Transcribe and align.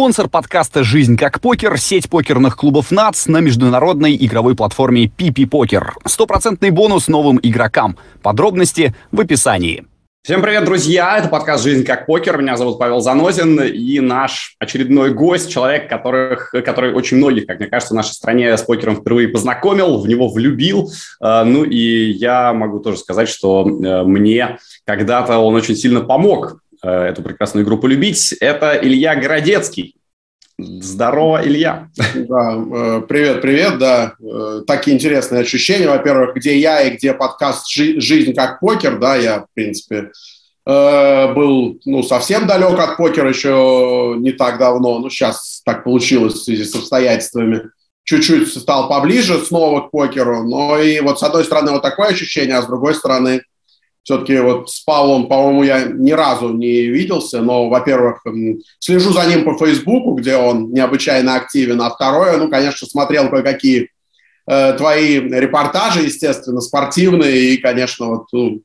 Спонсор 0.00 0.30
подкаста 0.30 0.82
«Жизнь 0.82 1.18
как 1.18 1.42
покер»— 1.42 1.76
сеть 1.78 2.08
покерных 2.08 2.56
клубов 2.56 2.90
НАЦ 2.90 3.26
на 3.26 3.40
международной 3.40 4.16
игровой 4.16 4.56
платформе 4.56 5.04
PP 5.04 5.46
Покер. 5.46 5.92
Стопроцентный 6.06 6.70
бонус 6.70 7.06
новым 7.06 7.38
игрокам. 7.42 7.98
Подробности 8.22 8.94
в 9.12 9.20
описании. 9.20 9.84
Всем 10.22 10.40
привет, 10.40 10.64
друзья! 10.64 11.18
Это 11.18 11.28
подкаст 11.28 11.64
«Жизнь 11.64 11.84
как 11.84 12.06
покер». 12.06 12.40
Меня 12.40 12.56
зовут 12.56 12.78
Павел 12.78 13.00
Занозин, 13.00 13.60
и 13.60 14.00
наш 14.00 14.56
очередной 14.58 15.12
гость, 15.12 15.52
человек, 15.52 15.90
которых, 15.90 16.50
который 16.64 16.94
очень 16.94 17.18
многих, 17.18 17.44
как 17.44 17.58
мне 17.58 17.68
кажется, 17.68 17.92
в 17.92 17.96
нашей 17.98 18.12
стране 18.12 18.56
с 18.56 18.62
покером 18.62 18.96
впервые 18.96 19.28
познакомил, 19.28 19.98
в 19.98 20.08
него 20.08 20.28
влюбил. 20.28 20.90
Э, 21.22 21.44
ну 21.44 21.62
и 21.64 22.10
я 22.12 22.54
могу 22.54 22.80
тоже 22.80 22.96
сказать, 22.96 23.28
что 23.28 23.68
э, 23.68 24.02
мне 24.04 24.56
когда-то 24.86 25.36
он 25.36 25.54
очень 25.56 25.76
сильно 25.76 26.00
помог 26.00 26.62
эту 26.82 27.22
прекрасную 27.22 27.64
игру 27.64 27.78
полюбить. 27.78 28.32
Это 28.40 28.78
Илья 28.80 29.14
Городецкий. 29.16 29.96
Здорово, 30.58 31.40
Илья. 31.46 31.88
Да, 32.14 32.54
э, 32.54 33.02
привет, 33.08 33.40
привет, 33.40 33.78
да. 33.78 34.14
Э, 34.20 34.60
такие 34.66 34.94
интересные 34.94 35.40
ощущения, 35.40 35.88
во-первых, 35.88 36.34
где 36.36 36.58
я 36.58 36.82
и 36.82 36.96
где 36.96 37.14
подкаст 37.14 37.66
«Жизнь 37.70 38.34
как 38.34 38.60
покер», 38.60 38.98
да, 38.98 39.16
я, 39.16 39.40
в 39.40 39.46
принципе, 39.54 40.10
был, 40.66 41.80
ну, 41.86 42.02
совсем 42.02 42.46
далек 42.46 42.78
от 42.78 42.98
покера 42.98 43.30
еще 43.30 44.14
не 44.18 44.32
так 44.32 44.58
давно, 44.58 44.98
ну, 44.98 45.08
сейчас 45.08 45.62
так 45.64 45.82
получилось 45.82 46.34
в 46.34 46.44
связи 46.44 46.64
с 46.64 46.74
обстоятельствами. 46.74 47.70
Чуть-чуть 48.04 48.46
стал 48.52 48.88
поближе 48.88 49.38
снова 49.38 49.88
к 49.88 49.90
покеру, 49.90 50.44
но 50.44 50.78
и 50.78 51.00
вот 51.00 51.18
с 51.18 51.22
одной 51.22 51.44
стороны 51.44 51.72
вот 51.72 51.82
такое 51.82 52.08
ощущение, 52.08 52.56
а 52.56 52.62
с 52.62 52.66
другой 52.66 52.94
стороны 52.94 53.42
все-таки 54.02 54.38
вот 54.38 54.70
с 54.70 54.80
Павлом, 54.80 55.28
по-моему, 55.28 55.62
я 55.62 55.84
ни 55.84 56.12
разу 56.12 56.50
не 56.50 56.86
виделся, 56.86 57.42
но, 57.42 57.68
во-первых, 57.68 58.24
слежу 58.78 59.12
за 59.12 59.26
ним 59.26 59.44
по 59.44 59.56
Фейсбуку, 59.58 60.14
где 60.14 60.36
он 60.36 60.72
необычайно 60.72 61.36
активен, 61.36 61.80
а 61.80 61.90
второе, 61.90 62.36
ну, 62.38 62.48
конечно, 62.48 62.86
смотрел 62.86 63.28
кое-какие 63.28 63.90
э, 64.46 64.72
твои 64.74 65.20
репортажи, 65.20 66.02
естественно, 66.02 66.60
спортивные, 66.60 67.54
и, 67.54 67.56
конечно, 67.58 68.06
вот 68.06 68.26
ну, 68.32 68.62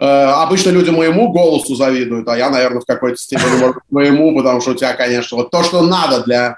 э, 0.00 0.04
обычно 0.04 0.70
люди 0.70 0.90
моему 0.90 1.30
голосу 1.30 1.76
завидуют, 1.76 2.28
а 2.28 2.36
я, 2.36 2.50
наверное, 2.50 2.80
в 2.80 2.86
какой-то 2.86 3.16
степени, 3.16 3.72
моему, 3.90 4.36
потому 4.36 4.60
что 4.60 4.72
у 4.72 4.74
тебя, 4.74 4.92
конечно, 4.94 5.36
вот 5.36 5.50
то, 5.50 5.62
что 5.62 5.82
надо 5.82 6.24
для 6.24 6.56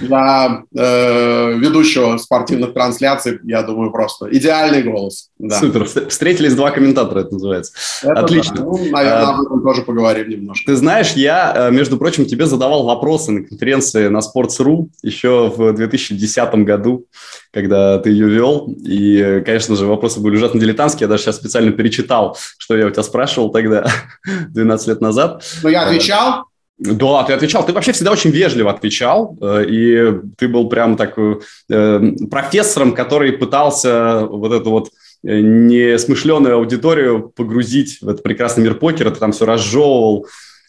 для 0.00 0.62
э, 0.76 1.54
ведущего 1.56 2.16
спортивных 2.16 2.74
трансляций, 2.74 3.38
я 3.44 3.62
думаю, 3.62 3.90
просто 3.90 4.28
идеальный 4.30 4.82
голос. 4.82 5.30
Да. 5.38 5.58
Супер. 5.58 5.84
Встретились 6.08 6.54
два 6.54 6.70
комментатора, 6.70 7.20
это 7.20 7.34
называется. 7.34 7.72
Это 8.02 8.20
Отлично. 8.20 8.56
Да. 8.56 8.62
Ну, 8.62 8.78
наверное, 8.90 9.26
а, 9.26 9.34
об 9.34 9.40
этом 9.42 9.62
тоже 9.62 9.82
поговорим 9.82 10.28
немножко. 10.28 10.66
Ты 10.66 10.76
знаешь, 10.76 11.12
я, 11.12 11.52
э, 11.54 11.70
между 11.70 11.96
прочим, 11.96 12.26
тебе 12.26 12.46
задавал 12.46 12.84
вопросы 12.84 13.32
на 13.32 13.44
конференции 13.44 14.08
на 14.08 14.18
Sports.ru 14.18 14.88
еще 15.02 15.52
в 15.54 15.72
2010 15.72 16.64
году, 16.64 17.06
когда 17.52 17.98
ты 17.98 18.10
ее 18.10 18.28
вел. 18.28 18.74
И, 18.84 19.42
конечно 19.44 19.76
же, 19.76 19.86
вопросы 19.86 20.20
были 20.20 20.36
ужасно 20.36 20.60
дилетантские. 20.60 21.04
Я 21.04 21.08
даже 21.08 21.24
сейчас 21.24 21.36
специально 21.36 21.72
перечитал, 21.72 22.36
что 22.58 22.76
я 22.76 22.86
у 22.86 22.90
тебя 22.90 23.02
спрашивал 23.02 23.50
тогда, 23.50 23.86
12 24.48 24.88
лет 24.88 25.00
назад. 25.00 25.44
Но 25.62 25.68
я 25.68 25.86
отвечал. 25.86 26.44
Да, 26.78 27.22
ты 27.22 27.32
отвечал. 27.32 27.64
Ты 27.64 27.72
вообще 27.72 27.92
всегда 27.92 28.10
очень 28.10 28.30
вежливо 28.30 28.70
отвечал, 28.70 29.36
э, 29.40 29.64
и 29.68 30.12
ты 30.36 30.48
был 30.48 30.68
прям 30.68 30.96
так 30.96 31.16
э, 31.16 32.02
профессором, 32.30 32.94
который 32.94 33.32
пытался 33.32 34.26
вот 34.26 34.52
эту 34.52 34.70
вот 34.70 34.90
э, 35.22 35.40
несмышленную 35.40 36.56
аудиторию 36.56 37.32
погрузить 37.34 37.98
в 38.00 38.08
этот 38.08 38.24
прекрасный 38.24 38.64
мир 38.64 38.74
покера. 38.74 39.10
Ты 39.10 39.20
там 39.20 39.30
все 39.30 39.46
разжевывал, 39.46 40.26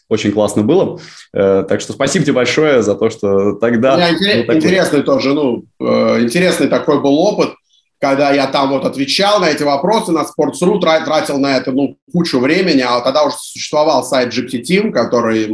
очень 0.08 0.30
классно 0.30 0.62
было. 0.62 1.00
Так 1.32 1.80
что 1.80 1.92
спасибо 1.92 2.24
тебе 2.24 2.34
большое 2.34 2.80
за 2.80 2.94
то, 2.94 3.10
что 3.10 3.54
тогда... 3.54 3.94
У 3.94 3.96
меня 3.96 4.12
интерес, 4.12 4.56
интересный 4.56 5.02
тоже, 5.02 5.34
ну, 5.34 5.64
интересный 5.80 6.68
такой 6.68 7.02
был 7.02 7.18
опыт 7.18 7.50
когда 8.10 8.32
я 8.32 8.46
там 8.46 8.70
вот 8.70 8.84
отвечал 8.84 9.40
на 9.40 9.50
эти 9.50 9.64
вопросы 9.64 10.12
на 10.12 10.20
Sports.ru, 10.20 10.80
тратил 10.80 11.38
на 11.38 11.56
это 11.56 11.72
ну, 11.72 11.96
кучу 12.12 12.38
времени, 12.38 12.80
а 12.80 13.00
тогда 13.00 13.24
уже 13.24 13.36
существовал 13.36 14.04
сайт 14.04 14.32
GPT 14.32 14.62
Team, 14.62 14.92
который 14.92 15.48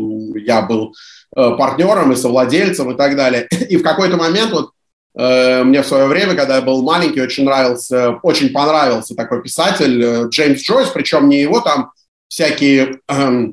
я 0.44 0.60
был 0.60 0.94
э, 1.34 1.56
партнером 1.56 2.12
и 2.12 2.16
совладельцем 2.16 2.90
и 2.90 2.96
так 2.96 3.16
далее. 3.16 3.48
И 3.70 3.78
в 3.78 3.82
какой-то 3.82 4.18
момент 4.18 4.52
вот 4.52 4.70
э, 5.16 5.64
мне 5.64 5.82
в 5.82 5.86
свое 5.86 6.06
время, 6.06 6.34
когда 6.34 6.56
я 6.56 6.62
был 6.62 6.82
маленький, 6.82 7.22
очень 7.22 7.44
нравился, 7.44 8.18
очень 8.22 8.50
понравился 8.50 9.14
такой 9.14 9.42
писатель 9.42 10.02
э, 10.02 10.28
Джеймс 10.28 10.60
Джойс, 10.60 10.88
причем 10.88 11.30
не 11.30 11.40
его 11.40 11.60
там 11.60 11.92
всякие 12.28 12.98
э, 13.08 13.46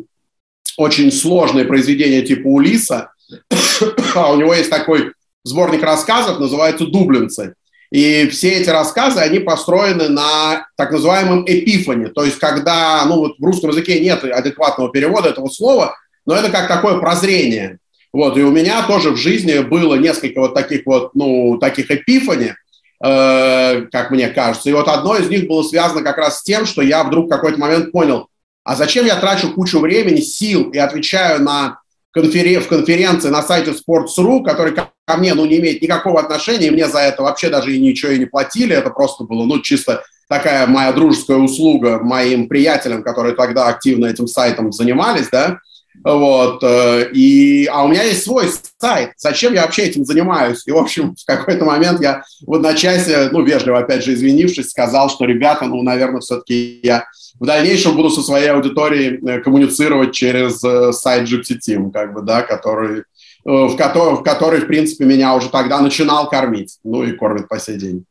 очень 0.75 1.09
сложные 1.11 1.63
произведения 1.63 2.21
типа 2.21 2.47
Улиса, 2.47 3.13
а 4.16 4.33
у 4.33 4.35
него 4.35 4.53
есть 4.53 4.69
такой 4.69 5.13
сборник 5.45 5.83
рассказов, 5.83 6.39
называется 6.39 6.85
«Дублинцы». 6.85 7.53
И 7.91 8.27
все 8.27 8.51
эти 8.51 8.69
рассказы, 8.69 9.19
они 9.19 9.39
построены 9.39 10.09
на 10.09 10.67
так 10.77 10.91
называемом 10.91 11.44
эпифане, 11.47 12.09
то 12.09 12.23
есть 12.23 12.38
когда, 12.38 13.03
ну 13.05 13.17
вот 13.17 13.39
в 13.39 13.44
русском 13.44 13.72
языке 13.72 14.00
нет 14.00 14.23
адекватного 14.23 14.91
перевода 14.91 15.29
этого 15.29 15.50
слова, 15.50 15.95
но 16.25 16.35
это 16.35 16.51
как 16.51 16.67
такое 16.67 16.99
прозрение. 16.99 17.79
Вот, 18.13 18.38
и 18.38 18.44
у 18.44 18.51
меня 18.51 18.83
тоже 18.83 19.11
в 19.11 19.17
жизни 19.17 19.59
было 19.59 19.95
несколько 19.95 20.39
вот 20.39 20.53
таких 20.53 20.85
вот, 20.85 21.13
ну, 21.13 21.57
таких 21.59 21.91
эпифани, 21.91 22.55
э, 23.03 23.81
как 23.91 24.11
мне 24.11 24.29
кажется. 24.29 24.69
И 24.69 24.73
вот 24.73 24.88
одно 24.88 25.16
из 25.16 25.29
них 25.29 25.47
было 25.47 25.63
связано 25.63 26.01
как 26.01 26.17
раз 26.17 26.39
с 26.39 26.44
тем, 26.44 26.66
что 26.66 26.81
я 26.81 27.03
вдруг 27.03 27.28
в 27.28 27.29
какой-то 27.29 27.59
момент 27.59 27.91
понял, 27.91 28.28
а 28.63 28.75
зачем 28.75 29.05
я 29.05 29.16
трачу 29.16 29.53
кучу 29.53 29.79
времени, 29.79 30.22
сил 30.22 30.69
и 30.72 30.78
отвечаю 30.78 31.41
на 31.41 31.79
конферен- 32.12 32.62
в 32.62 32.68
конференции 32.68 33.30
на 33.30 33.42
сайте 33.42 33.72
Sports.ru, 33.72 34.44
который 34.44 34.74
ко 34.74 34.92
мне 35.18 35.34
ну, 35.34 35.46
не 35.46 35.58
имеет 35.58 35.81
никакого 35.81 36.20
отношения, 36.20 36.72
мне 36.72 36.88
за 36.88 37.00
это 37.00 37.24
вообще 37.24 37.50
даже 37.50 37.75
и 37.75 37.80
ничего 37.80 38.12
и 38.12 38.20
не 38.20 38.25
платили, 38.25 38.75
это 38.75 38.90
просто 38.90 39.24
было 39.24 39.46
ну, 39.46 39.59
чисто 39.62 40.03
такая 40.28 40.68
моя 40.68 40.92
дружеская 40.94 41.38
услуга 41.38 42.00
моим 42.00 42.47
приятелям, 42.47 43.03
которые 43.03 43.36
тогда 43.36 43.68
активно 43.68 44.06
этим 44.06 44.28
сайтом 44.28 44.72
занимались, 44.72 45.30
да, 45.31 45.59
вот, 46.03 46.63
э, 46.63 47.11
и, 47.11 47.65
а 47.65 47.83
у 47.83 47.89
меня 47.89 48.03
есть 48.03 48.23
свой 48.23 48.45
сайт, 48.77 49.11
зачем 49.17 49.53
я 49.53 49.63
вообще 49.63 49.83
этим 49.83 50.05
занимаюсь? 50.05 50.63
И, 50.65 50.71
в 50.71 50.77
общем, 50.77 51.15
в 51.15 51.25
какой-то 51.25 51.65
момент 51.65 52.01
я 52.01 52.23
в 52.45 52.53
одночасье, 52.53 53.29
ну, 53.31 53.43
вежливо, 53.43 53.79
опять 53.79 54.03
же, 54.03 54.13
извинившись, 54.13 54.69
сказал, 54.69 55.09
что, 55.09 55.25
ребята, 55.25 55.65
ну, 55.65 55.81
наверное, 55.83 56.21
все-таки 56.21 56.79
я 56.83 57.05
в 57.39 57.45
дальнейшем 57.45 57.95
буду 57.95 58.09
со 58.09 58.21
своей 58.21 58.47
аудиторией 58.47 59.19
э, 59.25 59.41
коммуницировать 59.41 60.13
через 60.13 60.63
э, 60.63 60.93
сайт 60.93 61.29
GPT 61.29 61.57
Team, 61.67 61.91
как 61.91 62.13
бы, 62.13 62.21
да, 62.21 62.43
который, 62.43 63.03
в 63.43 63.75
который, 63.75 64.16
в 64.16 64.23
который, 64.23 64.61
в 64.61 64.67
принципе, 64.67 65.05
меня 65.05 65.35
уже 65.35 65.49
тогда 65.49 65.81
начинал 65.81 66.29
кормить, 66.29 66.77
ну, 66.83 67.03
и 67.03 67.11
кормит 67.11 67.47
по 67.47 67.59
сей 67.59 67.77
день. 67.77 68.05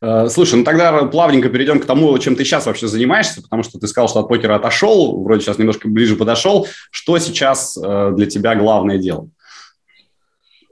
Э, 0.00 0.28
слушай, 0.28 0.56
ну 0.56 0.64
тогда 0.64 1.04
плавненько 1.04 1.48
перейдем 1.48 1.80
к 1.80 1.86
тому, 1.86 2.16
чем 2.18 2.36
ты 2.36 2.44
сейчас 2.44 2.66
вообще 2.66 2.88
занимаешься, 2.88 3.42
потому 3.42 3.62
что 3.62 3.78
ты 3.78 3.86
сказал, 3.86 4.08
что 4.08 4.20
от 4.20 4.28
покера 4.28 4.56
отошел, 4.56 5.22
вроде 5.22 5.42
сейчас 5.42 5.58
немножко 5.58 5.88
ближе 5.88 6.16
подошел. 6.16 6.66
Что 6.90 7.18
сейчас 7.18 7.76
э, 7.76 8.12
для 8.16 8.26
тебя 8.26 8.54
главное 8.54 8.98
дело? 8.98 9.28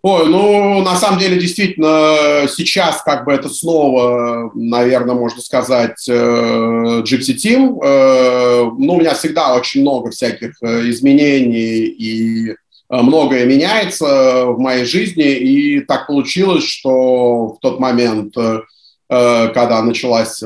Ой, 0.01 0.29
ну, 0.29 0.81
на 0.83 0.95
самом 0.95 1.19
деле, 1.19 1.41
действительно, 1.41 2.47
сейчас 2.49 3.03
как 3.03 3.25
бы 3.25 3.33
это 3.33 3.49
снова, 3.49 4.53
наверное, 4.55 5.17
можно 5.17 5.43
сказать, 5.43 6.09
э, 6.09 7.03
Gypsy 7.03 7.35
Team. 7.35 7.79
Ну, 8.79 8.95
у 8.95 9.01
меня 9.01 9.15
всегда 9.15 9.55
очень 9.55 9.81
много 9.81 10.11
всяких 10.11 10.63
изменений 10.63 11.87
и 11.87 12.55
многое 12.89 13.45
меняется 13.45 14.47
в 14.47 14.61
моей 14.61 14.85
жизни. 14.85 15.33
И 15.33 15.81
так 15.81 16.07
получилось, 16.07 16.65
что 16.65 17.49
в 17.49 17.59
тот 17.61 17.81
момент 17.81 18.35
когда 19.09 19.83
началась 19.83 20.43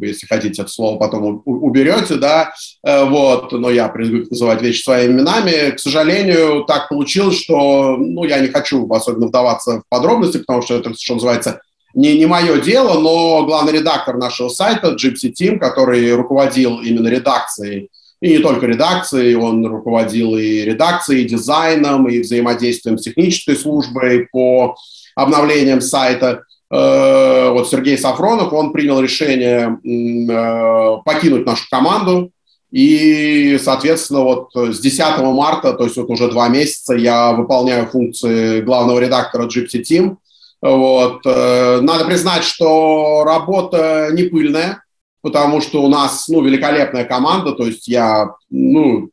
если 0.00 0.26
хотите 0.26 0.62
это 0.62 0.70
слово 0.70 0.98
потом 0.98 1.42
уберете, 1.44 2.16
да, 2.16 2.52
э, 2.84 3.04
вот, 3.04 3.52
но 3.52 3.70
я 3.70 3.88
привык 3.88 4.30
называть 4.30 4.62
вещи 4.62 4.82
своими 4.82 5.12
именами. 5.12 5.70
К 5.70 5.78
сожалению, 5.78 6.64
так 6.64 6.88
получилось, 6.88 7.40
что, 7.40 7.96
ну, 7.96 8.24
я 8.24 8.40
не 8.40 8.48
хочу 8.48 8.90
особенно 8.92 9.28
вдаваться 9.28 9.80
в 9.80 9.82
подробности, 9.88 10.38
потому 10.38 10.62
что 10.62 10.76
это, 10.76 10.94
что 10.98 11.14
называется, 11.14 11.60
не, 11.94 12.18
не 12.18 12.26
мое 12.26 12.60
дело, 12.60 13.00
но 13.00 13.44
главный 13.44 13.72
редактор 13.72 14.16
нашего 14.16 14.48
сайта, 14.48 14.94
Gypsy 14.94 15.32
Team, 15.32 15.58
который 15.58 16.12
руководил 16.12 16.80
именно 16.80 17.08
редакцией, 17.08 17.88
и 18.20 18.30
не 18.30 18.38
только 18.38 18.66
редакцией, 18.66 19.36
он 19.36 19.64
руководил 19.64 20.36
и 20.36 20.62
редакцией, 20.62 21.22
и 21.22 21.28
дизайном, 21.28 22.08
и 22.08 22.20
взаимодействием 22.20 22.98
с 22.98 23.02
технической 23.02 23.56
службой 23.56 24.26
по 24.30 24.76
обновлениям 25.14 25.80
сайта– 25.80 26.42
Э, 26.48 26.57
вот 26.70 27.68
Сергей 27.70 27.96
Сафронов, 27.96 28.52
он 28.52 28.72
принял 28.72 29.00
решение 29.00 29.78
э, 29.82 31.02
покинуть 31.04 31.46
нашу 31.46 31.64
команду, 31.70 32.30
и, 32.70 33.58
соответственно, 33.62 34.20
вот 34.20 34.50
с 34.54 34.78
10 34.78 35.18
марта, 35.20 35.72
то 35.72 35.84
есть 35.84 35.96
вот 35.96 36.10
уже 36.10 36.28
два 36.28 36.48
месяца, 36.48 36.94
я 36.94 37.32
выполняю 37.32 37.86
функции 37.86 38.60
главного 38.60 38.98
редактора 38.98 39.46
Gypsy 39.48 39.82
Team. 39.82 40.16
Вот. 40.60 41.22
Э, 41.24 41.80
надо 41.80 42.04
признать, 42.04 42.44
что 42.44 43.22
работа 43.24 44.10
не 44.12 44.24
пыльная, 44.24 44.82
потому 45.22 45.60
что 45.60 45.82
у 45.82 45.88
нас 45.88 46.28
ну, 46.28 46.42
великолепная 46.42 47.04
команда, 47.04 47.52
то 47.52 47.64
есть 47.64 47.88
я 47.88 48.32
ну, 48.50 49.10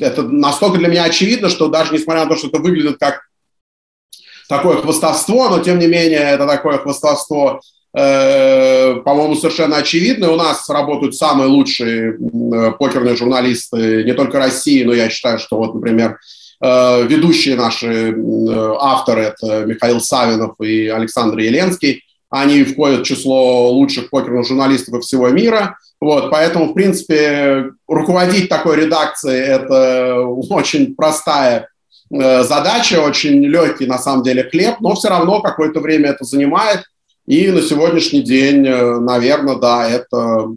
это 0.00 0.22
настолько 0.22 0.78
для 0.78 0.88
меня 0.88 1.04
очевидно, 1.04 1.48
что 1.48 1.68
даже 1.68 1.94
несмотря 1.94 2.24
на 2.24 2.30
то, 2.30 2.36
что 2.36 2.48
это 2.48 2.58
выглядит 2.58 2.98
как 3.00 3.22
такое 4.52 4.76
хвостовство, 4.76 5.48
но 5.48 5.60
тем 5.60 5.78
не 5.78 5.86
менее 5.86 6.20
это 6.20 6.46
такое 6.46 6.76
хвостовство, 6.76 7.60
э, 7.96 8.96
по-моему, 8.96 9.34
совершенно 9.34 9.78
очевидно. 9.78 10.30
У 10.30 10.36
нас 10.36 10.68
работают 10.68 11.14
самые 11.14 11.48
лучшие 11.48 12.12
э, 12.12 12.72
покерные 12.78 13.16
журналисты 13.16 14.04
не 14.04 14.12
только 14.12 14.38
России, 14.38 14.84
но 14.84 14.92
я 14.92 15.08
считаю, 15.08 15.38
что 15.38 15.56
вот, 15.56 15.74
например, 15.74 16.18
э, 16.62 17.06
ведущие 17.06 17.56
наши 17.56 18.12
э, 18.12 18.74
авторы, 18.78 19.22
это 19.22 19.64
Михаил 19.64 20.00
Савинов 20.00 20.60
и 20.60 20.88
Александр 20.88 21.38
Еленский, 21.38 22.02
они 22.28 22.64
входят 22.64 23.00
в 23.00 23.04
число 23.04 23.70
лучших 23.70 24.10
покерных 24.10 24.46
журналистов 24.46 25.02
всего 25.02 25.28
мира. 25.30 25.78
Вот, 25.98 26.30
поэтому, 26.30 26.66
в 26.66 26.74
принципе, 26.74 27.70
руководить 27.88 28.48
такой 28.50 28.76
редакцией– 28.76 29.40
это 29.46 30.20
очень 30.50 30.94
простая 30.94 31.68
задача, 32.12 33.00
очень 33.00 33.44
легкий 33.44 33.86
на 33.86 33.98
самом 33.98 34.22
деле 34.22 34.44
хлеб, 34.44 34.76
но 34.80 34.94
все 34.94 35.08
равно 35.08 35.40
какое-то 35.40 35.80
время 35.80 36.10
это 36.10 36.24
занимает. 36.24 36.84
И 37.26 37.50
на 37.50 37.62
сегодняшний 37.62 38.20
день, 38.20 38.66
э, 38.66 38.98
наверное, 38.98 39.56
да, 39.56 39.88
это 39.88 40.48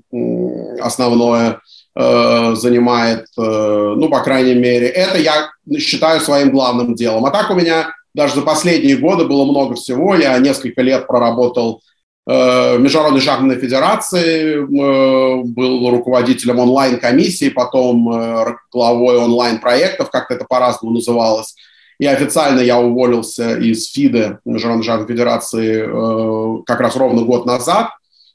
основное 0.81 1.61
э, 1.95 2.55
занимает, 2.55 3.27
ну, 3.37 4.09
по 4.09 4.21
крайней 4.21 4.55
мере, 4.55 4.87
это 4.87 5.17
я 5.17 5.49
считаю 5.79 6.19
своим 6.19 6.51
главным 6.51 6.95
делом. 6.95 7.25
А 7.25 7.31
так 7.31 7.49
у 7.51 7.53
меня 7.53 7.89
даже 8.13 8.35
за 8.35 8.41
последние 8.41 8.97
годы 8.97 9.25
было 9.25 9.45
много 9.45 9.75
всего. 9.75 10.15
Я 10.15 10.37
несколько 10.39 10.81
лет 10.81 11.07
проработал 11.07 11.81
Э, 11.81 11.94
Международной 12.27 13.21
шахматной 13.21 13.57
федерации, 13.57 14.55
э, 14.55 15.43
был 15.43 15.89
руководителем 15.91 16.57
онлайн-комиссии, 16.57 17.49
потом 17.49 18.11
э, 18.11 18.55
главой 18.71 19.17
онлайн-проектов, 19.17 20.09
как-то 20.09 20.33
это 20.33 20.45
по-разному 20.45 20.95
называлось. 20.95 21.55
И 21.99 22.07
официально 22.07 22.61
я 22.61 22.79
уволился 22.79 23.57
из 23.57 23.91
ФИДы, 23.91 24.39
Международной 24.43 24.85
шахматной 24.85 25.15
федерации, 25.15 26.63
как 26.65 26.81
раз 26.81 26.95
ровно 26.97 27.21
год 27.21 27.45
назад. 27.45 27.91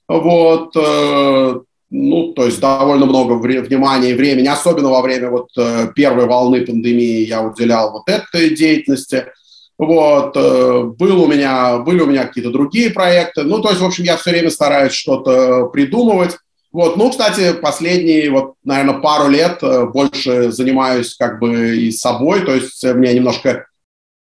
Вот, 0.09 0.75
ну, 0.75 2.33
то 2.33 2.47
есть 2.47 2.59
довольно 2.59 3.05
много 3.05 3.35
внимания 3.35 4.13
и 4.13 4.15
времени, 4.15 4.47
особенно 4.47 4.89
во 4.89 5.03
время 5.03 5.29
вот 5.29 5.51
первой 5.95 6.25
волны 6.25 6.65
пандемии 6.65 7.27
я 7.27 7.43
уделял 7.43 7.93
вот 7.93 8.09
этой 8.09 8.57
деятельности– 8.57 9.27
вот, 9.81 10.37
э, 10.37 10.83
был 10.99 11.23
у 11.23 11.27
меня, 11.27 11.79
были 11.79 12.03
у 12.03 12.07
меня 12.07 12.27
какие-то 12.27 12.51
другие 12.51 12.91
проекты. 12.91 13.45
Ну, 13.45 13.61
то 13.61 13.71
есть, 13.71 13.81
в 13.81 13.85
общем, 13.87 14.05
я 14.05 14.19
все 14.19 14.31
время 14.31 14.51
стараюсь 14.51 14.93
что-то 14.93 15.69
придумывать. 15.73 16.37
Вот, 16.71 16.99
ну, 16.99 17.09
кстати, 17.11 17.55
последние, 17.55 18.31
вот, 18.31 18.57
наверное, 18.63 19.01
пару 19.01 19.31
лет 19.31 19.59
э, 19.63 19.87
больше 19.87 20.53
занимаюсь 20.53 21.15
как 21.15 21.41
бы 21.41 21.79
и 21.79 21.91
собой, 21.93 22.43
то 22.43 22.55
есть 22.55 22.85
мне 22.85 23.15
немножко, 23.15 23.69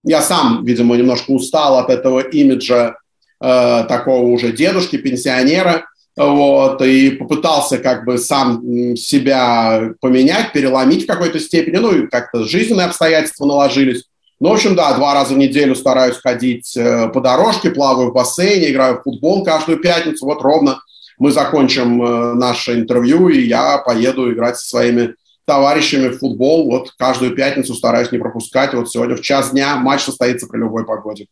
я 0.04 0.22
сам, 0.22 0.64
видимо, 0.64 0.96
немножко 0.96 1.32
устал 1.32 1.80
от 1.80 1.90
этого 1.90 2.20
имиджа 2.20 2.96
э, 3.42 3.84
такого 3.88 4.28
уже 4.28 4.52
дедушки, 4.52 4.98
пенсионера, 4.98 5.86
вот, 6.16 6.84
и 6.84 7.10
попытался 7.10 7.80
как 7.80 8.06
бы 8.06 8.20
сам 8.20 8.96
себя 8.96 9.90
поменять, 10.02 10.54
переломить 10.54 11.06
в 11.06 11.08
какой-то 11.08 11.40
степени, 11.40 11.78
ну, 11.78 11.96
и 11.96 12.08
как-то 12.08 12.44
жизненные 12.44 12.86
обстоятельства 12.86 13.48
наложились. 13.48 14.04
Ну, 14.40 14.50
в 14.50 14.54
общем, 14.54 14.76
да, 14.76 14.94
два 14.94 15.16
раза 15.16 15.34
в 15.34 15.38
неделю 15.38 15.76
стараюсь 15.76 16.18
ходить 16.18 16.78
э, 16.78 17.10
по 17.10 17.22
дорожке, 17.22 17.72
плаваю 17.72 18.12
в 18.12 18.14
бассейне, 18.14 18.72
играю 18.72 19.00
в 19.00 19.04
футбол 19.04 19.44
каждую 19.44 19.80
пятницу. 19.80 20.26
Вот 20.26 20.44
ровно 20.44 20.80
мы 21.18 21.32
закончим 21.32 22.04
э, 22.04 22.34
наше 22.36 22.76
интервью, 22.76 23.30
и 23.30 23.42
я 23.42 23.80
поеду 23.80 24.32
играть 24.32 24.58
со 24.58 24.68
своими 24.68 25.16
товарищами 25.46 26.10
в 26.10 26.20
футбол. 26.20 26.70
Вот 26.70 26.92
каждую 27.00 27.36
пятницу 27.36 27.74
стараюсь 27.74 28.12
не 28.12 28.20
пропускать. 28.20 28.76
Вот 28.76 28.92
сегодня 28.92 29.16
в 29.16 29.22
час 29.22 29.52
дня 29.52 29.76
матч 29.78 30.02
состоится 30.02 30.46
при 30.46 30.60
любой 30.60 30.86
погоде. 30.86 31.26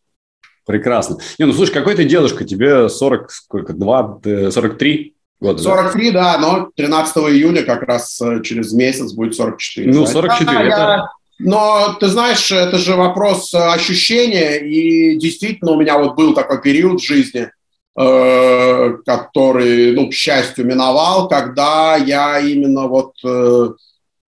Прекрасно. 0.66 1.18
Не, 1.38 1.44
ну 1.44 1.52
слушай, 1.52 1.72
какой 1.72 1.94
ты 1.94 2.04
дедушка? 2.04 2.44
Тебе 2.44 2.88
40, 2.88 3.30
сколько, 3.30 3.72
2, 3.72 4.20
43 4.50 5.14
года? 5.38 5.62
43, 5.62 6.10
да, 6.10 6.32
да 6.32 6.38
но 6.38 6.70
13 6.74 7.16
июня 7.18 7.62
как 7.62 7.82
раз 7.82 8.20
э, 8.20 8.42
через 8.42 8.72
месяц 8.72 9.12
будет 9.12 9.36
44. 9.36 9.92
Ну, 9.92 10.06
44, 10.06 10.44
да, 10.44 10.62
это... 10.64 10.68
Я 10.68 11.08
но 11.38 11.96
ты 12.00 12.08
знаешь, 12.08 12.50
это 12.50 12.78
же 12.78 12.96
вопрос 12.96 13.52
э, 13.52 13.58
ощущения, 13.58 14.56
и 14.56 15.16
действительно 15.16 15.72
у 15.72 15.80
меня 15.80 15.98
вот 15.98 16.14
был 16.16 16.32
такой 16.34 16.62
период 16.62 17.00
в 17.00 17.04
жизни, 17.04 17.50
э, 17.98 18.96
который, 19.04 19.92
ну, 19.92 20.08
к 20.08 20.14
счастью, 20.14 20.64
миновал, 20.66 21.28
когда 21.28 21.96
я 21.96 22.38
именно 22.40 22.86
вот, 22.86 23.12
э, 23.22 23.68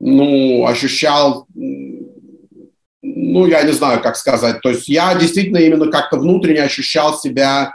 ну, 0.01 0.67
ощущал, 0.67 1.47
ну, 1.55 3.47
я 3.47 3.63
не 3.63 3.73
знаю, 3.73 4.03
как 4.03 4.17
сказать, 4.17 4.61
то 4.61 4.69
есть 4.69 4.89
я 4.89 5.15
действительно 5.15 5.59
именно 5.59 5.91
как-то 5.91 6.19
внутренне 6.19 6.63
ощущал 6.63 7.19
себя 7.19 7.73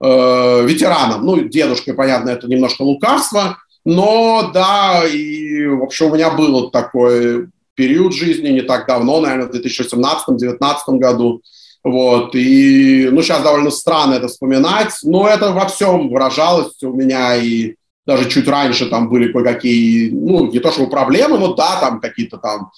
э, 0.00 0.64
ветераном, 0.64 1.26
ну, 1.26 1.40
дедушкой, 1.40 1.94
понятно, 1.94 2.30
это 2.30 2.46
немножко 2.46 2.82
лукавство, 2.82 3.58
но 3.84 4.50
да, 4.54 5.02
и, 5.04 5.66
в 5.66 5.82
общем, 5.82 6.06
у 6.06 6.14
меня 6.14 6.30
было 6.30 6.70
такое 6.70 7.50
период 7.76 8.12
жизни 8.14 8.48
не 8.48 8.62
так 8.62 8.86
давно, 8.86 9.20
наверное, 9.20 9.48
в 9.48 9.52
2018-2019 9.54 10.98
году. 10.98 11.42
Вот, 11.84 12.34
и, 12.34 13.08
ну, 13.12 13.22
сейчас 13.22 13.42
довольно 13.42 13.70
странно 13.70 14.14
это 14.14 14.26
вспоминать, 14.26 14.92
но 15.04 15.28
это 15.28 15.52
во 15.52 15.66
всем 15.66 16.08
выражалось 16.08 16.82
у 16.82 16.92
меня, 16.92 17.36
и 17.36 17.76
даже 18.04 18.28
чуть 18.28 18.48
раньше 18.48 18.86
там 18.86 19.08
были 19.08 19.30
кое-какие, 19.30 20.10
ну, 20.10 20.50
не 20.50 20.58
то 20.58 20.72
чтобы 20.72 20.90
проблемы, 20.90 21.38
но 21.38 21.54
да, 21.54 21.78
там 21.80 22.00
какие-то 22.00 22.38
там 22.38 22.70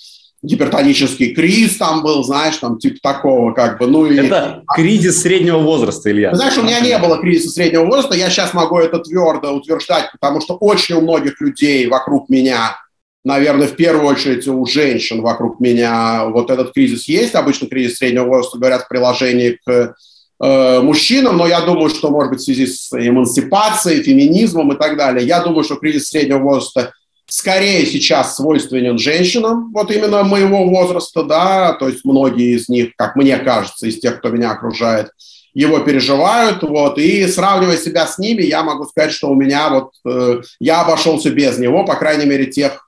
гипертонический 0.43 1.35
криз 1.35 1.77
там 1.77 2.03
был, 2.03 2.23
знаешь, 2.23 2.56
там 2.59 2.79
типа 2.79 2.99
такого 3.03 3.53
как 3.53 3.79
бы. 3.79 3.87
Ну, 3.87 4.06
и... 4.06 4.17
Это 4.17 4.62
кризис 4.75 5.23
среднего 5.23 5.59
возраста, 5.59 6.11
Илья. 6.11 6.35
Знаешь, 6.35 6.56
у 6.59 6.62
меня 6.62 6.81
не 6.81 6.97
было 6.99 7.19
кризиса 7.19 7.50
среднего 7.50 7.87
возраста, 7.87 8.15
я 8.15 8.31
сейчас 8.31 8.55
могу 8.55 8.79
это 8.79 8.99
твердо 8.99 9.53
утверждать, 9.53 10.11
потому 10.12 10.41
что 10.41 10.55
очень 10.55 10.97
у 10.97 11.00
многих 11.00 11.41
людей 11.41 11.87
вокруг 11.87 12.29
меня 12.29 12.77
наверное, 13.25 13.69
в 13.69 13.76
первую 13.76 14.06
очередь 14.06 14.47
у 14.49 14.65
женщин 14.67 15.23
вокруг 15.23 15.61
меня 15.61 16.26
вот 16.26 16.50
этот 16.50 16.73
кризис 16.73 17.09
есть. 17.09 17.35
Обычно 17.35 17.69
кризис 17.69 17.99
среднего 17.99 18.25
возраста 18.25 18.59
говорят 18.59 18.82
в 18.85 18.88
приложении 18.88 19.59
к 19.65 19.94
э, 20.41 20.81
мужчинам, 20.81 21.37
но 21.37 21.47
я 21.47 21.61
думаю, 21.61 21.91
что, 21.91 22.11
может 22.11 22.32
быть, 22.32 22.41
в 22.41 22.44
связи 22.44 22.67
с 22.67 22.93
эмансипацией, 22.93 24.03
феминизмом 24.03 24.73
и 24.73 24.79
так 24.79 24.97
далее, 24.97 25.26
я 25.26 25.41
думаю, 25.41 25.65
что 25.65 25.76
кризис 25.76 26.09
среднего 26.09 26.38
возраста 26.38 26.93
скорее 27.28 27.85
сейчас 27.85 28.37
свойственен 28.37 28.99
женщинам, 28.99 29.71
вот 29.73 29.90
именно 29.90 30.25
моего 30.25 30.66
возраста, 30.66 31.23
да, 31.23 31.75
то 31.75 31.88
есть 31.88 32.04
многие 32.04 32.57
из 32.57 32.69
них, 32.71 32.93
как 32.97 33.16
мне 33.16 33.37
кажется, 33.37 33.87
из 33.87 34.00
тех, 34.00 34.19
кто 34.19 34.31
меня 34.31 34.52
окружает, 34.52 35.11
его 35.52 35.81
переживают, 35.81 36.62
вот, 36.62 36.99
и 36.99 37.26
сравнивая 37.26 37.76
себя 37.76 38.07
с 38.07 38.19
ними, 38.19 38.43
я 38.43 38.62
могу 38.62 38.85
сказать, 38.85 39.12
что 39.12 39.28
у 39.28 39.35
меня 39.35 39.69
вот, 39.69 39.90
э, 40.07 40.40
я 40.61 40.81
обошелся 40.81 41.31
без 41.31 41.59
него, 41.59 41.85
по 41.85 41.97
крайней 41.97 42.26
мере, 42.26 42.47
тех 42.47 42.88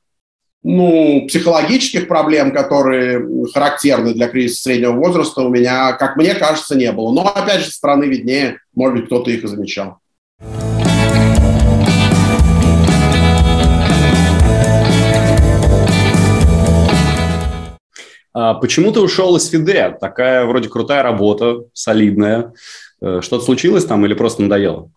ну, 0.62 1.26
психологических 1.26 2.06
проблем, 2.06 2.52
которые 2.52 3.26
характерны 3.52 4.12
для 4.12 4.28
кризиса 4.28 4.62
среднего 4.62 4.92
возраста, 4.92 5.42
у 5.42 5.48
меня, 5.48 5.92
как 5.94 6.16
мне 6.16 6.34
кажется, 6.34 6.76
не 6.76 6.92
было. 6.92 7.12
Но, 7.12 7.22
опять 7.26 7.60
же, 7.60 7.66
со 7.66 7.72
стороны 7.72 8.04
виднее, 8.04 8.58
может 8.74 8.96
быть, 8.96 9.06
кто-то 9.06 9.30
их 9.30 9.44
и 9.44 9.46
замечал. 9.46 9.98
А 18.32 18.54
почему 18.54 18.92
ты 18.92 19.00
ушел 19.00 19.36
из 19.36 19.48
ФИДЕ? 19.48 19.96
Такая 20.00 20.44
вроде 20.44 20.68
крутая 20.68 21.02
работа, 21.02 21.64
солидная. 21.72 22.52
Э, 23.02 23.20
что-то 23.22 23.44
случилось 23.44 23.84
там 23.86 24.06
или 24.06 24.14
просто 24.14 24.42
надоело? 24.42 24.90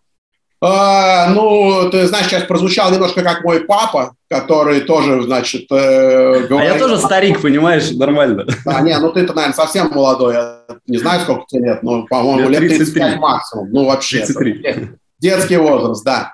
А, 0.66 1.28
ну, 1.28 1.90
ты 1.90 2.06
знаешь, 2.06 2.26
сейчас 2.26 2.44
прозвучал 2.44 2.90
немножко 2.90 3.22
как 3.22 3.44
мой 3.44 3.60
папа, 3.64 4.14
который 4.30 4.80
тоже, 4.80 5.22
значит, 5.22 5.66
э, 5.70 6.46
говорит... 6.46 6.70
А 6.70 6.74
я 6.74 6.78
тоже 6.78 6.96
старик, 6.96 7.42
понимаешь, 7.42 7.90
нормально. 7.90 8.46
А, 8.64 8.80
не, 8.80 8.98
ну 8.98 9.12
ты-то, 9.12 9.34
наверное, 9.34 9.54
совсем 9.54 9.90
молодой. 9.90 10.32
Я 10.32 10.60
не 10.86 10.96
знаю, 10.96 11.20
сколько 11.20 11.44
тебе 11.48 11.66
лет, 11.66 11.82
но, 11.82 12.06
по-моему, 12.06 12.48
лет 12.48 12.60
35 12.60 13.18
максимум. 13.18 13.68
Ну, 13.72 13.84
вообще. 13.84 14.24
33. 14.24 14.92
Детский 15.18 15.58
возраст, 15.58 16.02
да. 16.02 16.32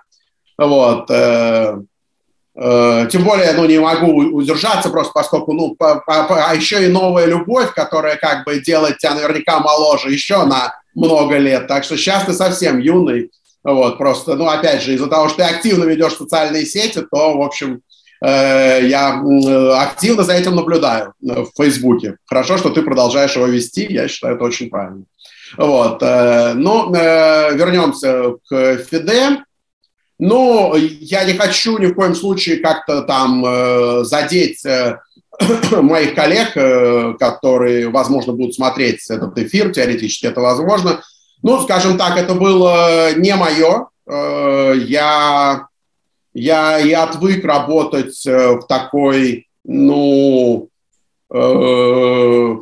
Вот. 0.56 1.10
Э, 1.10 1.78
э, 2.54 3.08
тем 3.10 3.24
более, 3.24 3.52
ну, 3.54 3.64
не 3.64 3.80
могу 3.80 4.12
удержаться 4.12 4.90
просто, 4.90 5.12
поскольку, 5.12 5.54
ну, 5.54 5.74
по, 5.74 6.04
по, 6.06 6.48
а 6.48 6.54
еще 6.54 6.84
и 6.86 6.88
новая 6.88 7.26
любовь, 7.26 7.74
которая 7.74 8.14
как 8.14 8.44
бы 8.44 8.60
делает 8.60 8.98
тебя 8.98 9.14
наверняка 9.16 9.58
моложе 9.58 10.12
еще 10.12 10.44
на 10.44 10.72
много 10.94 11.36
лет. 11.38 11.66
Так 11.66 11.82
что 11.82 11.96
сейчас 11.96 12.26
ты 12.26 12.32
совсем 12.32 12.78
юный 12.78 13.30
вот, 13.62 13.98
просто, 13.98 14.36
ну, 14.36 14.48
опять 14.48 14.82
же, 14.82 14.94
из-за 14.94 15.06
того, 15.06 15.28
что 15.28 15.38
ты 15.38 15.42
активно 15.44 15.84
ведешь 15.84 16.14
социальные 16.14 16.64
сети, 16.64 17.02
то, 17.10 17.36
в 17.36 17.42
общем, 17.42 17.82
э, 18.24 18.86
я 18.86 19.22
активно 19.80 20.22
за 20.22 20.32
этим 20.32 20.54
наблюдаю 20.54 21.14
в 21.20 21.48
Фейсбуке. 21.56 22.16
Хорошо, 22.26 22.56
что 22.56 22.70
ты 22.70 22.82
продолжаешь 22.82 23.36
его 23.36 23.46
вести, 23.46 23.86
я 23.90 24.08
считаю, 24.08 24.36
это 24.36 24.44
очень 24.44 24.70
правильно. 24.70 25.04
Вот, 25.56 26.02
э, 26.02 26.54
ну, 26.54 26.94
э, 26.94 27.54
вернемся 27.54 28.34
к 28.48 28.76
ФИДЕ. 28.90 29.44
Ну, 30.18 30.74
я 30.76 31.24
не 31.24 31.32
хочу 31.32 31.78
ни 31.78 31.86
в 31.86 31.94
коем 31.94 32.14
случае 32.14 32.58
как-то 32.58 33.02
там 33.02 33.44
э, 33.44 34.04
задеть 34.04 34.64
э, 34.64 34.98
моих 35.72 36.14
коллег, 36.14 36.56
э, 36.56 37.14
которые, 37.18 37.88
возможно, 37.88 38.32
будут 38.32 38.54
смотреть 38.54 39.08
этот 39.10 39.36
эфир, 39.38 39.72
теоретически 39.72 40.26
это 40.26 40.40
возможно. 40.40 41.02
Ну, 41.42 41.60
скажем 41.62 41.96
так, 41.96 42.18
это 42.18 42.34
было 42.34 43.14
не 43.14 43.34
мое. 43.34 43.88
Э, 44.06 44.74
я, 44.76 45.66
я, 46.34 46.78
я 46.78 47.02
отвык 47.04 47.44
работать 47.44 48.26
э, 48.26 48.56
в 48.56 48.66
такой, 48.66 49.48
ну, 49.64 50.68
э, 51.32 52.56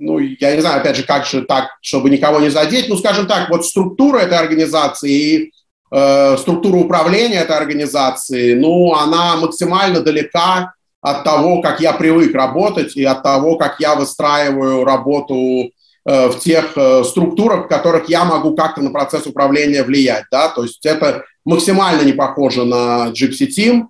ну, 0.00 0.18
я 0.18 0.54
не 0.54 0.60
знаю, 0.60 0.80
опять 0.80 0.96
же, 0.96 1.02
как 1.04 1.26
же 1.26 1.42
так, 1.42 1.76
чтобы 1.82 2.10
никого 2.10 2.40
не 2.40 2.48
задеть, 2.48 2.88
ну, 2.88 2.96
скажем 2.96 3.26
так, 3.26 3.50
вот 3.50 3.66
структура 3.66 4.18
этой 4.18 4.38
организации 4.38 5.10
и 5.12 5.52
э, 5.92 6.36
структура 6.38 6.76
управления 6.78 7.40
этой 7.40 7.56
организации, 7.56 8.54
ну, 8.54 8.94
она 8.94 9.36
максимально 9.36 10.00
далека 10.00 10.72
от 11.00 11.24
того, 11.24 11.60
как 11.60 11.80
я 11.80 11.92
привык 11.92 12.34
работать 12.34 12.96
и 12.96 13.04
от 13.04 13.22
того, 13.22 13.56
как 13.56 13.78
я 13.78 13.94
выстраиваю 13.94 14.84
работу 14.84 15.34
э, 15.34 15.70
в 16.04 16.38
тех 16.38 16.72
э, 16.76 17.04
структурах, 17.04 17.66
в 17.66 17.68
которых 17.68 18.08
я 18.08 18.24
могу 18.24 18.54
как-то 18.54 18.80
на 18.80 18.90
процесс 18.90 19.26
управления 19.26 19.82
влиять. 19.82 20.24
Да? 20.30 20.48
То 20.48 20.62
есть 20.62 20.84
это 20.86 21.24
максимально 21.44 22.02
не 22.02 22.12
похоже 22.12 22.64
на 22.64 23.08
Gypsy 23.10 23.48
Team. 23.48 23.84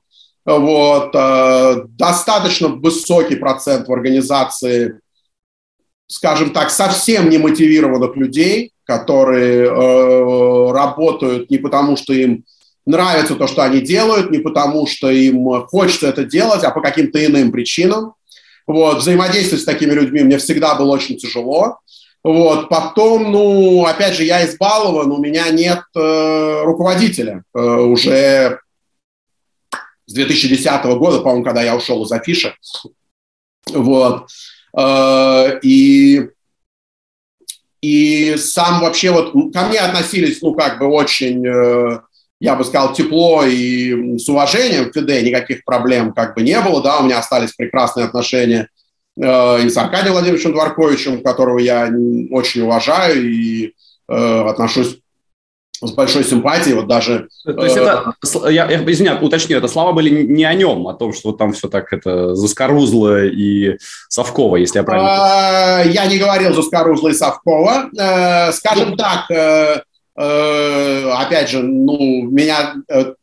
Вот, 0.44 1.14
э, 1.14 1.84
достаточно 1.90 2.68
высокий 2.68 3.36
процент 3.36 3.86
в 3.86 3.92
организации, 3.92 5.00
скажем 6.08 6.50
так, 6.50 6.70
совсем 6.70 7.28
не 7.30 7.38
мотивированных 7.38 8.16
людей, 8.16 8.72
которые 8.84 9.70
работают 10.72 11.48
не 11.48 11.58
потому, 11.58 11.96
что 11.96 12.12
им 12.12 12.44
нравится 12.84 13.36
то, 13.36 13.46
что 13.46 13.62
они 13.62 13.80
делают, 13.80 14.32
не 14.32 14.38
потому 14.38 14.88
что 14.88 15.10
им 15.10 15.44
хочется 15.68 16.08
это 16.08 16.24
делать, 16.24 16.64
а 16.64 16.72
по 16.72 16.80
каким-то 16.80 17.24
иным 17.24 17.52
причинам. 17.52 18.14
Вот, 18.66 18.98
взаимодействовать 18.98 19.62
с 19.62 19.66
такими 19.66 19.92
людьми 19.92 20.22
мне 20.22 20.38
всегда 20.38 20.74
было 20.74 20.92
очень 20.92 21.16
тяжело. 21.16 21.78
Вот, 22.22 22.68
потом, 22.68 23.32
ну, 23.32 23.86
опять 23.86 24.14
же, 24.14 24.24
я 24.24 24.44
избалован, 24.44 25.10
у 25.10 25.18
меня 25.18 25.48
нет 25.50 25.80
э, 25.96 26.62
руководителя. 26.64 27.44
Э, 27.54 27.60
уже 27.60 28.60
с 30.06 30.12
2010 30.12 30.84
года, 30.98 31.20
по-моему, 31.20 31.44
когда 31.44 31.62
я 31.62 31.74
ушел 31.74 32.04
из 32.04 32.12
афиши. 32.12 32.54
Вот. 33.72 34.28
Э, 34.76 35.58
и, 35.62 36.28
и 37.80 38.36
сам 38.36 38.80
вообще 38.80 39.12
вот 39.12 39.32
ко 39.54 39.62
мне 39.62 39.78
относились, 39.78 40.42
ну, 40.42 40.54
как 40.54 40.78
бы 40.78 40.86
очень... 40.86 41.46
Э, 41.46 42.00
я 42.42 42.56
бы 42.56 42.64
сказал, 42.64 42.94
тепло 42.94 43.44
и 43.44 44.16
с 44.16 44.26
уважением 44.26 44.90
к 44.90 44.92
ТД, 44.92 45.22
никаких 45.22 45.62
проблем 45.62 46.14
как 46.14 46.34
бы 46.34 46.40
не 46.40 46.58
было, 46.62 46.82
да, 46.82 46.98
у 46.98 47.04
меня 47.04 47.18
остались 47.18 47.52
прекрасные 47.52 48.06
отношения 48.06 48.70
и 49.20 49.68
с 49.68 49.76
Аркадием 49.76 50.12
Владимировичем 50.12 50.52
Дворковичем, 50.52 51.22
которого 51.22 51.58
я 51.58 51.90
очень 52.30 52.62
уважаю 52.62 53.22
и 53.22 53.74
э, 54.08 54.44
отношусь 54.48 54.98
с 55.82 55.92
большой 55.92 56.24
симпатией, 56.24 56.74
вот 56.74 56.88
даже... 56.88 57.28
То 57.44 57.64
есть 57.64 57.76
это, 57.76 58.14
я, 58.50 58.70
я 58.70 58.84
извиняюсь, 58.84 59.22
уточню, 59.22 59.56
это 59.56 59.66
слова 59.66 59.92
были 59.92 60.24
не 60.24 60.44
о 60.44 60.52
нем, 60.52 60.86
о 60.88 60.94
том, 60.94 61.14
что 61.14 61.30
вот 61.30 61.38
там 61.38 61.52
все 61.52 61.68
так 61.68 61.92
это 61.92 62.34
заскорузло 62.34 63.24
и 63.24 63.78
совково, 64.08 64.56
если 64.56 64.78
я 64.78 64.84
правильно... 64.84 65.90
Я 65.90 66.06
не 66.06 66.18
говорил 66.18 66.54
заскорузло 66.54 67.08
и 67.08 67.14
совково. 67.14 67.88
Э, 67.98 68.52
скажем 68.52 68.96
так, 68.96 69.26
Э, 70.20 71.10
опять 71.12 71.48
же, 71.48 71.62
ну, 71.62 72.24
меня, 72.24 72.74
э, 72.88 73.14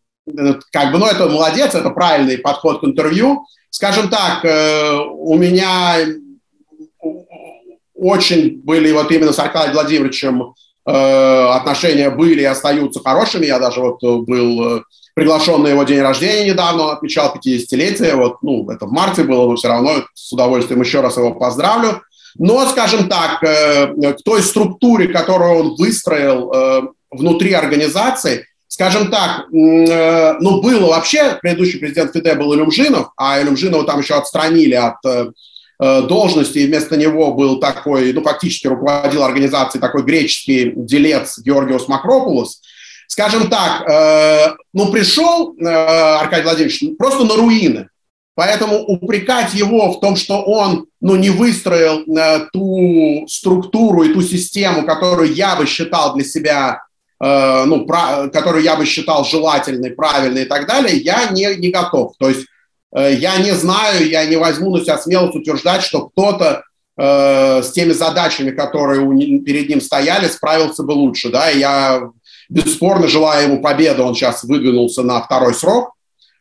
как 0.71 0.91
бы, 0.91 0.97
ну, 0.97 1.05
это 1.05 1.29
молодец, 1.29 1.75
это 1.75 1.91
правильный 1.91 2.39
подход 2.39 2.81
к 2.81 2.83
интервью. 2.85 3.45
Скажем 3.77 4.09
так, 4.09 4.43
э, 4.43 4.97
у 4.97 5.37
меня 5.37 5.97
очень 7.93 8.59
были 8.63 8.91
вот 8.91 9.11
именно 9.11 9.31
с 9.31 9.37
Аркадием 9.37 9.73
Владимировичем 9.73 10.55
отношения 10.83 12.09
были 12.09 12.41
и 12.41 12.45
остаются 12.45 13.01
хорошими. 13.01 13.45
Я 13.45 13.59
даже 13.59 13.81
вот 13.81 14.01
был 14.01 14.81
приглашен 15.13 15.61
на 15.61 15.67
его 15.67 15.83
день 15.83 15.99
рождения 15.99 16.49
недавно, 16.49 16.85
он 16.85 16.89
отмечал 16.91 17.35
50-летие, 17.35 18.15
вот, 18.15 18.37
ну, 18.41 18.67
это 18.71 18.87
в 18.87 18.91
марте 18.91 19.23
было, 19.23 19.47
но 19.47 19.55
все 19.57 19.67
равно 19.67 20.05
с 20.15 20.31
удовольствием 20.31 20.81
еще 20.81 21.01
раз 21.01 21.17
его 21.17 21.35
поздравлю. 21.35 22.01
Но, 22.35 22.65
скажем 22.67 23.07
так, 23.09 23.43
э, 23.43 24.13
к 24.13 24.23
той 24.23 24.41
структуре, 24.41 25.09
которую 25.09 25.51
он 25.51 25.75
выстроил 25.75 26.51
э, 26.51 26.81
внутри 27.11 27.53
организации, 27.53 28.47
скажем 28.67 29.09
так, 29.09 29.45
э, 29.51 30.33
ну, 30.39 30.61
было 30.61 30.87
вообще, 30.87 31.37
предыдущий 31.41 31.79
президент 31.79 32.13
ФИДЕ 32.13 32.35
был 32.35 32.53
Илюмжинов, 32.53 33.11
а 33.17 33.41
Илюмжинова 33.41 33.85
там 33.85 33.99
еще 33.99 34.15
отстранили 34.15 34.73
от 34.73 34.97
должности, 35.79 36.57
и 36.57 36.65
вместо 36.65 36.97
него 36.97 37.35
был 37.35 37.59
такой, 37.59 38.11
ну, 38.11 38.23
фактически 38.23 38.65
руководил 38.65 39.23
организацией 39.23 39.79
такой 39.79 40.01
греческий 40.01 40.73
делец 40.75 41.37
Георгиос 41.37 41.87
Макропулос. 41.87 42.61
Скажем 43.07 43.47
так, 43.47 43.83
ну, 44.73 44.91
пришел 44.91 45.55
Аркадий 45.59 46.45
Владимирович 46.45 46.83
просто 46.97 47.25
на 47.25 47.35
руины. 47.35 47.89
Поэтому 48.37 48.83
упрекать 48.83 49.55
его 49.55 49.91
в 49.91 49.99
том, 49.99 50.15
что 50.15 50.43
он 50.43 50.85
ну, 51.01 51.15
не 51.15 51.31
выстроил 51.31 52.03
э, 52.05 52.45
ту 52.53 53.25
структуру 53.27 54.03
и 54.03 54.13
ту 54.13 54.21
систему, 54.21 54.85
которую 54.85 55.33
я 55.33 55.55
бы 55.55 55.65
считал 55.65 56.13
для 56.13 56.23
себя, 56.23 56.83
э, 57.21 57.63
ну, 57.65 57.85
про, 57.85 58.27
которую 58.29 58.63
я 58.63 58.75
бы 58.75 58.85
считал 58.85 59.23
желательной, 59.25 59.91
правильной 59.91 60.43
и 60.43 60.45
так 60.45 60.67
далее, 60.67 60.97
я 60.97 61.29
не, 61.31 61.55
не 61.55 61.69
готов. 61.69 62.13
То 62.19 62.29
есть 62.29 62.45
э, 62.95 63.15
я 63.15 63.37
не 63.37 63.51
знаю, 63.51 64.07
я 64.07 64.25
не 64.25 64.37
возьму 64.37 64.75
на 64.75 64.83
себя 64.83 64.97
смелость 64.97 65.35
утверждать, 65.35 65.83
что 65.83 66.09
кто-то 66.09 66.63
э, 66.97 67.61
с 67.63 67.71
теми 67.71 67.91
задачами, 67.91 68.51
которые 68.51 69.01
у, 69.01 69.17
перед 69.41 69.69
ним 69.69 69.81
стояли, 69.81 70.27
справился 70.27 70.83
бы 70.83 70.91
лучше. 70.91 71.29
Да? 71.29 71.49
Я 71.49 72.09
бесспорно 72.49 73.07
желаю 73.07 73.51
ему 73.51 73.61
победы, 73.61 74.01
он 74.01 74.15
сейчас 74.15 74.43
выдвинулся 74.43 75.03
на 75.03 75.21
второй 75.21 75.53
срок, 75.53 75.93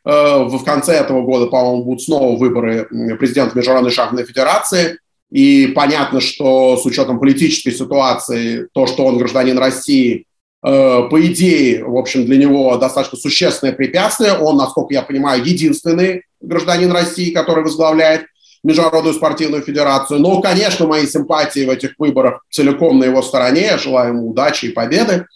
Э, 0.06 0.44
в 0.44 0.62
конце 0.62 0.92
этого 0.92 1.22
года, 1.22 1.46
по-моему, 1.46 1.84
будут 1.84 2.02
снова 2.02 2.38
выборы 2.38 2.86
президента 3.18 3.58
Международной 3.58 3.90
шахматной 3.90 4.24
федерации. 4.24 5.00
И 5.32 5.66
понятно, 5.74 6.20
что 6.20 6.76
с 6.76 6.86
учетом 6.86 7.18
политической 7.18 7.72
ситуации, 7.72 8.68
то, 8.72 8.86
что 8.86 9.04
он 9.04 9.18
гражданин 9.18 9.58
России, 9.58 10.26
по 10.66 11.26
идее, 11.26 11.84
в 11.84 11.96
общем, 11.96 12.26
для 12.26 12.38
него 12.38 12.76
достаточно 12.76 13.16
существенное 13.16 13.72
препятствие. 13.72 14.32
Он, 14.32 14.56
насколько 14.56 14.92
я 14.92 15.02
понимаю, 15.02 15.44
единственный 15.44 16.24
гражданин 16.40 16.90
России, 16.90 17.30
который 17.30 17.62
возглавляет 17.62 18.26
Международную 18.64 19.14
спортивную 19.14 19.62
федерацию. 19.62 20.18
Но, 20.18 20.40
конечно, 20.40 20.86
мои 20.86 21.06
симпатии 21.06 21.64
в 21.64 21.70
этих 21.70 21.92
выборах 21.98 22.44
целиком 22.50 22.98
на 22.98 23.04
его 23.04 23.22
стороне. 23.22 23.62
Я 23.62 23.78
желаю 23.78 24.14
ему 24.14 24.30
удачи 24.30 24.66
и 24.66 24.72
победы. 24.72 25.26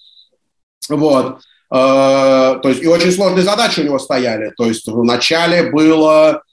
Вот. 0.88 1.38
Э, 1.72 2.58
то 2.60 2.68
есть 2.68 2.82
и 2.82 2.88
очень 2.88 3.12
сложные 3.12 3.44
задачи 3.44 3.80
у 3.80 3.84
него 3.84 4.00
стояли. 4.00 4.52
То 4.56 4.66
есть 4.66 4.88
вначале 4.88 5.70
было 5.70 6.32
э, 6.32 6.49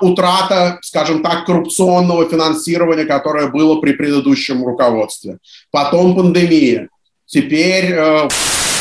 утрата, 0.00 0.78
скажем 0.82 1.22
так, 1.22 1.44
коррупционного 1.44 2.28
финансирования, 2.28 3.04
которое 3.04 3.48
было 3.48 3.80
при 3.80 3.92
предыдущем 3.92 4.64
руководстве. 4.64 5.38
Потом 5.70 6.16
пандемия. 6.16 6.88
Теперь 7.26 7.92
э, 7.92 8.28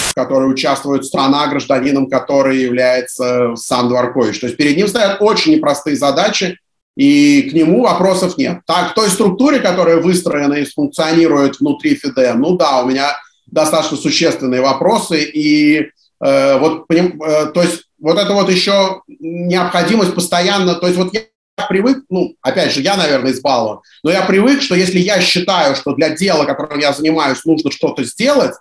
в 0.09 0.13
которой 0.15 0.51
участвует 0.51 1.05
страна, 1.05 1.47
гражданином 1.47 2.09
которой 2.09 2.57
является 2.57 3.55
сам 3.55 3.89
Дворкович. 3.89 4.39
То 4.39 4.47
есть 4.47 4.57
перед 4.57 4.75
ним 4.75 4.87
стоят 4.87 5.21
очень 5.21 5.53
непростые 5.53 5.95
задачи, 5.95 6.57
и 6.95 7.43
к 7.43 7.53
нему 7.53 7.83
вопросов 7.83 8.37
нет. 8.37 8.59
Так, 8.65 8.91
к 8.91 8.95
той 8.95 9.09
структуре, 9.09 9.59
которая 9.59 9.97
выстроена 9.97 10.55
и 10.55 10.65
функционирует 10.65 11.59
внутри 11.59 11.95
ФИДЕ, 11.95 12.33
ну 12.33 12.57
да, 12.57 12.81
у 12.81 12.87
меня 12.87 13.15
достаточно 13.45 13.97
существенные 13.97 14.61
вопросы. 14.61 15.23
И 15.23 15.89
э, 16.23 16.59
вот, 16.59 16.85
э, 16.89 17.45
то 17.53 17.61
есть 17.61 17.85
вот 17.99 18.17
это 18.17 18.33
вот 18.33 18.49
еще 18.49 19.01
необходимость 19.07 20.15
постоянно, 20.15 20.75
то 20.75 20.87
есть 20.87 20.97
вот 20.97 21.13
я 21.13 21.21
привык, 21.67 22.05
ну, 22.09 22.35
опять 22.41 22.73
же, 22.73 22.81
я, 22.81 22.95
наверное, 22.95 23.31
избалован, 23.31 23.79
но 24.03 24.11
я 24.11 24.21
привык, 24.21 24.61
что 24.61 24.75
если 24.75 24.99
я 24.99 25.19
считаю, 25.21 25.75
что 25.75 25.93
для 25.93 26.09
дела, 26.09 26.45
которым 26.45 26.79
я 26.79 26.93
занимаюсь, 26.93 27.43
нужно 27.45 27.71
что-то 27.71 28.03
сделать, 28.03 28.53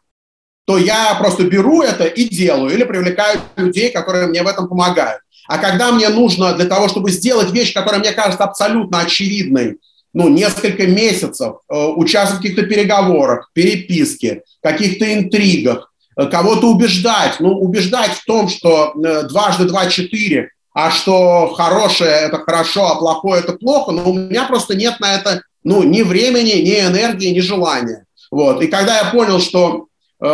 то 0.66 0.76
я 0.76 1.14
просто 1.14 1.44
беру 1.44 1.82
это 1.82 2.04
и 2.04 2.28
делаю, 2.28 2.74
или 2.74 2.84
привлекаю 2.84 3.40
людей, 3.56 3.90
которые 3.90 4.26
мне 4.26 4.42
в 4.42 4.46
этом 4.46 4.68
помогают. 4.68 5.22
А 5.46 5.56
когда 5.56 5.92
мне 5.92 6.10
нужно 6.10 6.52
для 6.52 6.66
того, 6.66 6.88
чтобы 6.88 7.10
сделать 7.10 7.50
вещь, 7.52 7.72
которая 7.72 8.00
мне 8.00 8.12
кажется 8.12 8.44
абсолютно 8.44 9.00
очевидной, 9.00 9.78
ну, 10.12 10.28
несколько 10.28 10.86
месяцев 10.86 11.56
э, 11.68 11.74
участвовать 11.74 12.40
в 12.40 12.42
каких-то 12.42 12.66
переговорах, 12.66 13.50
переписке, 13.54 14.42
каких-то 14.62 15.10
интригах, 15.12 15.87
кого-то 16.26 16.68
убеждать. 16.68 17.36
Ну, 17.40 17.52
убеждать 17.52 18.12
в 18.12 18.24
том, 18.24 18.48
что 18.48 18.92
э, 18.94 19.22
дважды 19.24 19.64
два– 19.64 19.86
четыре, 19.90 20.50
а 20.74 20.90
что 20.90 21.52
хорошее– 21.54 22.10
это 22.22 22.38
хорошо, 22.38 22.86
а 22.88 22.98
плохое– 22.98 23.40
это 23.44 23.52
плохо, 23.52 23.92
но 23.92 24.10
у 24.10 24.14
меня 24.14 24.44
просто 24.44 24.74
нет 24.74 24.98
на 25.00 25.14
это 25.14 25.42
ну, 25.64 25.82
ни 25.82 26.02
времени, 26.02 26.52
ни 26.52 26.80
энергии, 26.80 27.34
ни 27.34 27.40
желания. 27.40 28.04
Вот. 28.30 28.62
И 28.62 28.66
когда 28.66 28.98
я 28.98 29.10
понял, 29.10 29.40
что 29.40 29.86
э, 30.20 30.24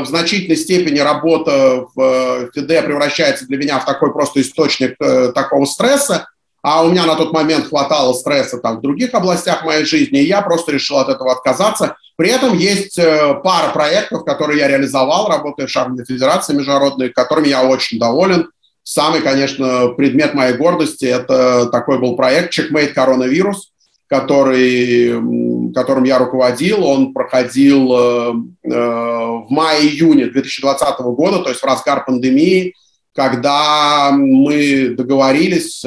в 0.00 0.06
значительной 0.06 0.56
степени 0.56 0.98
работа 0.98 1.86
в 1.94 2.50
ФИДЕ 2.54 2.82
превращается 2.82 3.46
для 3.46 3.56
меня 3.56 3.78
в 3.78 3.84
такой 3.84 4.12
просто 4.12 4.40
источник 4.40 4.96
э, 5.00 5.32
такого 5.32 5.64
стресса, 5.64 6.28
а 6.62 6.84
у 6.84 6.90
меня 6.90 7.06
на 7.06 7.16
тот 7.16 7.32
момент 7.32 7.68
хватало 7.68 8.12
стресса 8.12 8.58
там 8.58 8.78
в 8.78 8.82
других 8.82 9.12
областях 9.14 9.64
моей 9.64 9.84
жизни, 9.84 10.20
и 10.20 10.26
я 10.28 10.42
просто 10.42 10.70
решил 10.72 10.98
от 10.98 11.08
этого 11.08 11.32
отказаться. 11.32 11.96
При 12.16 12.30
этом 12.30 12.56
есть 12.56 12.98
э, 12.98 13.34
пара 13.42 13.72
проектов, 13.72 14.24
которые 14.24 14.60
я 14.60 14.68
реализовал, 14.68 15.28
работая 15.28 15.66
в 15.66 15.70
Шахматной 15.70 16.04
Федерации 16.04 16.54
Международной, 16.54 17.08
которыми 17.08 17.48
я 17.48 17.64
очень 17.64 17.98
доволен. 17.98 18.48
Самый, 18.84 19.22
конечно, 19.22 19.88
предмет 19.88 20.34
моей 20.34 20.56
гордости– 20.56 21.04
это 21.06 21.66
такой 21.66 21.98
был 21.98 22.14
проект 22.14 22.56
«Checkmate 22.56 22.92
Коронавирус», 22.92 23.72
который, 24.06 25.72
которым 25.72 26.04
я 26.04 26.18
руководил. 26.18 26.84
Он 26.84 27.12
проходил 27.12 27.92
э, 27.92 28.32
э, 28.64 28.68
в 28.70 29.46
мае-июне 29.48 30.26
2020 30.26 31.00
года, 31.00 31.40
то 31.40 31.48
есть 31.48 31.60
в 31.60 31.66
разгар 31.66 32.04
пандемии, 32.04 32.74
когда 33.14 34.10
мы 34.12 34.94
договорились 34.96 35.84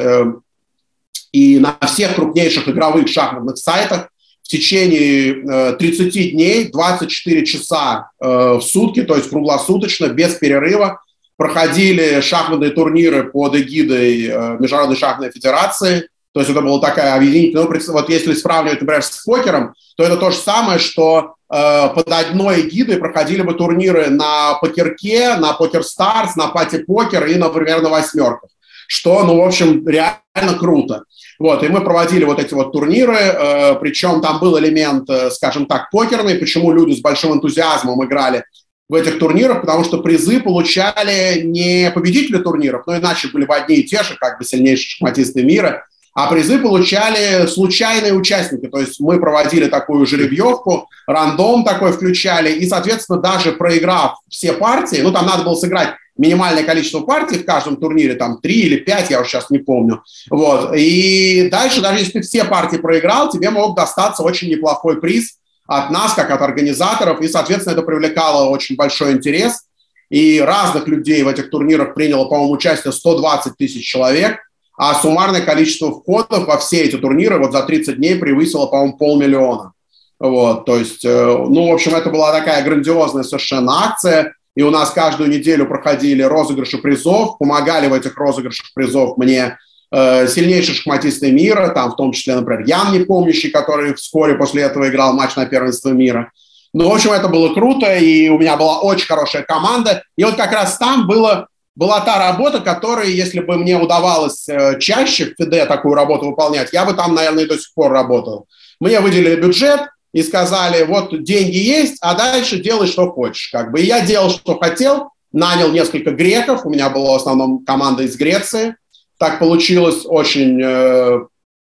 и 1.36 1.60
на 1.60 1.77
всех 1.86 2.15
крупнейших 2.15 2.70
игровых 2.70 3.10
шахматных 3.10 3.58
сайтах 3.58 4.08
в 4.42 4.48
течение 4.48 5.75
30 5.75 6.15
э, 6.15 6.30
дней, 6.30 6.72
24 6.72 7.46
часа 7.46 8.10
э, 8.22 8.54
в 8.54 8.62
сутки, 8.62 9.04
то 9.04 9.18
есть 9.18 9.30
круглосуточно, 9.30 10.08
без 10.08 10.36
перерыва, 10.36 11.01
проходили 11.36 12.22
шахматные 12.22 12.70
турниры 12.72 13.25
под 13.32 13.56
эгидой 13.56 14.27
э, 14.27 14.58
Международной 14.60 14.96
шахматной 14.96 15.32
федерации. 15.32 16.08
То 16.34 16.39
есть 16.39 16.50
это 16.50 16.62
была 16.62 16.80
такая 16.80 17.15
объединительная... 17.15 17.65
Вот 17.65 18.10
если 18.10 18.34
сравнивать, 18.34 18.80
например, 18.80 19.04
с 19.04 19.24
покером, 19.25 19.74
то 19.98 20.04
это 20.04 20.15
то 20.15 20.32
же 20.32 20.38
самое, 20.38 20.80
что 20.80 21.36
под 21.48 22.12
одной 22.12 22.62
эгидой 22.62 22.98
проходили 22.98 23.42
бы 23.42 23.54
турниры 23.54 24.10
на 24.10 24.56
покерке, 24.56 25.36
на 25.36 25.54
покер 25.54 25.84
старс, 25.84 26.36
на 26.36 26.48
пати 26.48 26.80
покер 26.80 27.25
и, 27.27 27.36
например, 27.36 27.82
на 27.82 27.89
восьмерках. 27.89 28.50
Что, 28.88 29.24
ну, 29.24 29.38
в 29.42 29.46
общем, 29.46 29.88
реально 29.88 30.58
круто. 30.60 31.04
Вот, 31.38 31.63
и 31.63 31.68
мы 31.68 31.82
проводили 31.82 32.24
вот 32.24 32.39
эти 32.39 32.54
вот 32.54 32.72
турниры, 32.72 33.18
э, 33.18 33.75
причем 33.75 34.22
там 34.22 34.39
был 34.39 34.58
элемент, 34.58 35.10
э, 35.10 35.30
скажем 35.32 35.65
так, 35.65 35.89
покерный. 35.92 36.36
Почему 36.36 36.72
люди 36.72 36.94
с 36.96 37.01
большим 37.01 37.34
энтузиазмом 37.34 38.04
играли 38.06 38.46
в 38.88 38.96
этих 38.96 39.20
турнирах? 39.20 39.62
Потому 39.62 39.84
что 39.84 39.98
призы 39.98 40.39
получали 40.39 41.42
не 41.44 41.92
победители 41.94 42.38
турниров, 42.38 42.84
но 42.88 42.98
иначе 42.98 43.27
были 43.27 43.46
бы 43.46 43.54
одни 43.56 43.77
и 43.77 43.84
те 43.84 44.04
же, 44.04 44.15
как 44.15 44.38
бы 44.38 44.46
сильнейшие 44.46 44.92
шахматисты 44.92 45.44
мира, 45.44 45.86
а 46.13 46.32
призы 46.32 46.58
получали 46.60 47.46
случайные 47.48 48.13
участники. 48.13 48.68
То 48.68 48.80
есть 48.80 49.01
мы 49.01 49.20
проводили 49.20 49.68
такую 49.68 50.06
жеребьевку, 50.06 50.88
рандом 51.08 51.65
такой 51.65 51.92
включали, 51.92 52.54
и, 52.54 52.65
соответственно, 52.65 53.20
даже 53.20 53.51
проиграв 53.51 54.20
все 54.30 54.54
партии, 54.54 55.01
ну, 55.01 55.12
там 55.12 55.25
надо 55.25 55.44
было 55.44 55.56
сыграть 55.56 55.96
минимальное 56.17 56.63
количество 56.63 57.01
партий 57.01 57.39
в 57.39 57.45
каждом 57.45 57.77
турнире, 57.77 58.15
там 58.15 58.39
три 58.39 58.62
или 58.62 58.77
пять, 58.77 59.10
я 59.10 59.19
уже 59.19 59.29
сейчас 59.29 59.50
не 59.50 59.60
помню. 59.60 60.03
Вот. 60.29 60.74
И 60.75 61.50
дальше, 61.51 61.81
даже 61.81 62.00
если 62.00 62.13
ты 62.13 62.22
все 62.22 62.45
партии 62.45 62.77
проиграл, 62.77 63.29
тебе 63.29 63.50
мог 63.50 63.75
достаться 63.75 64.24
очень 64.24 64.50
неплохой 64.50 65.00
приз 65.00 65.38
от 65.67 65.89
нас, 65.89 66.13
как 66.13 66.31
от 66.31 66.41
организаторов, 66.41 67.22
и, 67.22 67.27
соответственно, 67.27 67.74
это 67.74 67.81
привлекало 67.81 68.50
очень 68.50 68.75
большой 68.75 69.13
интерес. 69.13 69.65
И 70.10 70.39
разных 70.39 70.88
людей 70.88 71.24
в 71.24 71.27
этих 71.27 71.50
турнирах 71.50 71.95
приняло, 71.95 72.25
по-моему, 72.25 72.53
участие 72.53 72.93
120 72.93 73.57
тысяч 73.57 73.84
человек, 73.86 74.38
а 74.77 74.93
суммарное 74.93 75.41
количество 75.41 75.91
входов 75.91 76.45
во 76.45 76.57
все 76.57 76.84
эти 76.84 76.98
турниры 76.98 77.39
вот 77.39 77.51
за 77.51 77.63
30 77.63 77.98
дней 77.98 78.15
превысило, 78.15 78.67
по-моему, 78.67 78.98
полмиллиона. 78.98 79.74
Вот, 80.19 80.65
то 80.65 80.77
есть, 80.77 81.03
э, 81.03 81.10
ну, 81.10 81.69
в 81.69 81.74
общем, 81.74 81.95
это 81.95 82.10
была 82.10 82.31
такая 82.31 82.63
грандиозная 82.63 83.24
совершенно 83.24 83.86
акция, 83.86 84.34
и 84.56 84.64
у 84.64 84.72
нас 84.72 84.92
каждую 84.92 85.30
неделю 85.30 85.68
проходили 85.68 86.24
розыгрыши 86.24 86.78
призов, 86.78 87.38
помогали 87.38 87.88
в 87.88 87.94
этих 87.94 88.18
розыгрышах 88.18 88.74
призов 88.74 89.18
мне 89.18 89.58
э, 89.91 90.28
сильнейшие 90.28 90.76
шахматисты 90.76 91.32
мира, 91.32 91.70
там 91.70 91.91
в 91.91 91.96
том 91.96 92.13
числе, 92.13 92.36
например, 92.36 92.65
Ян 92.65 92.94
Непомнящий, 92.94 93.50
который 93.50 93.94
вскоре 93.96 94.36
после 94.36 94.63
этого 94.63 94.88
играл 94.88 95.13
матч 95.13 95.36
на 95.36 95.46
первенство 95.46 95.89
мира. 95.89 96.32
Ну, 96.74 96.89
в 96.89 96.94
общем, 96.94 97.12
это 97.12 97.28
было 97.28 97.54
круто, 97.54 97.96
и 97.96 98.28
у 98.30 98.38
меня 98.38 98.58
была 98.58 98.80
очень 98.82 99.08
хорошая 99.08 99.44
команда. 99.44 100.04
И 100.18 100.24
вот 100.24 100.36
как 100.36 100.52
раз 100.52 100.78
там 100.78 101.08
было, 101.08 101.48
была 101.76 102.02
та 102.02 102.20
работа, 102.20 102.60
которая, 102.60 103.08
если 103.08 103.39
бы 103.39 103.58
мне 103.58 103.78
удавалось 103.78 104.48
э, 104.48 104.80
чаще 104.80 105.26
в 105.26 105.36
ФИДЕ 105.41 105.65
такую 105.65 105.96
работу 105.96 106.28
выполнять, 106.28 106.72
я 106.72 106.86
бы 106.86 106.94
там, 106.94 107.13
наверное, 107.13 107.44
и 107.44 107.48
до 107.48 107.58
сих 107.58 107.74
пор 107.74 107.91
работал. 107.91 108.48
Мне 108.80 109.00
выделили 109.00 109.39
бюджет, 109.39 109.82
и 110.15 110.23
сказали, 110.23 110.86
вот 110.86 111.23
деньги 111.23 111.58
есть, 111.58 111.97
а 111.99 112.15
дальше 112.15 112.58
делай, 112.60 112.88
что 112.88 113.12
хочешь. 113.12 113.49
Как 113.51 113.73
бы. 113.73 113.82
И 113.82 113.86
я 113.86 113.99
делал, 113.99 114.30
что 114.30 114.58
хотел, 114.58 115.10
нанял 115.34 115.73
несколько 115.73 116.12
греков, 116.12 116.65
у 116.65 116.69
меня 116.69 116.89
была 116.89 117.12
в 117.12 117.15
основном 117.17 117.65
команда 117.65 118.04
из 118.04 118.15
Греции. 118.15 118.78
Так 119.17 119.39
получилось 119.39 120.04
очень 120.06 120.62
э, 120.63 121.19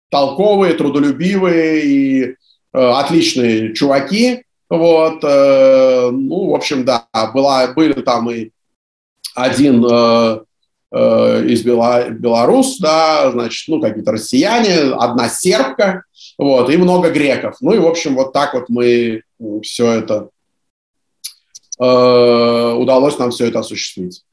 толковые, 0.10 0.74
трудолюбивые 0.74 1.86
и 1.86 2.24
э, 2.24 2.34
отличные 2.74 3.74
чуваки. 3.74 4.44
Вот, 4.70 5.24
э, 5.24 6.10
ну, 6.12 6.50
в 6.50 6.54
общем, 6.54 6.84
да, 6.84 7.08
была, 7.34 7.68
были 7.68 8.02
там 8.02 8.30
и 8.32 8.50
один 9.34 9.86
э, 9.90 10.40
э, 10.92 11.46
из 11.46 11.64
Бела, 11.64 12.10
Белорус, 12.10 12.80
да, 12.80 13.32
значит, 13.32 13.70
ну, 13.70 13.80
какие-то 13.80 14.12
россияне, 14.12 14.94
одна 14.94 15.30
сербка, 15.30 16.04
вот, 16.42 16.72
и 16.72 16.78
много 16.78 17.12
греков. 17.12 17.58
Ну 17.62 17.72
и, 17.72 17.78
в 17.78 17.86
общем, 17.86 18.16
вот 18.16 18.34
так 18.34 18.56
вот 18.56 18.68
мы 18.68 19.22
все 19.62 19.92
это, 19.92 20.30
э, 21.80 22.74
удалось 22.74 23.20
нам 23.20 23.30
все 23.30 23.46
это 23.46 23.60
осуществить. 23.60 24.24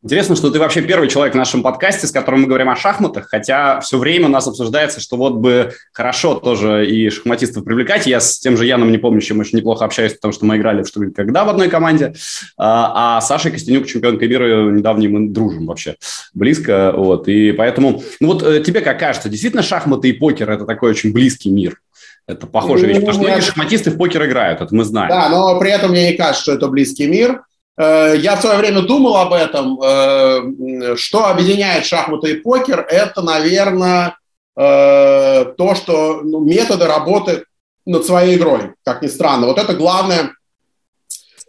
Интересно, 0.00 0.36
что 0.36 0.50
ты 0.50 0.60
вообще 0.60 0.80
первый 0.80 1.08
человек 1.08 1.34
в 1.34 1.36
нашем 1.36 1.60
подкасте, 1.60 2.06
с 2.06 2.12
которым 2.12 2.42
мы 2.42 2.46
говорим 2.46 2.70
о 2.70 2.76
шахматах, 2.76 3.26
хотя 3.28 3.80
все 3.80 3.98
время 3.98 4.26
у 4.26 4.28
нас 4.28 4.46
обсуждается, 4.46 5.00
что 5.00 5.16
вот 5.16 5.34
бы 5.34 5.72
хорошо 5.92 6.36
тоже 6.36 6.86
и 6.86 7.10
шахматистов 7.10 7.64
привлекать. 7.64 8.06
Я 8.06 8.20
с 8.20 8.38
тем 8.38 8.56
же 8.56 8.64
Яном 8.64 8.92
Непомнящим 8.92 9.40
очень 9.40 9.58
неплохо 9.58 9.84
общаюсь, 9.84 10.12
потому 10.12 10.30
что 10.32 10.46
мы 10.46 10.56
играли 10.56 10.84
в 10.84 10.86
что 10.86 11.00
когда 11.10 11.44
в 11.44 11.48
одной 11.48 11.68
команде, 11.68 12.14
а, 12.56 13.16
а 13.16 13.20
Саша 13.20 13.50
Костенюк, 13.50 13.88
чемпионка 13.88 14.28
мира, 14.28 14.70
недавний 14.70 15.08
мы 15.08 15.30
дружим 15.30 15.66
вообще 15.66 15.96
близко, 16.32 16.92
вот, 16.96 17.26
и 17.26 17.50
поэтому, 17.50 18.00
ну 18.20 18.28
вот 18.28 18.44
э, 18.44 18.62
тебе 18.62 18.82
как 18.82 19.00
кажется, 19.00 19.28
действительно 19.28 19.64
шахматы 19.64 20.10
и 20.10 20.12
покер– 20.12 20.48
это 20.52 20.64
такой 20.64 20.90
очень 20.90 21.12
близкий 21.12 21.50
мир? 21.50 21.80
Это 22.28 22.46
похожая 22.46 22.86
вещь, 22.86 23.00
потому 23.00 23.14
что 23.14 23.22
многие 23.22 23.40
шахматисты 23.40 23.90
в 23.90 23.96
покер 23.96 24.24
играют, 24.26 24.60
это 24.60 24.72
мы 24.72 24.84
знаем. 24.84 25.08
Да, 25.08 25.28
но 25.28 25.58
при 25.58 25.72
этом 25.72 25.90
мне 25.90 26.12
не 26.12 26.16
кажется, 26.16 26.42
что 26.42 26.52
это 26.52 26.68
близкий 26.68 27.08
мир. 27.08 27.42
Э, 27.78 28.14
я 28.16 28.34
в 28.36 28.40
свое 28.40 28.58
время 28.58 28.82
думал 28.82 29.16
об 29.16 29.32
этом. 29.32 29.80
Э, 29.80 30.96
что 30.96 31.26
объединяет 31.26 31.86
шахматы 31.86 32.32
и 32.32 32.40
покер, 32.40 32.80
это, 32.80 33.22
наверное, 33.22 34.16
э, 34.56 35.44
то, 35.56 35.74
что 35.76 36.20
ну, 36.22 36.40
методы 36.40 36.86
работы 36.86 37.44
над 37.86 38.04
своей 38.04 38.36
игрой, 38.36 38.74
как 38.84 39.02
ни 39.02 39.06
странно. 39.06 39.46
Вот 39.46 39.58
это 39.58 39.74
главное 39.74 40.32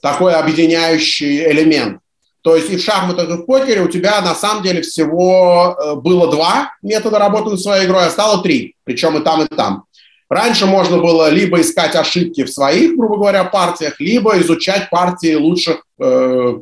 такой 0.02 0.36
объединяющий 0.36 1.50
элемент. 1.50 2.00
То 2.42 2.56
есть 2.56 2.70
и 2.70 2.78
в 2.78 2.82
шахматах, 2.82 3.30
и 3.30 3.34
в 3.34 3.46
покере 3.46 3.82
у 3.82 3.90
тебя 3.90 4.22
на 4.22 4.34
самом 4.34 4.64
деле 4.64 4.82
всего 4.82 5.98
было 5.98 6.32
два 6.32 6.72
метода 6.82 7.20
работы 7.20 7.50
над 7.50 7.60
своей 7.60 7.86
игрой, 7.86 8.06
а 8.06 8.10
стало 8.10 8.42
три, 8.42 8.76
причем 8.86 9.18
и 9.18 9.24
там, 9.24 9.42
и 9.44 9.48
там. 9.48 9.84
Раньше 10.30 10.68
можно 10.68 11.00
было 11.00 11.30
либо 11.30 11.60
искать 11.60 11.96
ошибки 11.96 12.44
в 12.44 12.52
своих, 12.52 12.96
грубо 12.96 13.18
говоря, 13.18 13.46
партиях, 13.46 14.00
либо 14.00 14.40
изучать 14.40 14.90
партии 14.92 15.34
лучших 15.34 15.84
э, 16.00 16.60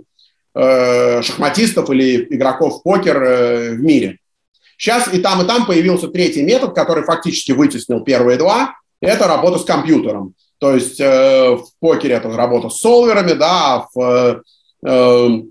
э, 0.55 1.21
шахматистов 1.21 1.89
или 1.89 2.27
игроков 2.33 2.79
в 2.79 2.83
покер 2.83 3.21
э, 3.21 3.71
в 3.71 3.79
мире. 3.81 4.19
Сейчас 4.77 5.13
и 5.13 5.19
там, 5.19 5.41
и 5.41 5.47
там 5.47 5.65
появился 5.65 6.07
третий 6.07 6.43
метод, 6.43 6.73
который 6.73 7.03
фактически 7.03 7.51
вытеснил 7.51 8.01
первые 8.05 8.37
два. 8.37 8.75
Это 9.01 9.27
работа 9.27 9.59
с 9.59 9.65
компьютером. 9.65 10.33
То 10.59 10.73
есть 10.73 10.99
э, 11.01 11.55
в 11.55 11.67
покере 11.79 12.15
это 12.15 12.29
работа 12.35 12.69
с 12.69 12.79
солверами, 12.79 13.33
да, 13.33 13.75
а 13.75 13.87
в, 13.93 14.43
э, 14.85 15.41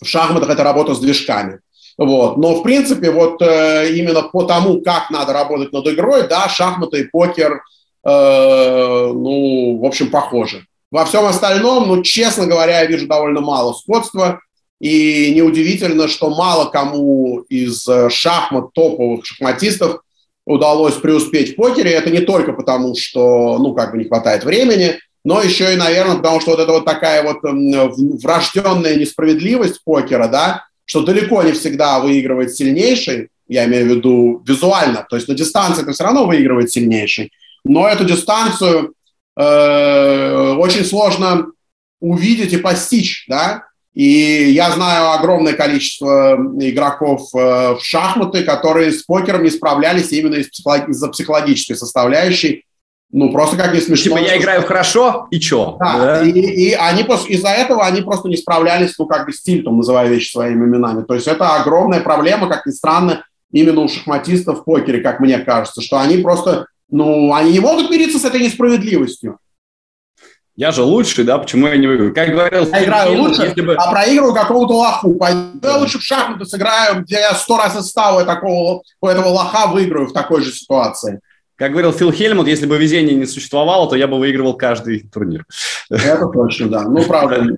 в 0.00 0.04
шахматах 0.04 0.50
это 0.50 0.62
работа 0.62 0.94
с 0.94 1.00
движками. 1.00 1.60
Вот. 1.98 2.36
Но, 2.36 2.56
в 2.56 2.62
принципе, 2.62 3.10
вот 3.10 3.40
э, 3.40 3.92
именно 3.94 4.22
по 4.22 4.44
тому, 4.44 4.80
как 4.82 5.10
надо 5.10 5.32
работать 5.32 5.72
над 5.72 5.86
игрой, 5.88 6.28
да, 6.28 6.48
шахматы 6.48 7.00
и 7.00 7.04
покер, 7.04 7.62
э, 8.04 9.10
ну, 9.14 9.78
в 9.78 9.84
общем, 9.84 10.10
похожи. 10.10 10.66
Во 10.90 11.04
всем 11.04 11.24
остальном, 11.24 11.88
ну, 11.88 12.02
честно 12.02 12.46
говоря, 12.46 12.80
я 12.80 12.86
вижу 12.86 13.06
довольно 13.06 13.40
мало 13.40 13.72
сходства. 13.72 14.40
И 14.78 15.32
неудивительно, 15.34 16.06
что 16.06 16.28
мало 16.28 16.66
кому 16.66 17.40
из 17.48 17.88
э, 17.88 18.10
шахмат 18.10 18.74
топовых 18.74 19.24
шахматистов 19.24 20.02
удалось 20.44 20.94
преуспеть 20.94 21.54
в 21.54 21.56
покере. 21.56 21.92
Это 21.92 22.10
не 22.10 22.20
только 22.20 22.52
потому, 22.52 22.94
что, 22.94 23.58
ну, 23.58 23.74
как 23.74 23.92
бы 23.92 23.98
не 23.98 24.04
хватает 24.04 24.44
времени, 24.44 24.98
но 25.24 25.42
еще 25.42 25.72
и, 25.72 25.76
наверное, 25.76 26.16
потому 26.16 26.40
что 26.40 26.50
вот 26.50 26.60
это 26.60 26.72
вот 26.72 26.84
такая 26.84 27.22
вот 27.22 27.38
врожденная 27.42 28.96
несправедливость 28.96 29.82
покера, 29.82 30.28
да, 30.28 30.66
что 30.86 31.02
далеко 31.02 31.42
не 31.42 31.52
всегда 31.52 32.00
выигрывает 32.00 32.54
сильнейший, 32.54 33.28
я 33.48 33.66
имею 33.66 33.86
в 33.86 33.96
виду 33.96 34.42
визуально, 34.46 35.06
то 35.08 35.16
есть 35.16 35.28
на 35.28 35.34
дистанции 35.34 35.82
это 35.82 35.92
все 35.92 36.04
равно 36.04 36.26
выигрывает 36.26 36.70
сильнейший, 36.70 37.32
но 37.64 37.86
эту 37.86 38.04
дистанцию 38.04 38.94
э, 39.36 40.54
очень 40.58 40.84
сложно 40.84 41.48
увидеть 42.00 42.52
и 42.52 42.58
постичь, 42.58 43.26
да. 43.28 43.64
И 43.94 44.50
я 44.52 44.70
знаю 44.72 45.12
огромное 45.12 45.54
количество 45.54 46.36
игроков 46.60 47.30
в 47.32 47.78
шахматы, 47.80 48.44
которые 48.44 48.92
с 48.92 49.02
покером 49.02 49.42
не 49.42 49.50
справлялись 49.50 50.12
именно 50.12 50.34
из-за 50.34 51.08
психологической 51.08 51.76
составляющей. 51.76 52.66
Ну, 53.12 53.32
просто 53.32 53.56
как 53.56 53.72
не 53.72 53.80
смешно. 53.80 54.16
Типа 54.16 54.18
я 54.18 54.36
играю 54.36 54.62
хорошо, 54.62 55.28
и 55.30 55.38
чё? 55.38 55.76
Да, 55.78 55.98
да? 55.98 56.22
И, 56.22 56.30
и 56.30 56.72
они 56.72 57.02
из-за 57.02 57.48
этого 57.48 57.86
они 57.86 58.02
просто 58.02 58.28
не 58.28 58.36
справлялись, 58.36 58.94
ну, 58.98 59.06
как 59.06 59.26
бы 59.26 59.32
с 59.32 59.42
тильтом, 59.42 59.76
называя 59.76 60.08
вещи 60.08 60.32
своими 60.32 60.64
именами. 60.64 61.04
То 61.04 61.14
есть 61.14 61.28
это 61.28 61.54
огромная 61.54 62.00
проблема, 62.00 62.48
как 62.48 62.66
ни 62.66 62.72
странно, 62.72 63.24
именно 63.52 63.82
у 63.82 63.88
шахматистов 63.88 64.60
в 64.60 64.64
покере, 64.64 65.00
как 65.00 65.20
мне 65.20 65.38
кажется, 65.38 65.80
что 65.80 66.00
они 66.00 66.18
просто, 66.18 66.66
ну, 66.90 67.32
они 67.32 67.52
не 67.52 67.60
могут 67.60 67.90
мириться 67.90 68.18
с 68.18 68.24
этой 68.24 68.40
несправедливостью. 68.40 69.38
Я 70.56 70.72
же 70.72 70.82
лучший, 70.82 71.24
да, 71.24 71.36
почему 71.36 71.66
я 71.66 71.76
не 71.76 71.86
выиграю? 71.86 72.14
Как 72.14 72.30
говорил... 72.30 72.66
Я 72.66 72.84
играю 72.84 73.22
лучше, 73.22 73.42
если 73.42 73.60
бы... 73.60 73.74
а 73.74 73.90
проигрываю 73.90 74.34
какого-то 74.34 74.74
лоху. 74.74 75.14
Пойду 75.14 75.50
да. 75.60 75.72
я 75.72 75.76
лучше 75.76 75.98
в 75.98 76.02
шахматы 76.02 76.46
сыграю, 76.46 77.02
где 77.02 77.16
я 77.16 77.34
сто 77.34 77.58
раз 77.58 77.76
у 77.76 78.24
такого, 78.24 78.82
у 79.02 79.06
этого 79.06 79.28
лоха 79.28 79.66
выиграю 79.66 80.06
в 80.06 80.14
такой 80.14 80.42
же 80.42 80.52
ситуации. 80.52 81.20
Как 81.56 81.72
говорил 81.72 81.92
Фил 81.92 82.12
Хельмут, 82.12 82.48
если 82.48 82.66
бы 82.66 82.76
везение 82.76 83.16
не 83.16 83.24
существовало, 83.24 83.88
то 83.88 83.96
я 83.96 84.06
бы 84.06 84.18
выигрывал 84.18 84.54
каждый 84.54 85.08
турнир. 85.08 85.46
Это 85.88 86.26
точно, 86.26 86.68
да. 86.68 86.82
Ну, 86.82 87.02
правда. 87.04 87.56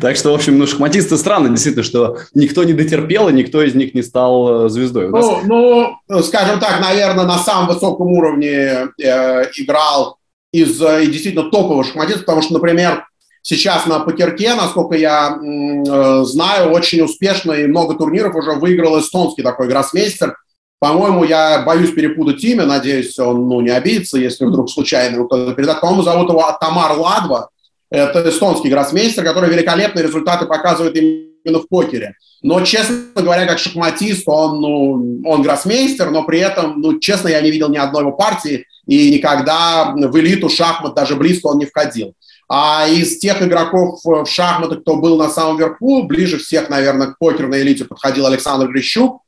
Так 0.00 0.16
что, 0.16 0.32
в 0.32 0.34
общем, 0.34 0.58
ну, 0.58 0.66
шахматисты 0.66 1.18
странно, 1.18 1.50
действительно, 1.50 1.84
что 1.84 2.16
никто 2.34 2.64
не 2.64 2.72
дотерпел, 2.72 3.28
и 3.28 3.32
никто 3.32 3.62
из 3.62 3.74
них 3.74 3.94
не 3.94 4.02
стал 4.02 4.66
э, 4.66 4.68
звездой. 4.70 5.10
Ну, 5.10 5.96
ну, 6.08 6.22
скажем 6.22 6.58
так, 6.58 6.80
наверное, 6.80 7.26
на 7.26 7.38
самом 7.38 7.68
высоком 7.68 8.10
уровне 8.10 8.88
э, 8.98 9.44
играл 9.56 10.16
из 10.50 10.80
э, 10.80 11.06
действительно 11.06 11.50
топовых 11.50 11.86
шахматистов, 11.86 12.24
потому 12.24 12.42
что, 12.42 12.54
например, 12.54 13.06
сейчас 13.42 13.86
на 13.86 14.00
покерке, 14.00 14.54
насколько 14.54 14.96
я 14.96 15.38
э, 15.38 16.24
знаю, 16.24 16.72
очень 16.72 17.02
успешно 17.02 17.52
и 17.52 17.66
много 17.66 17.94
турниров 17.94 18.34
уже 18.34 18.52
выиграл 18.52 18.98
эстонский 18.98 19.42
такой 19.42 19.68
гроссмейстер– 19.68 20.36
по-моему, 20.80 21.24
я 21.24 21.62
боюсь 21.62 21.92
перепутать 21.92 22.42
имя, 22.42 22.64
надеюсь, 22.64 23.16
он 23.18 23.48
ну, 23.48 23.60
не 23.60 23.68
обидится, 23.68 24.16
если 24.18 24.46
вдруг 24.46 24.70
случайно 24.70 25.26
кто-то 25.26 25.52
передаст. 25.52 25.82
По-моему, 25.82 26.02
зовут 26.02 26.30
его 26.30 26.42
Тамар 26.58 26.98
Ладва. 26.98 27.50
Это 27.90 28.26
эстонский 28.26 28.70
гроссмейстер, 28.70 29.22
который 29.22 29.50
великолепные 29.50 30.04
результаты 30.04 30.46
показывает 30.46 30.96
именно 30.96 31.58
в 31.58 31.68
покере. 31.68 32.14
Но, 32.42 32.62
честно 32.62 32.96
говоря, 33.14 33.44
как 33.44 33.58
шахматист, 33.58 34.22
он, 34.26 34.60
ну, 34.62 35.20
он 35.26 35.42
гроссмейстер, 35.42 36.10
но 36.10 36.22
при 36.22 36.38
этом, 36.38 36.80
ну, 36.80 36.98
честно, 36.98 37.28
я 37.28 37.42
не 37.42 37.50
видел 37.50 37.68
ни 37.68 37.76
одной 37.76 38.00
его 38.00 38.12
партии, 38.12 38.64
и 38.86 39.12
никогда 39.12 39.92
в 39.94 40.18
элиту 40.18 40.48
шахмат 40.48 40.94
даже 40.94 41.14
близко 41.14 41.48
он 41.48 41.58
не 41.58 41.66
входил. 41.66 42.14
А 42.48 42.88
из 42.88 43.18
тех 43.18 43.42
игроков 43.42 44.00
в 44.02 44.24
шахматы, 44.24 44.76
кто 44.76 44.96
был 44.96 45.18
на 45.18 45.28
самом 45.28 45.58
верху, 45.58 46.04
ближе 46.04 46.38
всех, 46.38 46.70
наверное, 46.70 47.08
к 47.08 47.18
покерной 47.18 47.60
элите 47.60 47.84
подходил 47.84 48.26
Александр 48.26 48.68
Грищук, 48.68 49.20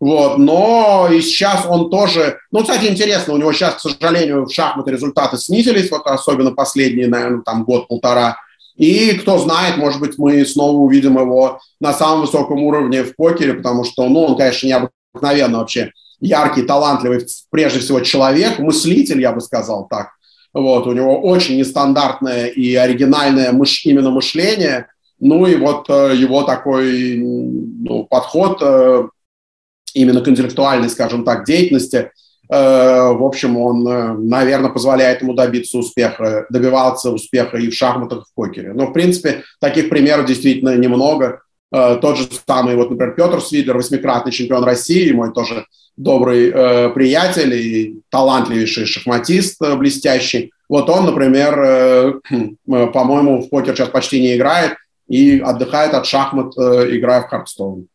вот, 0.00 0.38
но 0.38 1.08
и 1.10 1.20
сейчас 1.20 1.66
он 1.68 1.90
тоже... 1.90 2.38
Ну, 2.52 2.60
кстати, 2.60 2.86
интересно, 2.86 3.34
у 3.34 3.36
него 3.36 3.52
сейчас, 3.52 3.74
к 3.74 3.80
сожалению, 3.80 4.46
в 4.46 4.52
шахматы 4.52 4.92
результаты 4.92 5.38
снизились, 5.38 5.90
вот 5.90 6.06
особенно 6.06 6.52
последние, 6.52 7.08
наверное, 7.08 7.42
там 7.42 7.64
год-полтора. 7.64 8.36
И 8.76 9.14
кто 9.14 9.38
знает, 9.38 9.76
может 9.76 9.98
быть, 10.00 10.16
мы 10.18 10.44
снова 10.46 10.76
увидим 10.76 11.18
его 11.18 11.60
на 11.80 11.92
самом 11.92 12.20
высоком 12.20 12.62
уровне 12.62 13.02
в 13.02 13.16
покере, 13.16 13.54
потому 13.54 13.82
что, 13.82 14.08
ну, 14.08 14.20
он, 14.20 14.36
конечно, 14.36 14.68
необыкновенно 14.68 15.58
вообще 15.58 15.90
яркий, 16.20 16.62
талантливый, 16.62 17.26
прежде 17.50 17.80
всего, 17.80 17.98
человек, 18.00 18.60
мыслитель, 18.60 19.20
я 19.20 19.32
бы 19.32 19.40
сказал 19.40 19.88
так. 19.88 20.10
Вот, 20.54 20.86
у 20.86 20.92
него 20.92 21.20
очень 21.20 21.58
нестандартное 21.58 22.46
и 22.46 22.74
оригинальное 22.76 23.50
мыш, 23.52 23.84
именно 23.84 24.10
мышление. 24.10 24.86
Ну 25.20 25.46
и 25.46 25.56
вот 25.56 25.90
э, 25.90 26.14
его 26.14 26.44
такой 26.44 27.18
ну, 27.18 28.04
подход 28.04 28.58
э, 28.62 29.08
именно 29.98 30.20
к 30.20 30.28
интеллектуальной, 30.28 30.88
скажем 30.88 31.24
так, 31.24 31.44
деятельности, 31.44 31.96
э, 31.96 32.10
в 32.50 33.24
общем, 33.24 33.56
он, 33.56 33.86
э, 33.86 34.12
наверное, 34.14 34.70
позволяет 34.70 35.22
ему 35.22 35.34
добиться 35.34 35.78
успеха, 35.78 36.46
добиваться 36.50 37.10
успеха 37.10 37.58
и 37.58 37.68
в 37.68 37.74
шахматах, 37.74 38.18
и 38.18 38.30
в 38.30 38.34
покере. 38.34 38.72
Но, 38.72 38.86
в 38.86 38.92
принципе, 38.92 39.42
таких 39.60 39.88
примеров 39.88 40.26
действительно 40.26 40.76
немного. 40.76 41.40
Э, 41.72 41.98
тот 42.00 42.16
же 42.16 42.28
самый, 42.46 42.76
вот, 42.76 42.90
например, 42.90 43.14
Петр 43.14 43.40
Свидлер, 43.40 43.76
восьмикратный 43.76 44.32
чемпион 44.32 44.64
России, 44.64 45.12
мой 45.12 45.32
тоже 45.32 45.66
добрый 45.96 46.52
приятель 46.92 47.54
и 47.54 47.96
талантливейший 48.08 48.86
шахматист 48.86 49.60
блестящий. 49.76 50.52
Вот 50.68 50.88
он, 50.88 51.06
например, 51.06 52.22
по-моему, 52.92 53.42
в 53.42 53.50
покер 53.50 53.74
сейчас 53.74 53.88
почти 53.88 54.20
не 54.20 54.36
играет 54.36 54.76
и 55.08 55.40
отдыхает 55.40 55.94
от 55.94 56.06
шахмат, 56.06 56.52
играя 56.56 57.22
в 57.22 57.28
Hearthstone. 57.28 57.88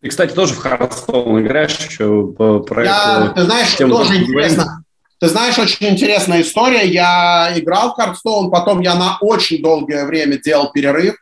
Ты, 0.00 0.08
кстати, 0.08 0.32
тоже 0.32 0.54
в 0.54 0.58
Hearthstone 0.58 1.42
играешь 1.42 1.78
еще 1.78 2.26
по 2.32 2.60
проекту. 2.60 2.96
Я, 2.96 3.32
ты 3.36 3.42
знаешь, 3.42 3.74
тоже 3.74 4.16
интересно. 4.16 4.84
Ты 5.18 5.28
знаешь, 5.28 5.58
очень 5.58 5.88
интересная 5.88 6.40
история. 6.40 6.86
Я 6.86 7.52
играл 7.54 7.92
в 7.92 7.96
Хардстоун, 7.96 8.50
потом 8.50 8.80
я 8.80 8.94
на 8.94 9.18
очень 9.20 9.60
долгое 9.62 10.06
время 10.06 10.38
делал 10.38 10.72
перерыв. 10.72 11.16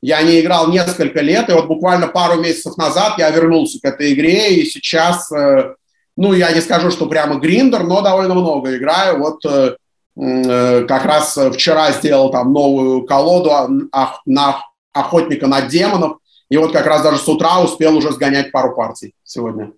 Я 0.00 0.22
не 0.22 0.40
играл 0.40 0.68
несколько 0.68 1.20
лет, 1.20 1.48
и 1.48 1.52
вот 1.52 1.66
буквально 1.66 2.06
пару 2.06 2.40
месяцев 2.40 2.76
назад 2.76 3.14
я 3.18 3.30
вернулся 3.30 3.80
к 3.80 3.84
этой 3.84 4.12
игре, 4.12 4.56
и 4.56 4.64
сейчас, 4.64 5.30
э, 5.30 5.74
ну, 6.16 6.32
я 6.32 6.52
не 6.52 6.60
скажу, 6.60 6.90
что 6.90 7.06
прямо 7.06 7.38
гриндер, 7.38 7.84
но 7.84 8.00
довольно 8.00 8.34
много 8.34 8.76
играю. 8.76 9.18
Вот 9.18 9.44
э, 9.44 9.76
э, 10.16 10.84
как 10.86 11.04
раз 11.04 11.38
вчера 11.52 11.92
сделал 11.92 12.30
там 12.30 12.52
новую 12.52 13.04
колоду 13.06 13.52
на 14.26 14.64
охотника 14.92 15.46
на 15.46 15.62
демонов, 15.62 16.18
и 16.52 16.56
вот 16.58 16.70
как 16.70 16.84
раз 16.84 17.02
даже 17.02 17.16
с 17.16 17.26
утра 17.26 17.62
успел 17.62 17.96
уже 17.96 18.12
сгонять 18.12 18.52
пару 18.52 18.74
партий 18.74 19.14
сегодня. 19.24 19.72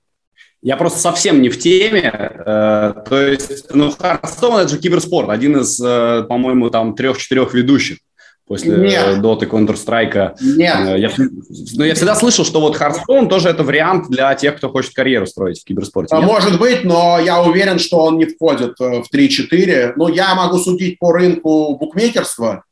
Я 0.60 0.76
просто 0.76 0.98
совсем 0.98 1.40
не 1.40 1.48
в 1.48 1.56
теме. 1.56 2.10
Э, 2.12 2.94
то 3.08 3.20
есть, 3.20 3.72
ну, 3.72 3.90
Hearthstone– 3.90 4.58
это 4.62 4.68
же 4.68 4.80
киберспорт. 4.80 5.28
Один 5.28 5.58
из, 5.58 5.80
э, 5.80 6.24
по-моему, 6.28 6.70
там 6.70 6.96
трех-четырех 6.96 7.54
ведущих 7.54 7.98
после 8.44 8.76
Нет. 8.76 9.20
Доты, 9.20 9.46
Counter-Strike. 9.46 10.34
Нет. 10.40 10.88
Э, 10.88 10.98
я, 10.98 11.12
но 11.16 11.26
ну, 11.76 11.84
я 11.84 11.94
всегда 11.94 12.16
слышал, 12.16 12.44
что 12.44 12.60
вот 12.60 12.76
Hearthstone 12.76 13.28
тоже 13.28 13.50
это 13.50 13.62
вариант 13.62 14.08
для 14.08 14.34
тех, 14.34 14.56
кто 14.56 14.68
хочет 14.68 14.94
карьеру 14.94 15.28
строить 15.28 15.60
в 15.60 15.64
киберспорте. 15.64 16.16
Нет? 16.16 16.24
Может 16.24 16.58
быть, 16.58 16.82
но 16.82 17.20
я 17.20 17.40
уверен, 17.40 17.78
что 17.78 17.98
он 17.98 18.18
не 18.18 18.24
входит 18.24 18.80
в 18.80 19.04
3-4. 19.14 19.92
Ну, 19.94 20.08
я 20.08 20.34
могу 20.34 20.58
судить 20.58 20.98
по 20.98 21.12
рынку 21.12 21.76
букмекерства, 21.76 22.64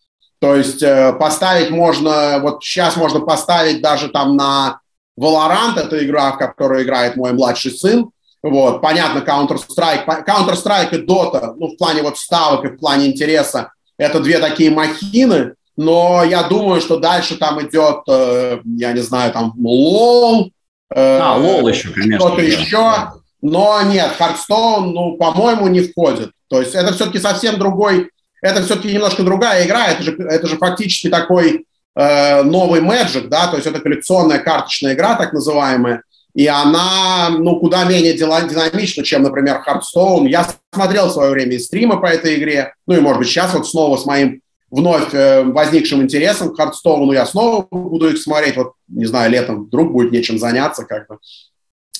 то 0.42 0.56
есть 0.56 0.82
э, 0.82 1.12
поставить 1.12 1.70
можно, 1.70 2.40
вот 2.40 2.64
сейчас 2.64 2.96
можно 2.96 3.20
поставить 3.20 3.80
даже 3.80 4.08
там 4.08 4.36
на 4.36 4.80
Valorant, 5.16 5.76
это 5.76 6.04
игра, 6.04 6.32
в 6.32 6.38
которой 6.38 6.82
играет 6.82 7.14
мой 7.14 7.32
младший 7.32 7.70
сын. 7.70 8.10
Вот, 8.42 8.82
понятно, 8.82 9.20
Counter-Strike. 9.20 10.04
Counter-Strike 10.26 10.98
и 10.98 11.06
Dota, 11.06 11.54
ну, 11.56 11.68
в 11.68 11.76
плане 11.76 12.02
вот 12.02 12.18
ставок 12.18 12.64
и 12.64 12.70
в 12.70 12.78
плане 12.78 13.06
интереса, 13.06 13.70
это 13.96 14.18
две 14.18 14.40
такие 14.40 14.72
махины, 14.72 15.54
но 15.76 16.24
я 16.24 16.42
думаю, 16.42 16.80
что 16.80 16.98
дальше 16.98 17.36
там 17.36 17.64
идет, 17.64 18.00
э, 18.08 18.58
я 18.64 18.92
не 18.94 19.00
знаю, 19.00 19.32
там 19.32 19.54
LOL. 19.64 20.50
Э, 20.92 21.20
а, 21.22 21.38
LOL 21.38 21.70
еще, 21.70 21.90
конечно. 21.90 22.18
Что-то 22.18 22.36
да. 22.38 22.42
еще. 22.42 23.12
Но 23.42 23.80
нет, 23.82 24.10
Hearthstone, 24.18 24.86
ну, 24.86 25.16
по-моему, 25.16 25.68
не 25.68 25.82
входит. 25.82 26.32
То 26.48 26.58
есть 26.58 26.74
это 26.74 26.92
все-таки 26.92 27.20
совсем 27.20 27.60
другой 27.60 28.10
это 28.42 28.62
все-таки 28.62 28.92
немножко 28.92 29.22
другая 29.22 29.66
игра, 29.66 29.88
это 29.88 30.02
же, 30.02 30.16
это 30.16 30.46
же 30.48 30.56
фактически 30.56 31.08
такой 31.08 31.64
э, 31.94 32.42
новый 32.42 32.80
Magic, 32.80 33.28
да, 33.28 33.46
то 33.46 33.56
есть 33.56 33.66
это 33.66 33.80
коллекционная 33.80 34.40
карточная 34.40 34.94
игра, 34.94 35.14
так 35.14 35.32
называемая, 35.32 36.02
и 36.34 36.46
она, 36.46 37.30
ну, 37.30 37.58
куда 37.60 37.84
менее 37.84 38.14
динамична, 38.14 39.04
чем, 39.04 39.22
например, 39.22 39.62
Hearthstone. 39.66 40.28
Я 40.28 40.48
смотрел 40.72 41.08
в 41.08 41.12
свое 41.12 41.30
время 41.30 41.52
и 41.56 41.58
стримы 41.58 42.00
по 42.00 42.06
этой 42.06 42.36
игре, 42.36 42.74
ну 42.86 42.96
и, 42.96 43.00
может 43.00 43.18
быть, 43.18 43.28
сейчас 43.28 43.52
вот 43.54 43.68
снова 43.68 43.96
с 43.96 44.06
моим 44.06 44.40
вновь 44.70 45.12
э, 45.12 45.42
возникшим 45.44 46.02
интересом 46.02 46.54
к 46.54 46.58
Hearthstone, 46.58 47.04
ну, 47.04 47.12
я 47.12 47.26
снова 47.26 47.66
буду 47.70 48.08
их 48.08 48.18
смотреть, 48.18 48.56
вот, 48.56 48.72
не 48.88 49.04
знаю, 49.04 49.30
летом 49.30 49.64
вдруг 49.64 49.92
будет 49.92 50.10
нечем 50.10 50.38
заняться, 50.38 50.84
как 50.84 51.06
бы, 51.08 51.18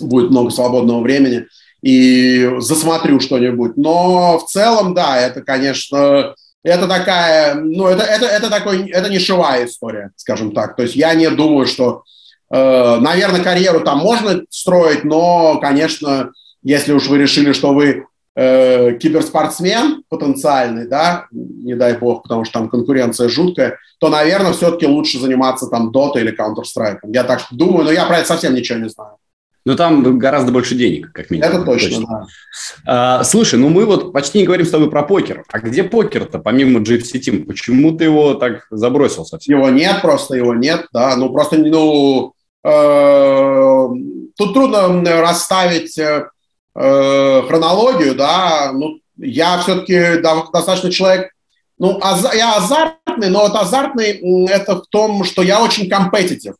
будет 0.01 0.31
много 0.31 0.51
свободного 0.51 1.03
времени 1.03 1.47
и 1.83 2.49
засмотрю 2.59 3.21
что-нибудь. 3.21 3.77
Но 3.77 4.39
в 4.39 4.47
целом, 4.47 4.95
да, 4.95 5.19
это, 5.19 5.43
конечно, 5.43 6.35
это 6.63 6.87
такая, 6.87 7.55
ну, 7.57 7.87
это, 7.87 8.05
это, 8.05 8.27
это 8.27 8.49
такой, 8.49 8.89
это 8.89 9.11
не 9.11 9.19
шивая 9.19 9.67
история, 9.67 10.13
скажем 10.17 10.53
так. 10.53 10.77
То 10.77 10.83
есть 10.83 10.95
я 10.95 11.15
не 11.15 11.29
думаю, 11.29 11.67
что, 11.67 12.05
э, 12.51 12.97
наверное, 13.01 13.43
карьеру 13.43 13.81
там 13.81 13.99
можно 13.99 14.43
строить, 14.49 15.03
но, 15.03 15.59
конечно, 15.61 16.31
если 16.63 16.93
уж 16.93 17.09
вы 17.09 17.19
решили, 17.19 17.53
что 17.53 17.75
вы 17.75 18.07
э, 18.37 18.93
киберспортсмен 18.93 20.05
потенциальный, 20.09 20.87
да, 20.87 21.27
не 21.33 21.75
дай 21.75 21.99
бог, 21.99 22.23
потому 22.23 22.45
что 22.45 22.61
там 22.61 22.69
конкуренция 22.69 23.29
жуткая, 23.29 23.79
то, 23.99 24.09
наверное, 24.09 24.53
все-таки 24.53 24.87
лучше 24.87 25.19
заниматься 25.19 25.67
там 25.67 25.91
Dota 25.91 26.21
или 26.21 26.37
Counter-Strike. 26.37 26.99
Я 27.13 27.25
так 27.25 27.43
думаю, 27.51 27.85
но 27.85 27.91
я 27.91 28.07
про 28.07 28.19
это 28.19 28.29
совсем 28.29 28.55
ничего 28.55 28.79
не 28.79 28.89
знаю. 28.89 29.17
Ну, 29.65 29.77
там 29.77 30.19
гораздо 30.19 30.51
больше 30.51 30.75
денег, 30.75 31.13
как 31.13 31.31
минимум. 31.31 31.51
Это 31.51 31.65
точно, 31.65 31.91
точно. 31.91 32.07
да. 32.09 32.27
А, 33.21 33.25
слушай, 33.25 33.59
ну 33.59 33.69
мы 33.69 33.85
вот 33.85 34.13
почти 34.13 34.41
не 34.41 34.45
говорим 34.45 34.67
с 34.67 34.71
тобой 34.71 34.91
про 34.91 35.05
покер. 35.05 35.45
А 35.53 35.61
где 35.61 35.85
покер-то, 35.85 36.41
помимо 36.41 36.81
GFC 36.81 37.21
Team? 37.21 37.45
Почему 37.45 37.93
ты 37.93 38.05
его 38.05 38.35
так 38.35 38.67
забросил 38.71 39.25
совсем? 39.25 39.59
Его 39.59 39.71
нет, 39.71 40.03
просто 40.03 40.35
его 40.35 40.55
нет, 40.55 40.87
да. 40.93 41.15
Ну, 41.17 41.31
просто, 41.31 41.59
ну, 41.59 42.35
э, 42.65 43.89
тут 44.37 44.55
трудно 44.55 45.21
расставить 45.21 45.97
э, 45.97 46.25
хронологию, 46.75 48.17
да. 48.17 48.73
Ну, 48.73 48.99
я 49.17 49.59
все-таки 49.59 50.21
достаточно 50.21 50.91
человек, 50.91 51.31
ну, 51.79 51.99
аз, 52.01 52.35
я 52.35 52.57
азартный, 52.57 53.29
но 53.29 53.43
вот 53.43 53.55
азартный 53.55 54.47
это 54.49 54.77
в 54.77 54.87
том, 54.89 55.23
что 55.23 55.43
я 55.43 55.63
очень 55.63 55.89
компетитив. 55.89 56.55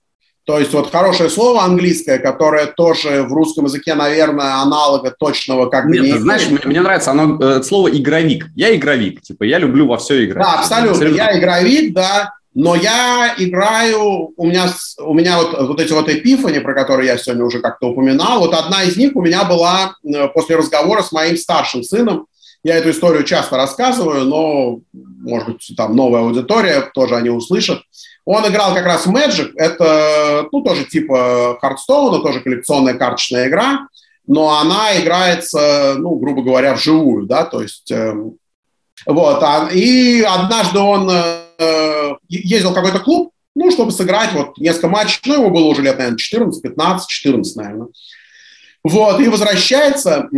То 0.45 0.59
есть 0.59 0.73
вот 0.73 0.91
хорошее 0.91 1.31
слово 1.31 1.63
английское, 1.63 2.19
которое 2.19 2.67
тоже 2.67 3.23
в 3.23 3.33
русском 3.33 3.67
языке, 3.67 3.95
наверное, 3.95 4.57
аналога 4.57 5.15
точного 5.17 5.67
как 5.67 5.87
бы 5.87 5.93
Нет, 5.93 6.03
не 6.03 6.19
знаешь, 6.19 6.49
мне, 6.49 6.59
мне 6.65 6.81
нравится 6.81 7.13
оно, 7.13 7.37
это 7.37 7.63
слово 7.63 7.89
игровик. 7.89 8.47
Я 8.57 8.75
игровик, 8.75 9.23
типа 9.23 9.45
я 9.45 9.59
люблю 9.59 9.87
во 9.87 9.99
все 9.99 10.25
играть. 10.25 10.45
Да, 10.45 10.61
абсолютно. 10.61 10.91
абсолютно. 10.93 11.17
Я 11.17 11.39
игровик, 11.39 11.95
да, 11.95 12.33
но 12.55 12.75
я 12.75 13.35
играю, 13.39 14.33
у 14.37 14.47
меня, 14.47 14.67
у 14.99 15.15
меня 15.15 15.39
вот, 15.39 15.69
вот 15.69 15.81
эти 15.81 15.93
вот 15.93 16.09
эпифани, 16.09 16.59
про 16.59 16.75
которые 16.75 17.07
я 17.07 17.17
сегодня 17.17 17.45
уже 17.45 17.61
как-то 17.61 17.89
упоминал, 17.89 18.41
вот 18.41 18.53
одна 18.53 18.83
из 18.83 18.97
них 18.97 19.17
у 19.17 19.23
меня 19.23 19.45
была 19.45 19.95
э, 20.05 20.29
после 20.29 20.57
разговора 20.57 21.03
с 21.03 21.13
моим 21.13 21.37
старшим 21.37 21.83
сыном. 21.83 22.27
Я 22.65 22.77
эту 22.77 22.91
историю 22.91 23.25
часто 23.25 23.57
рассказываю, 23.57 24.25
но, 24.25 24.81
может 24.93 25.49
быть, 25.49 25.73
там 25.77 25.97
новая 25.97 26.21
аудитория 26.21 26.91
тоже 26.95 27.17
они 27.17 27.29
услышат. 27.29 27.83
Он 28.25 28.47
играл 28.47 28.73
как 28.73 28.85
раз 28.85 29.07
в 29.07 29.15
Magic, 29.15 29.51
это, 29.57 30.49
ну, 30.53 30.63
тоже 30.63 30.85
типа 30.85 31.59
Хардстоуна, 31.61 32.21
тоже 32.21 32.41
коллекционная 32.41 32.95
карточная 32.95 33.49
игра, 33.49 33.89
но 34.29 34.61
она 34.61 35.01
играется, 35.01 35.97
ну, 35.99 36.15
грубо 36.17 36.43
говоря, 36.43 36.75
вживую, 36.75 37.27
да, 37.27 37.45
то 37.45 37.63
есть... 37.63 37.91
Э, 37.91 38.15
вот, 39.05 39.43
а, 39.43 39.69
и 39.73 40.23
однажды 40.23 40.79
он 40.79 41.11
э, 41.11 42.15
ездил 42.29 42.71
в 42.71 42.75
какой-то 42.75 43.01
клуб, 43.01 43.33
ну, 43.57 43.71
чтобы 43.73 43.91
сыграть 43.91 44.33
вот 44.33 44.57
несколько 44.59 44.89
матчей, 44.89 45.21
ну, 45.27 45.35
ему 45.35 45.51
было 45.51 45.65
уже 45.65 45.83
лет, 45.83 45.99
наверное, 45.99 46.19
14, 46.19 46.63
15, 46.63 47.09
14, 47.09 47.57
наверное. 47.57 47.89
Вот, 48.85 49.21
и 49.21 49.29
возвращается, 49.29 50.29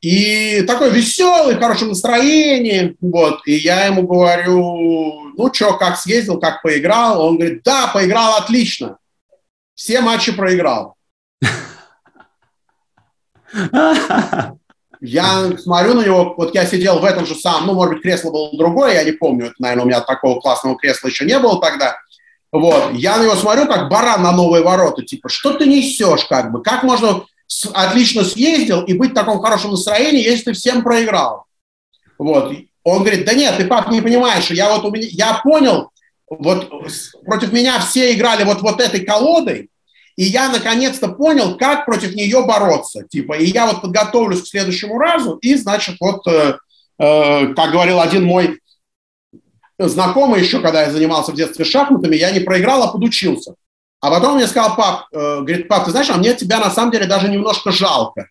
и 0.00 0.62
такой 0.62 0.90
веселый, 0.90 1.56
в 1.56 1.60
хорошем 1.60 1.88
настроении, 1.88 2.94
вот, 3.00 3.40
и 3.44 3.54
я 3.54 3.86
ему 3.86 4.06
говорю, 4.06 5.32
ну 5.36 5.52
что, 5.52 5.76
как 5.76 5.98
съездил, 5.98 6.38
как 6.38 6.62
поиграл? 6.62 7.20
Он 7.26 7.38
говорит, 7.38 7.62
да, 7.64 7.88
поиграл 7.88 8.36
отлично, 8.36 8.98
все 9.74 10.00
матчи 10.00 10.30
проиграл. 10.30 10.94
Я 15.00 15.58
смотрю 15.58 15.94
на 15.94 16.04
него, 16.04 16.34
вот 16.36 16.54
я 16.54 16.64
сидел 16.64 17.00
в 17.00 17.04
этом 17.04 17.26
же 17.26 17.34
самом, 17.34 17.66
ну, 17.66 17.74
может 17.74 17.94
быть, 17.94 18.02
кресло 18.04 18.30
было 18.30 18.56
другое, 18.56 18.94
я 18.94 19.02
не 19.02 19.10
помню, 19.10 19.46
это, 19.46 19.56
наверное, 19.58 19.84
у 19.84 19.88
меня 19.88 20.00
такого 20.02 20.38
классного 20.38 20.76
кресла 20.76 21.08
еще 21.08 21.24
не 21.24 21.36
было 21.40 21.60
тогда. 21.60 21.96
Вот, 22.52 22.92
я 22.92 23.16
на 23.16 23.24
него 23.24 23.34
смотрю, 23.34 23.66
как 23.66 23.88
баран 23.88 24.22
на 24.22 24.30
новые 24.30 24.62
ворота, 24.62 25.02
типа, 25.02 25.28
что 25.28 25.54
ты 25.54 25.66
несешь, 25.66 26.26
как 26.26 26.52
бы, 26.52 26.62
как 26.62 26.84
можно 26.84 27.24
отлично 27.72 28.24
съездил 28.24 28.82
и 28.82 28.94
быть 28.94 29.12
в 29.12 29.14
таком 29.14 29.40
хорошем 29.40 29.72
настроении, 29.72 30.22
если 30.22 30.44
ты 30.44 30.52
всем 30.52 30.82
проиграл. 30.82 31.44
Вот. 32.18 32.52
Он 32.84 33.00
говорит, 33.00 33.24
да 33.24 33.34
нет, 33.34 33.56
ты, 33.56 33.66
пап, 33.66 33.90
не 33.90 34.00
понимаешь, 34.00 34.50
я 34.50 34.72
вот 34.72 34.84
у 34.84 34.90
меня, 34.90 35.06
я 35.10 35.40
понял, 35.42 35.90
вот 36.28 36.68
против 37.24 37.52
меня 37.52 37.78
все 37.80 38.12
играли 38.14 38.44
вот, 38.44 38.62
вот 38.62 38.80
этой 38.80 39.04
колодой, 39.04 39.70
и 40.16 40.24
я 40.24 40.50
наконец-то 40.50 41.08
понял, 41.08 41.56
как 41.56 41.86
против 41.86 42.14
нее 42.14 42.44
бороться. 42.44 43.04
Типа, 43.08 43.34
и 43.34 43.46
я 43.46 43.66
вот 43.66 43.82
подготовлюсь 43.82 44.42
к 44.42 44.46
следующему 44.46 44.98
разу, 44.98 45.36
и, 45.36 45.54
значит, 45.54 45.96
вот, 46.00 46.26
э, 46.26 46.58
э, 46.98 47.54
как 47.54 47.72
говорил 47.72 48.00
один 48.00 48.24
мой 48.24 48.60
знакомый 49.78 50.40
еще, 50.40 50.60
когда 50.60 50.82
я 50.82 50.90
занимался 50.90 51.32
в 51.32 51.36
детстве 51.36 51.64
шахматами, 51.64 52.16
я 52.16 52.30
не 52.30 52.40
проиграл, 52.40 52.82
а 52.82 52.92
подучился. 52.92 53.54
А 54.02 54.10
потом 54.10 54.34
мне 54.34 54.48
сказал 54.48 54.74
пап, 54.74 55.06
э, 55.12 55.16
говорит, 55.16 55.68
пап, 55.68 55.84
ты 55.84 55.92
знаешь, 55.92 56.10
а 56.10 56.16
мне 56.16 56.34
тебя 56.34 56.58
на 56.58 56.70
самом 56.70 56.90
деле 56.90 57.06
даже 57.06 57.28
немножко 57.28 57.70
жалко. 57.70 58.28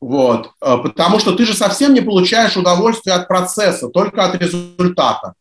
Вот, 0.00 0.50
э, 0.60 0.76
потому 0.78 1.20
что 1.20 1.36
ты 1.36 1.46
же 1.46 1.54
совсем 1.54 1.94
не 1.94 2.00
получаешь 2.00 2.56
удовольствие 2.56 3.14
от 3.14 3.28
процесса, 3.28 3.88
только 3.88 4.24
от 4.24 4.34
результата. 4.34 5.34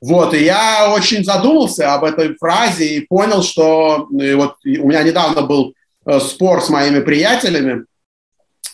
Вот, 0.00 0.32
и 0.32 0.42
я 0.42 0.90
очень 0.90 1.22
задумался 1.22 1.92
об 1.92 2.04
этой 2.04 2.34
фразе 2.36 2.96
и 2.96 3.06
понял, 3.06 3.42
что 3.42 4.08
и 4.10 4.22
э, 4.22 4.36
вот 4.36 4.56
у 4.64 4.88
меня 4.88 5.02
недавно 5.02 5.42
был 5.42 5.74
э, 6.06 6.18
спор 6.18 6.62
с 6.62 6.70
моими 6.70 7.00
приятелями, 7.00 7.84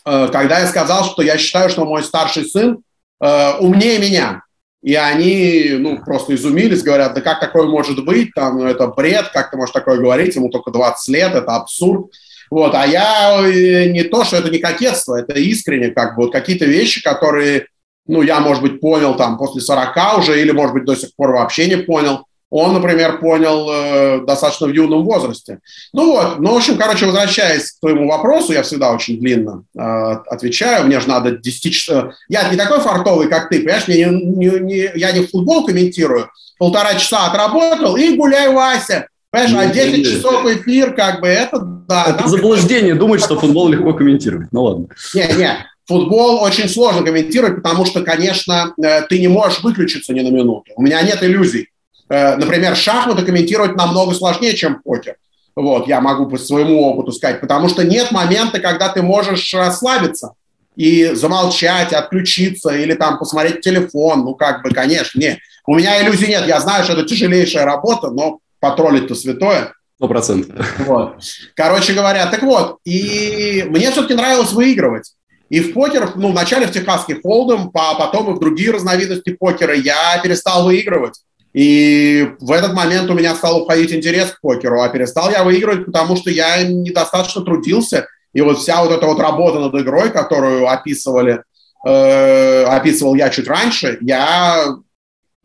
э, 0.04 0.28
когда 0.28 0.60
я 0.60 0.68
сказал, 0.68 1.04
что 1.04 1.22
я 1.22 1.38
считаю, 1.38 1.70
что 1.70 1.84
мой 1.84 2.04
старший 2.04 2.44
сын 2.44 2.78
э, 3.20 3.58
умнее 3.58 3.98
меня. 3.98 4.44
И 4.82 4.94
они, 4.94 5.76
ну, 5.78 5.98
просто 5.98 6.34
изумились, 6.34 6.84
говорят, 6.84 7.14
да 7.14 7.20
как 7.20 7.40
такое 7.40 7.66
может 7.66 8.04
быть, 8.04 8.30
там, 8.34 8.58
ну, 8.58 8.64
это 8.64 8.86
бред, 8.86 9.28
как 9.32 9.50
ты 9.50 9.56
можешь 9.56 9.72
такое 9.72 9.98
говорить, 9.98 10.36
ему 10.36 10.50
только 10.50 10.70
20 10.70 11.08
лет, 11.08 11.34
это 11.34 11.56
абсурд. 11.56 12.12
Вот, 12.50 12.74
а 12.74 12.86
я 12.86 13.42
э, 13.44 13.90
не 13.90 14.04
то, 14.04 14.24
что 14.24 14.36
это 14.36 14.50
не 14.50 14.58
кокетство, 14.58 15.16
это 15.16 15.34
искренне, 15.38 15.90
как 15.90 16.16
бы, 16.16 16.24
вот 16.24 16.32
какие-то 16.32 16.64
вещи, 16.64 17.02
которые, 17.02 17.66
ну, 18.06 18.22
я, 18.22 18.40
может 18.40 18.62
быть, 18.62 18.80
понял 18.80 19.16
там 19.16 19.36
после 19.36 19.60
40 19.60 20.18
уже, 20.18 20.40
или, 20.40 20.52
может 20.52 20.74
быть, 20.74 20.84
до 20.84 20.94
сих 20.94 21.14
пор 21.16 21.32
вообще 21.32 21.66
не 21.66 21.76
понял, 21.76 22.27
он, 22.50 22.72
например, 22.72 23.18
понял 23.18 23.68
э, 23.70 24.20
достаточно 24.26 24.66
в 24.66 24.72
юном 24.72 25.04
возрасте. 25.04 25.60
Ну 25.92 26.12
вот, 26.12 26.38
ну, 26.38 26.54
в 26.54 26.56
общем, 26.56 26.78
короче, 26.78 27.06
возвращаясь 27.06 27.72
к 27.72 27.80
твоему 27.80 28.08
вопросу, 28.08 28.52
я 28.52 28.62
всегда 28.62 28.92
очень 28.92 29.20
длинно 29.20 29.64
э, 29.76 29.80
отвечаю, 29.80 30.86
мне 30.86 31.00
же 31.00 31.08
надо 31.08 31.32
10 31.32 31.72
часов... 31.72 32.14
Я 32.28 32.48
не 32.48 32.56
такой 32.56 32.80
фартовый, 32.80 33.28
как 33.28 33.48
ты, 33.48 33.60
понимаешь, 33.60 33.88
мне 33.88 33.96
не, 33.96 34.10
не, 34.10 34.60
не, 34.60 34.90
я 34.94 35.12
не 35.12 35.26
футбол 35.26 35.66
комментирую, 35.66 36.30
полтора 36.58 36.94
часа 36.94 37.26
отработал 37.26 37.96
и 37.96 38.16
гуляй, 38.16 38.52
Вася. 38.52 39.08
Понимаешь, 39.30 39.70
а 39.70 39.74
10 39.74 40.06
часов 40.06 40.46
эфир, 40.46 40.94
как 40.94 41.20
бы, 41.20 41.28
это 41.28 41.58
да. 41.58 42.04
Это 42.08 42.28
заблуждение, 42.28 42.94
думать, 42.94 43.22
что 43.22 43.38
футбол 43.38 43.68
легко 43.70 43.94
комментировать. 43.94 44.48
Ну 44.52 44.62
ладно. 44.62 44.86
Не-не, 45.14 45.66
футбол 45.86 46.42
очень 46.42 46.68
сложно 46.68 47.02
комментировать, 47.02 47.56
потому 47.56 47.84
что, 47.84 48.02
конечно, 48.02 48.74
э, 48.82 49.02
ты 49.02 49.18
не 49.18 49.28
можешь 49.28 49.62
выключиться 49.62 50.12
ни 50.12 50.20
на 50.20 50.28
минуту. 50.28 50.72
У 50.76 50.82
меня 50.82 51.02
нет 51.02 51.22
иллюзий. 51.22 51.68
Э, 52.08 52.36
например, 52.36 52.76
шахматы 52.76 53.24
комментировать 53.24 53.76
намного 53.76 54.14
сложнее, 54.14 54.54
чем 54.54 54.80
покер. 54.82 55.16
Вот, 55.54 55.88
я 55.88 56.00
могу 56.00 56.26
по 56.26 56.38
своему 56.38 56.84
опыту 56.84 57.12
сказать, 57.12 57.40
потому 57.40 57.68
что 57.68 57.82
нет 57.82 58.12
момента, 58.12 58.60
когда 58.60 58.88
ты 58.88 59.02
можешь 59.02 59.52
расслабиться 59.52 60.34
и 60.76 61.06
замолчать, 61.14 61.92
отключиться 61.92 62.70
или 62.70 62.94
там 62.94 63.18
посмотреть 63.18 63.62
телефон, 63.62 64.20
ну 64.20 64.34
как 64.36 64.62
бы, 64.62 64.70
конечно, 64.70 65.18
нет. 65.18 65.38
У 65.66 65.74
меня 65.74 66.00
иллюзий 66.00 66.28
нет, 66.28 66.46
я 66.46 66.60
знаю, 66.60 66.84
что 66.84 66.92
это 66.92 67.04
тяжелейшая 67.04 67.64
работа, 67.64 68.10
но 68.10 68.38
потроллить-то 68.60 69.16
святое. 69.16 69.72
Сто 69.96 70.06
процентов. 70.06 70.64
Вот. 70.86 71.16
Короче 71.56 71.92
говоря, 71.92 72.26
так 72.26 72.42
вот, 72.42 72.78
и 72.84 73.66
мне 73.68 73.90
все-таки 73.90 74.14
нравилось 74.14 74.52
выигрывать. 74.52 75.12
И 75.48 75.60
в 75.60 75.72
покер, 75.72 76.12
ну, 76.14 76.30
вначале 76.30 76.66
в 76.66 76.72
техасский 76.72 77.20
фолдом, 77.20 77.70
а 77.74 77.94
потом 77.96 78.30
и 78.30 78.36
в 78.36 78.38
другие 78.38 78.70
разновидности 78.70 79.30
покера 79.30 79.74
я 79.74 80.20
перестал 80.22 80.64
выигрывать. 80.64 81.20
И 81.52 82.28
в 82.40 82.52
этот 82.52 82.74
момент 82.74 83.10
у 83.10 83.14
меня 83.14 83.34
стал 83.34 83.62
уходить 83.62 83.92
интерес 83.92 84.30
к 84.30 84.40
покеру, 84.40 84.82
а 84.82 84.88
перестал 84.88 85.30
я 85.30 85.44
выигрывать, 85.44 85.86
потому 85.86 86.16
что 86.16 86.30
я 86.30 86.62
недостаточно 86.62 87.42
трудился. 87.42 88.06
И 88.32 88.40
вот 88.40 88.58
вся 88.58 88.82
вот 88.82 88.92
эта 88.92 89.06
вот 89.06 89.18
работа 89.18 89.58
над 89.58 89.74
игрой, 89.74 90.10
которую 90.10 90.68
описывали, 90.68 91.42
э, 91.86 92.64
описывал 92.64 93.14
я 93.14 93.30
чуть 93.30 93.48
раньше, 93.48 93.98
я 94.02 94.66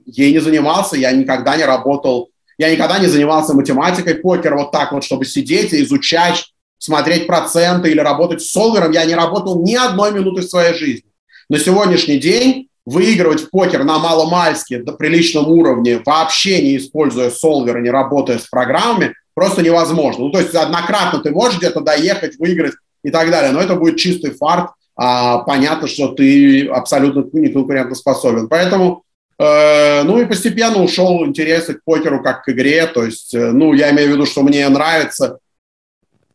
ей 0.06 0.34
не 0.34 0.39
занимался, 0.39 0.98
я 0.98 1.12
никогда 1.12 1.56
не 1.56 1.63
работал, 1.63 2.30
я 2.58 2.72
никогда 2.72 3.00
не 3.00 3.08
занимался 3.08 3.54
математикой 3.54 4.16
покера 4.16 4.58
вот 4.58 4.72
так 4.72 4.92
вот, 4.92 5.04
чтобы 5.04 5.26
сидеть 5.26 5.74
и 5.74 5.82
изучать, 5.84 6.54
смотреть 6.78 7.28
проценты 7.28 7.89
или 7.89 8.00
работать 8.00 8.42
с 8.42 8.52
солвером. 8.52 8.92
Я 8.92 9.06
не 9.06 9.16
работал 9.16 9.63
ни 9.63 9.76
одной 9.76 10.12
минуты 10.12 10.42
в 10.42 10.50
своей 10.50 10.74
жизни. 10.74 11.10
На 11.50 11.58
сегодняшний 11.58 12.18
день 12.18 12.68
выигрывать 12.86 13.41
в 13.41 13.50
покер 13.50 13.84
на 13.84 14.00
маломальске 14.00 14.80
до 14.80 14.93
приличном 14.93 15.48
уровне, 15.48 16.02
вообще 16.06 16.62
не 16.62 16.78
используя 16.78 17.30
солвер, 17.30 17.82
не 17.82 17.89
работая 17.89 18.39
с 18.39 18.48
программами, 18.48 19.13
просто 19.34 19.62
невозможно. 19.62 20.26
Ну, 20.26 20.32
то 20.32 20.39
есть 20.39 20.54
однократно 20.54 21.19
ты 21.19 21.32
можешь 21.32 21.60
где-то 21.60 21.82
доехать, 21.82 22.38
выиграть 22.38 22.74
и 23.04 23.10
так 23.10 23.30
далее, 23.32 23.52
но 23.52 23.62
это 23.62 23.76
будет 23.76 23.98
чистый 23.98 24.32
фарт, 24.32 24.72
а 24.96 25.39
понятно, 25.39 25.88
что 25.88 26.10
ты 26.10 26.67
абсолютно 26.67 27.26
не 27.34 27.50
конкурентоспособен. 27.50 28.48
Поэтому, 28.48 29.04
э, 29.39 30.04
ну 30.04 30.19
и 30.19 30.26
постепенно 30.26 30.84
ушел 30.84 31.26
интерес 31.26 31.65
к 31.65 31.84
покеру 31.84 32.22
как 32.22 32.43
к 32.43 32.50
игре, 32.50 32.86
то 32.88 33.04
есть, 33.04 33.34
э, 33.34 33.52
ну, 33.52 33.74
я 33.74 33.91
имею 33.91 34.10
в 34.10 34.13
виду, 34.13 34.26
что 34.26 34.43
мне 34.43 34.67
нравится 34.69 35.39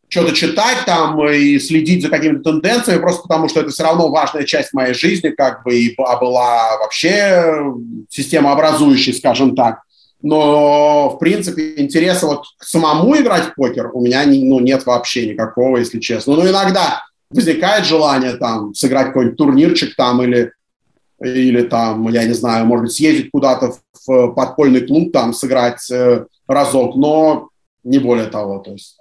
что-то 0.09 0.33
читать 0.33 0.85
там 0.85 1.23
и 1.29 1.59
следить 1.59 2.01
за 2.01 2.09
какими-то 2.09 2.51
тенденциями, 2.51 2.99
просто 2.99 3.21
потому 3.21 3.47
что 3.47 3.61
это 3.61 3.69
все 3.69 3.83
равно 3.83 4.09
важная 4.09 4.43
часть 4.43 4.73
моей 4.73 4.93
жизни, 4.93 5.29
как 5.29 5.63
бы, 5.63 5.75
и 5.75 5.95
была 5.95 6.77
вообще 6.79 7.63
система 8.09 8.51
образующей, 8.51 9.13
скажем 9.13 9.55
так. 9.55 9.81
но, 10.21 11.09
в 11.09 11.19
принципе, 11.19 11.75
интереса 11.77 12.25
вот 12.25 12.43
к 12.57 12.63
самому 12.63 13.15
играть 13.17 13.45
в 13.45 13.55
покер 13.55 13.89
у 13.93 14.01
меня 14.01 14.25
не, 14.25 14.43
ну, 14.43 14.59
нет 14.59 14.85
вообще 14.85 15.27
никакого, 15.27 15.77
если 15.77 15.99
честно. 15.99 16.35
Ну, 16.35 16.47
иногда 16.47 17.03
возникает 17.29 17.85
желание 17.85 18.33
там 18.33 18.73
сыграть 18.73 19.07
какой-нибудь 19.07 19.37
турнирчик 19.37 19.95
там 19.95 20.21
или, 20.23 20.51
или 21.21 21.61
там, 21.61 22.09
я 22.09 22.25
не 22.25 22.33
знаю, 22.33 22.65
может 22.65 22.85
быть, 22.85 22.93
съездить 22.93 23.31
куда-то 23.31 23.75
в 24.05 24.31
подпольный 24.31 24.85
клуб, 24.85 25.13
там 25.13 25.33
сыграть 25.33 25.89
э, 25.91 26.25
разок, 26.47 26.95
но 26.95 27.49
не 27.83 27.99
более 27.99 28.27
того. 28.27 28.59
То 28.59 28.71
есть 28.71 28.97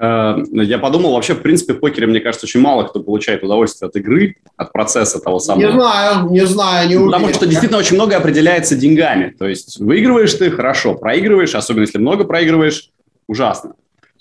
я 0.00 0.78
подумал, 0.78 1.14
вообще, 1.14 1.34
в 1.34 1.42
принципе, 1.42 1.74
в 1.74 1.80
покере, 1.80 2.06
мне 2.06 2.20
кажется, 2.20 2.46
очень 2.46 2.60
мало 2.60 2.84
кто 2.84 3.00
получает 3.00 3.42
удовольствие 3.42 3.88
от 3.88 3.96
игры, 3.96 4.36
от 4.56 4.72
процесса 4.72 5.18
того 5.18 5.40
самого. 5.40 5.66
Не 5.66 5.72
знаю, 5.72 6.30
не 6.30 6.46
знаю, 6.46 6.88
не 6.88 6.96
уверен. 6.96 7.12
Потому 7.12 7.34
что 7.34 7.46
действительно 7.46 7.78
очень 7.78 7.96
много 7.96 8.16
определяется 8.16 8.76
деньгами. 8.76 9.34
То 9.36 9.48
есть 9.48 9.80
выигрываешь 9.80 10.34
ты– 10.34 10.50
хорошо, 10.52 10.94
проигрываешь, 10.94 11.54
особенно 11.54 11.82
если 11.82 11.98
много 11.98 12.24
проигрываешь– 12.24 12.90
ужасно. 13.26 13.72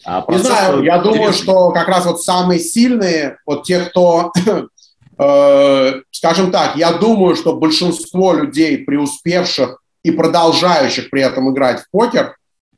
А 0.04 0.26
не 0.30 0.38
знаю, 0.40 0.84
я 0.84 0.98
думаю, 1.00 1.34
что 1.34 1.72
как 1.72 1.88
раз 1.88 2.06
вот 2.06 2.24
самые 2.24 2.60
сильные, 2.60 3.38
вот 3.46 3.64
те, 3.64 3.82
кто, 3.82 4.32
э, 5.20 5.94
скажем 6.12 6.52
так, 6.52 6.76
я 6.76 6.94
думаю, 6.94 7.36
что 7.36 7.56
большинство 7.56 8.34
людей, 8.34 8.80
преуспевших 8.80 9.82
и 10.04 10.12
продолжающих 10.12 11.10
при 11.12 11.22
этом 11.22 11.52
играть 11.52 11.82
в 11.82 11.92
покер– 11.92 12.36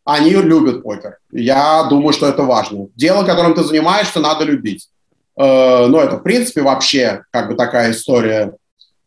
они 0.09 0.31
любят 0.31 0.81
покер. 0.81 1.17
Я 1.31 1.83
думаю, 1.83 2.13
что 2.13 2.27
это 2.27 2.43
важно. 2.43 2.87
Дело, 2.95 3.23
которым 3.23 3.53
ты 3.53 3.63
занимаешься, 3.63 4.19
надо 4.19 4.43
любить. 4.43 4.89
Э, 5.37 5.85
ну, 5.87 5.99
это, 5.99 6.17
в 6.17 6.23
принципе, 6.23 6.61
вообще 6.61 7.23
как 7.31 7.47
бы 7.47 7.55
такая 7.55 7.91
история, 7.91 8.53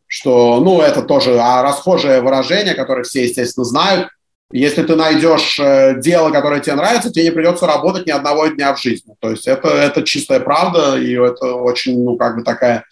что, 0.06 0.60
ну, 0.60 0.80
это 0.80 1.02
тоже 1.02 1.38
а 1.40 1.62
расхожее 1.62 2.20
выражение, 2.20 2.74
которое 2.74 3.02
все, 3.02 3.24
естественно, 3.24 3.64
знают. 3.64 4.08
Если 4.52 4.82
ты 4.82 4.94
найдешь 4.94 5.58
э, 5.58 5.98
дело, 5.98 6.30
которое 6.30 6.60
тебе 6.60 6.76
нравится, 6.76 7.10
тебе 7.10 7.24
не 7.24 7.30
придется 7.30 7.66
работать 7.66 8.06
ни 8.06 8.10
одного 8.10 8.46
дня 8.46 8.72
в 8.74 8.80
жизни. 8.80 9.14
То 9.18 9.30
есть 9.30 9.48
это, 9.48 9.68
это 9.68 10.02
чистая 10.02 10.40
правда, 10.40 10.96
и 10.98 11.14
это 11.14 11.54
очень, 11.54 12.04
ну, 12.04 12.16
как 12.16 12.36
бы 12.36 12.42
такая, 12.44 12.84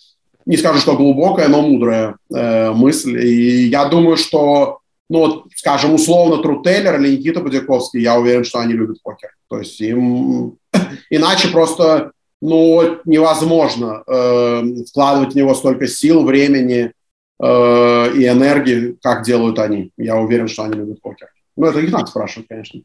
не 0.47 0.57
скажу, 0.57 0.79
что 0.79 0.97
глубокая, 0.97 1.49
но 1.49 1.63
мудрая 1.63 2.17
э, 2.35 2.73
мысль. 2.73 3.19
И 3.25 3.69
я 3.69 3.85
думаю, 3.85 4.17
что 4.17 4.80
ну, 5.11 5.19
вот, 5.19 5.47
скажем, 5.57 5.93
условно, 5.93 6.41
Трутейлер 6.41 7.01
или 7.01 7.17
Никита 7.17 7.41
Будяковский, 7.41 8.01
я 8.01 8.17
уверен, 8.17 8.45
что 8.45 8.61
они 8.61 8.75
любят 8.75 9.03
покер. 9.03 9.31
То 9.49 9.59
есть 9.59 9.81
им 9.81 10.57
иначе 11.11 11.49
просто 11.49 12.13
ну, 12.41 13.01
невозможно 13.05 14.05
э, 14.07 14.63
вкладывать 14.89 15.35
в 15.35 15.37
него 15.37 15.55
столько 15.55 15.89
сил, 15.89 16.25
времени 16.25 16.93
э, 17.43 18.13
и 18.15 18.29
энергии, 18.29 18.97
как 19.03 19.25
делают 19.25 19.59
они. 19.59 19.91
Я 19.97 20.17
уверен, 20.17 20.47
что 20.47 20.63
они 20.63 20.75
любят 20.75 21.03
покер. 21.03 21.29
Ну, 21.57 21.67
это 21.67 21.81
их 21.81 21.91
надо 21.91 22.07
спрашивать, 22.07 22.47
конечно. 22.49 22.81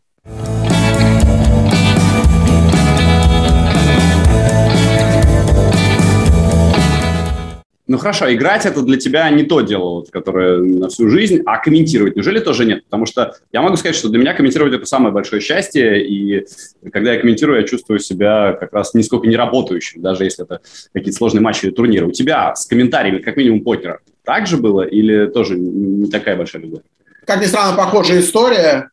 Ну 7.87 7.99
хорошо, 7.99 8.33
играть 8.33 8.65
это 8.65 8.81
для 8.81 8.97
тебя 8.97 9.29
не 9.29 9.43
то 9.43 9.61
дело, 9.61 9.95
вот, 9.95 10.09
которое 10.09 10.57
на 10.57 10.89
всю 10.89 11.07
жизнь, 11.07 11.43
а 11.45 11.59
комментировать 11.59 12.15
неужели 12.15 12.39
тоже 12.39 12.65
нет? 12.65 12.83
Потому 12.85 13.05
что 13.05 13.35
я 13.51 13.61
могу 13.61 13.75
сказать, 13.75 13.95
что 13.95 14.09
для 14.09 14.17
меня 14.17 14.33
комментировать 14.33 14.73
это 14.73 14.85
самое 14.87 15.13
большое 15.13 15.39
счастье, 15.39 16.03
и 16.03 16.47
когда 16.91 17.13
я 17.13 17.19
комментирую, 17.19 17.59
я 17.59 17.67
чувствую 17.67 17.99
себя 17.99 18.53
как 18.53 18.73
раз 18.73 18.95
нисколько 18.95 19.27
не 19.27 19.35
работающим, 19.35 20.01
даже 20.01 20.23
если 20.23 20.45
это 20.45 20.61
какие-то 20.93 21.17
сложные 21.17 21.41
матчи 21.41 21.65
или 21.65 21.73
турниры. 21.73 22.07
У 22.07 22.11
тебя 22.11 22.55
с 22.55 22.65
комментариями, 22.65 23.19
как 23.19 23.37
минимум, 23.37 23.61
покера 23.61 23.99
так 24.23 24.47
же 24.47 24.57
было 24.57 24.81
или 24.81 25.27
тоже 25.27 25.55
не 25.55 26.09
такая 26.09 26.35
большая 26.35 26.63
любовь? 26.63 26.81
Как 27.25 27.39
ни 27.39 27.45
странно, 27.45 27.77
похожая 27.77 28.19
история. 28.19 28.89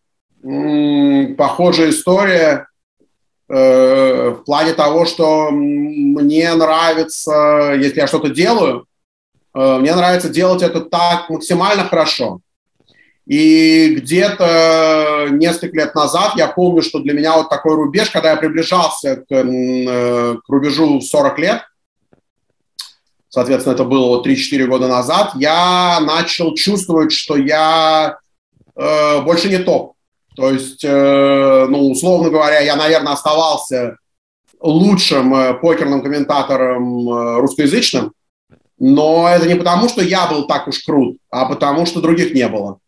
Похожая 1.39 1.91
история 1.91 2.67
в 3.55 4.45
плане 4.47 4.73
того, 4.73 5.05
что 5.05 5.51
мне 5.51 6.55
нравится, 6.55 7.75
если 7.77 8.01
я 8.01 8.07
что-то 8.07 8.31
делаю, 8.31 8.87
э, 9.55 9.79
мне 9.79 9.95
нравится 9.95 10.31
делать 10.31 10.63
это 10.63 10.81
так 10.81 11.29
максимально 11.29 11.85
хорошо. 11.85 12.41
И 13.27 13.95
где-то 13.95 15.29
несколько 15.31 15.77
лет 15.77 15.95
назад 15.95 16.33
я 16.37 16.49
помню, 16.49 16.83
что 16.83 16.99
для 16.99 17.13
меня 17.13 17.37
вот 17.37 17.51
такой 17.51 17.77
рубеж, 17.77 18.11
когда 18.11 18.31
я 18.31 18.37
приближался 18.37 19.17
к, 19.17 19.31
э, 19.31 20.37
к 20.37 20.49
рубежу 20.49 21.01
40 21.01 21.39
лет, 21.39 21.63
соответственно, 23.29 23.75
это 23.75 23.85
было 23.85 24.09
вот 24.09 24.27
3-4 24.27 24.67
года 24.67 24.89
назад, 24.89 25.33
я 25.37 26.01
начал 26.01 26.55
чувствовать, 26.55 27.13
что 27.13 27.37
я 27.37 28.19
э, 28.75 29.21
больше 29.21 29.49
не 29.49 29.59
топ. 29.59 29.93
То 30.35 30.51
есть, 30.51 30.85
э, 30.85 31.67
ну, 31.69 31.91
условно 31.91 32.31
говоря, 32.31 32.61
я, 32.61 32.77
наверное, 32.77 33.13
оставался 33.13 33.97
лучшим 34.61 35.35
э, 35.35 35.55
покерным 35.55 36.03
комментатором 36.03 37.09
э, 37.09 37.41
русскоязычным, 37.41 38.13
но 38.79 39.29
это 39.29 39.47
не 39.47 39.57
потому, 39.57 39.89
что 39.89 40.03
я 40.03 40.27
был 40.27 40.47
так 40.47 40.69
уж 40.69 40.83
крут, 40.83 41.19
а 41.31 41.47
потому, 41.47 41.87
что 41.87 42.01
других 42.01 42.35
не 42.35 42.49
было. 42.49 42.79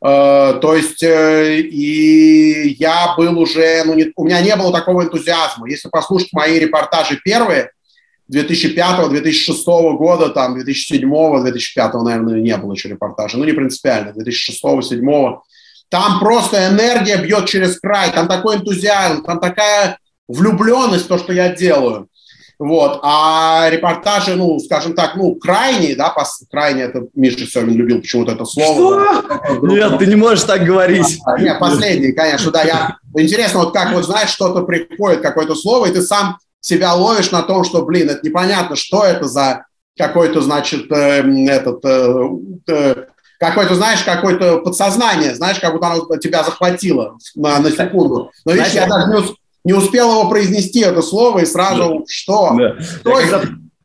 То 0.00 0.76
есть, 0.76 1.02
и 1.02 2.76
я 2.78 3.14
был 3.16 3.36
уже, 3.40 3.82
ну, 3.84 3.94
не, 3.94 4.12
у 4.14 4.24
меня 4.24 4.40
не 4.40 4.54
было 4.54 4.70
такого 4.70 5.02
энтузиазма. 5.02 5.68
Если 5.68 5.88
послушать 5.88 6.32
мои 6.32 6.60
репортажи 6.60 7.18
первые, 7.24 7.72
2005-2006 8.32 9.64
года, 9.96 10.28
там, 10.28 10.56
2007-2005, 10.56 12.02
наверное, 12.02 12.40
не 12.40 12.56
было 12.56 12.74
еще 12.74 12.90
репортажа, 12.90 13.38
ну, 13.38 13.44
не 13.44 13.52
принципиально, 13.52 14.12
2006-2007 14.12 15.38
там 15.88 16.20
просто 16.20 16.68
энергия 16.68 17.16
бьет 17.16 17.46
через 17.46 17.78
край, 17.80 18.12
там 18.12 18.28
такой 18.28 18.56
энтузиазм, 18.56 19.24
там 19.24 19.40
такая 19.40 19.98
влюбленность 20.28 21.06
в 21.06 21.08
то, 21.08 21.18
что 21.18 21.32
я 21.32 21.54
делаю. 21.54 22.08
Вот. 22.58 22.98
А 23.04 23.68
репортажи, 23.70 24.34
ну, 24.34 24.58
скажем 24.58 24.94
так, 24.94 25.14
ну, 25.14 25.36
крайние, 25.36 25.94
да, 25.94 26.10
пос... 26.10 26.42
крайне 26.50 26.82
это 26.82 27.06
Миша 27.14 27.46
Семин 27.46 27.76
любил 27.76 28.00
почему-то 28.00 28.32
это 28.32 28.44
слово. 28.44 29.22
Что? 29.22 29.66
Нет, 29.66 29.98
ты 29.98 30.06
не 30.06 30.16
можешь 30.16 30.44
так 30.44 30.64
говорить. 30.64 31.20
Нет, 31.38 31.58
последний, 31.60 32.12
конечно, 32.12 32.50
да. 32.50 32.62
Я... 32.64 32.96
Интересно, 33.16 33.60
вот 33.60 33.72
как 33.72 33.92
вот, 33.92 34.04
знаешь, 34.04 34.30
что-то 34.30 34.62
приходит, 34.62 35.20
какое-то 35.20 35.54
слово, 35.54 35.86
и 35.86 35.92
ты 35.92 36.02
сам 36.02 36.38
себя 36.60 36.94
ловишь 36.94 37.30
на 37.30 37.42
том, 37.42 37.62
что, 37.62 37.84
блин, 37.84 38.10
это 38.10 38.26
непонятно, 38.26 38.74
что 38.74 39.04
это 39.04 39.28
за 39.28 39.66
какой-то, 39.96 40.40
значит, 40.40 40.90
э, 40.90 41.22
этот 41.48 41.84
э, 41.84 42.28
э, 42.68 43.04
какое-то, 43.38 43.74
знаешь, 43.74 44.02
какое-то 44.02 44.58
подсознание, 44.58 45.34
знаешь, 45.34 45.58
как 45.60 45.72
будто 45.72 45.86
оно 45.86 46.16
тебя 46.16 46.42
захватило 46.42 47.16
на, 47.34 47.58
на 47.60 47.70
секунду. 47.70 48.30
Но 48.44 48.52
видишь, 48.52 48.72
я 48.72 48.86
даже 48.86 49.08
не, 49.08 49.22
не 49.64 49.72
успел 49.72 50.10
его 50.10 50.28
произнести, 50.28 50.80
это 50.80 51.02
слово, 51.02 51.40
и 51.40 51.46
сразу 51.46 52.00
да. 52.00 52.04
что? 52.08 52.54
Да. 52.56 52.80
Что 52.80 53.20
я 53.20 53.42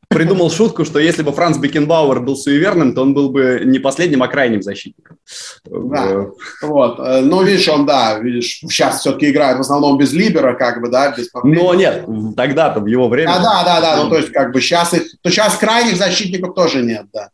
придумал 0.09 0.51
шутку, 0.51 0.85
что 0.85 0.99
если 0.99 1.23
бы 1.23 1.31
Франц 1.31 1.57
Бекенбауэр 1.57 2.19
был 2.19 2.35
суеверным, 2.35 2.93
то 2.93 3.01
он 3.01 3.13
был 3.13 3.29
бы 3.29 3.61
не 3.65 3.79
последним, 3.79 4.21
а 4.21 4.27
крайним 4.27 4.61
защитником. 4.61 5.17
Да, 5.65 6.27
вот. 6.61 6.99
Э, 6.99 7.21
ну, 7.21 7.43
видишь, 7.43 7.67
он, 7.67 7.87
да, 7.87 8.19
видишь, 8.19 8.59
сейчас 8.61 8.99
все-таки 8.99 9.31
играет 9.31 9.57
в 9.57 9.61
основном 9.61 9.97
без 9.97 10.13
либера, 10.13 10.53
как 10.53 10.81
бы, 10.81 10.89
да, 10.89 11.11
без 11.15 11.29
Но 11.43 11.73
нет, 11.73 12.05
тогда-то, 12.37 12.79
в 12.79 12.85
его 12.85 13.09
время. 13.09 13.35
А, 13.35 13.39
да, 13.39 13.63
да, 13.63 13.81
да, 13.81 14.03
ну, 14.03 14.09
то 14.09 14.17
есть, 14.17 14.31
как 14.31 14.53
бы, 14.53 14.61
сейчас 14.61 14.93
их, 14.93 15.03
то 15.21 15.31
сейчас 15.31 15.57
крайних 15.57 15.97
защитников 15.97 16.53
тоже 16.53 16.83
нет, 16.83 17.05
да 17.11 17.29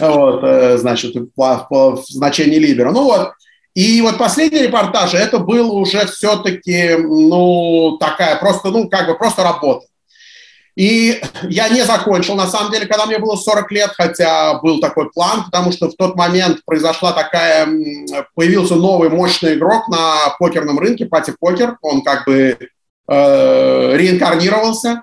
вот, 0.00 0.44
э, 0.44 0.78
значит, 0.78 1.14
по, 1.34 1.66
по 1.68 2.02
значению 2.08 2.60
либера. 2.60 2.92
Ну 2.92 3.04
вот, 3.04 3.32
и 3.74 4.02
вот 4.02 4.18
последний 4.18 4.62
репортаж, 4.62 5.14
это 5.14 5.38
было 5.38 5.72
уже 5.72 6.06
все-таки, 6.06 6.96
ну, 6.98 7.96
такая 7.98 8.36
просто, 8.36 8.70
ну, 8.70 8.88
как 8.88 9.06
бы 9.06 9.16
просто 9.16 9.42
работа. 9.42 9.86
И 10.74 11.20
я 11.44 11.68
не 11.68 11.84
закончил, 11.84 12.34
на 12.34 12.46
самом 12.46 12.72
деле, 12.72 12.86
когда 12.86 13.04
мне 13.04 13.18
было 13.18 13.36
40 13.36 13.70
лет, 13.72 13.90
хотя 13.94 14.58
был 14.60 14.80
такой 14.80 15.10
план, 15.10 15.44
потому 15.44 15.70
что 15.70 15.88
в 15.88 15.94
тот 15.96 16.16
момент 16.16 16.60
произошла 16.64 17.12
такая, 17.12 17.66
появился 18.34 18.74
новый 18.74 19.10
мощный 19.10 19.54
игрок 19.54 19.88
на 19.88 20.34
покерном 20.38 20.78
рынке, 20.78 21.04
Пати 21.04 21.34
Покер, 21.38 21.76
он 21.82 22.00
как 22.02 22.26
бы 22.26 22.56
э, 23.08 23.96
реинкарнировался, 23.96 25.02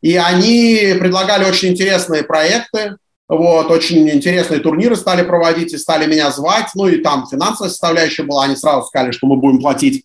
и 0.00 0.16
они 0.16 0.94
предлагали 0.98 1.44
очень 1.44 1.70
интересные 1.70 2.22
проекты, 2.22 2.96
вот, 3.30 3.70
очень 3.70 4.10
интересные 4.10 4.58
турниры 4.58 4.96
стали 4.96 5.22
проводить 5.22 5.72
и 5.72 5.78
стали 5.78 6.10
меня 6.10 6.32
звать. 6.32 6.70
Ну 6.74 6.88
и 6.88 6.96
там 6.96 7.28
финансовая 7.30 7.70
составляющая 7.70 8.24
была. 8.24 8.44
Они 8.44 8.56
сразу 8.56 8.88
сказали, 8.88 9.12
что 9.12 9.28
мы 9.28 9.36
будем 9.36 9.60
платить 9.60 10.04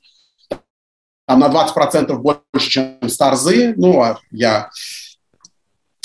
там, 1.25 1.39
на 1.39 1.47
20% 1.47 2.15
больше, 2.17 2.69
чем 2.69 3.09
старзы. 3.09 3.73
Ну, 3.77 3.99
а 3.99 4.19
я, 4.29 4.69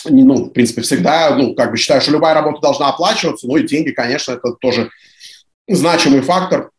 ну, 0.06 0.46
в 0.46 0.48
принципе, 0.48 0.80
всегда, 0.80 1.36
ну, 1.36 1.54
как 1.54 1.72
бы 1.72 1.76
считаю, 1.76 2.00
что 2.00 2.10
любая 2.10 2.32
работа 2.32 2.62
должна 2.62 2.88
оплачиваться. 2.88 3.46
Ну 3.46 3.56
и 3.58 3.66
деньги, 3.66 3.90
конечно, 3.90 4.32
это 4.32 4.52
тоже 4.52 4.88
значимый 5.68 6.22
фактор. 6.22 6.70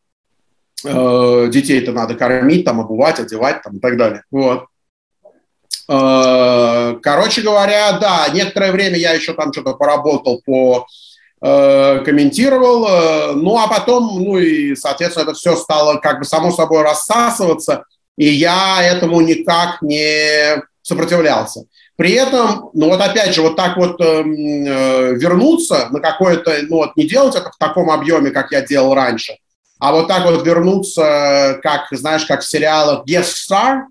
Э, 0.83 1.49
детей-то 1.51 1.91
надо 1.91 2.15
кормить, 2.15 2.65
там, 2.65 2.81
обувать, 2.81 3.19
одевать 3.19 3.61
там, 3.61 3.77
и 3.77 3.79
так 3.79 3.95
далее. 3.95 4.23
Вот. 4.31 4.65
Э, 5.91 6.95
короче 7.01 7.41
говоря, 7.41 7.91
да, 7.99 8.27
некоторое 8.33 8.71
время 8.71 8.97
я 8.97 9.11
еще 9.11 9.33
там 9.33 9.51
что-то 9.51 9.73
поработал 9.73 10.41
по 10.45 10.87
э, 11.41 11.99
комментировал. 12.05 12.87
Э, 12.87 13.31
ну, 13.33 13.57
а 13.57 13.67
потом, 13.67 14.23
ну 14.23 14.37
и, 14.37 14.73
соответственно, 14.75 15.23
это 15.23 15.33
все 15.33 15.57
стало 15.57 15.97
как 15.97 16.19
бы 16.19 16.25
само 16.25 16.51
собой 16.51 16.83
рассасываться, 16.83 17.83
и 18.17 18.25
я 18.25 18.81
этому 18.81 19.19
никак 19.19 19.81
не 19.81 20.63
сопротивлялся. 20.81 21.65
При 21.97 22.13
этом, 22.13 22.69
ну 22.73 22.87
вот 22.87 23.01
опять 23.01 23.35
же, 23.35 23.41
вот 23.41 23.57
так 23.57 23.75
вот 23.75 23.99
эм, 23.99 24.33
э, 24.33 25.13
вернуться 25.15 25.89
на 25.91 25.99
какое-то, 25.99 26.55
ну 26.69 26.77
вот 26.77 26.95
не 26.95 27.03
делать 27.03 27.35
это 27.35 27.51
в 27.51 27.57
таком 27.57 27.91
объеме, 27.91 28.31
как 28.31 28.51
я 28.51 28.61
делал 28.61 28.95
раньше, 28.95 29.35
а 29.77 29.91
вот 29.91 30.07
так 30.07 30.23
вот 30.23 30.45
вернуться, 30.45 31.59
как, 31.61 31.87
знаешь, 31.91 32.25
как 32.25 32.41
в 32.41 32.49
сериалах 32.49 33.05
Guest 33.05 33.33
Star, 33.49 33.81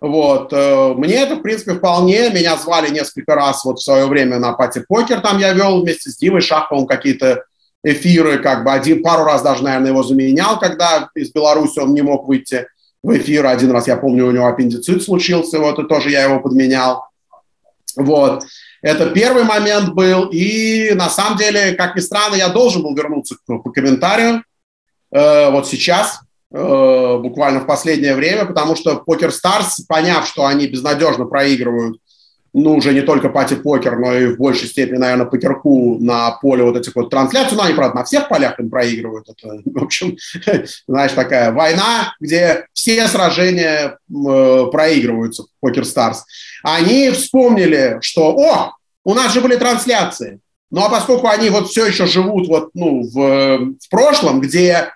вот. 0.00 0.52
Э, 0.52 0.94
мне 0.94 1.14
это, 1.14 1.36
в 1.36 1.42
принципе, 1.42 1.74
вполне. 1.74 2.30
Меня 2.30 2.56
звали 2.56 2.90
несколько 2.90 3.34
раз 3.34 3.64
вот 3.64 3.78
в 3.78 3.82
свое 3.82 4.06
время 4.06 4.38
на 4.38 4.52
пати 4.52 4.84
покер. 4.86 5.20
Там 5.20 5.38
я 5.38 5.52
вел 5.52 5.80
вместе 5.80 6.10
с 6.10 6.16
Димой 6.16 6.42
Шаховым 6.42 6.86
какие-то 6.86 7.44
эфиры, 7.82 8.38
как 8.38 8.64
бы 8.64 8.72
один, 8.72 9.02
пару 9.02 9.24
раз 9.24 9.42
даже, 9.42 9.62
наверное, 9.62 9.90
его 9.90 10.02
заменял, 10.02 10.58
когда 10.58 11.08
из 11.14 11.30
Беларуси 11.32 11.78
он 11.78 11.94
не 11.94 12.02
мог 12.02 12.26
выйти 12.26 12.66
в 13.02 13.16
эфир. 13.16 13.46
Один 13.46 13.70
раз, 13.70 13.86
я 13.86 13.96
помню, 13.96 14.26
у 14.26 14.32
него 14.32 14.46
аппендицит 14.46 15.02
случился, 15.02 15.60
вот, 15.60 15.78
и 15.78 15.86
тоже 15.86 16.10
я 16.10 16.24
его 16.24 16.40
подменял. 16.40 17.04
Вот. 17.94 18.44
Это 18.82 19.10
первый 19.10 19.44
момент 19.44 19.94
был. 19.94 20.28
И 20.30 20.92
на 20.94 21.08
самом 21.08 21.38
деле, 21.38 21.72
как 21.72 21.96
ни 21.96 22.00
странно, 22.00 22.34
я 22.34 22.48
должен 22.48 22.82
был 22.82 22.94
вернуться 22.94 23.36
по 23.46 23.70
комментарию. 23.70 24.42
Э, 25.12 25.50
вот 25.50 25.66
сейчас, 25.66 26.20
Э, 26.52 27.18
буквально 27.18 27.60
в 27.60 27.66
последнее 27.66 28.14
время, 28.14 28.44
потому 28.44 28.76
что 28.76 28.96
PokerStars, 28.96 29.80
поняв, 29.80 30.28
что 30.28 30.46
они 30.46 30.68
безнадежно 30.68 31.24
проигрывают, 31.24 31.98
ну, 32.52 32.76
уже 32.76 32.94
не 32.94 33.02
только 33.02 33.28
partypoker, 33.28 33.98
но 33.98 34.14
и 34.14 34.26
в 34.28 34.38
большей 34.38 34.68
степени, 34.68 34.96
наверное, 34.96 35.26
PokerGO 35.26 35.98
на 36.00 36.30
поле 36.30 36.62
вот 36.62 36.76
этих 36.76 36.94
вот 36.94 37.10
трансляций, 37.10 37.56
ну, 37.56 37.64
они, 37.64 37.74
правда, 37.74 37.96
на 37.96 38.04
всех 38.04 38.28
полях 38.28 38.58
им 38.60 38.70
проигрывают, 38.70 39.28
это, 39.28 39.60
в 39.64 39.82
общем, 39.82 40.16
знаешь, 40.88 41.12
такая 41.12 41.52
война, 41.52 42.14
где 42.20 42.66
все 42.72 43.08
сражения 43.08 43.98
э, 44.08 44.66
проигрываются 44.70 45.42
в 45.42 45.46
PokerStars. 45.60 46.24
Они 46.62 47.10
вспомнили, 47.10 47.98
что, 48.00 48.30
о, 48.30 48.76
у 49.04 49.14
нас 49.14 49.34
же 49.34 49.40
были 49.40 49.56
трансляции, 49.56 50.38
ну, 50.70 50.82
а 50.82 50.88
поскольку 50.88 51.26
они 51.26 51.50
вот 51.50 51.68
все 51.68 51.86
еще 51.86 52.06
живут 52.06 52.48
вот, 52.48 52.70
ну, 52.72 53.02
в, 53.02 53.74
в 53.80 53.90
прошлом, 53.90 54.40
где 54.40 54.92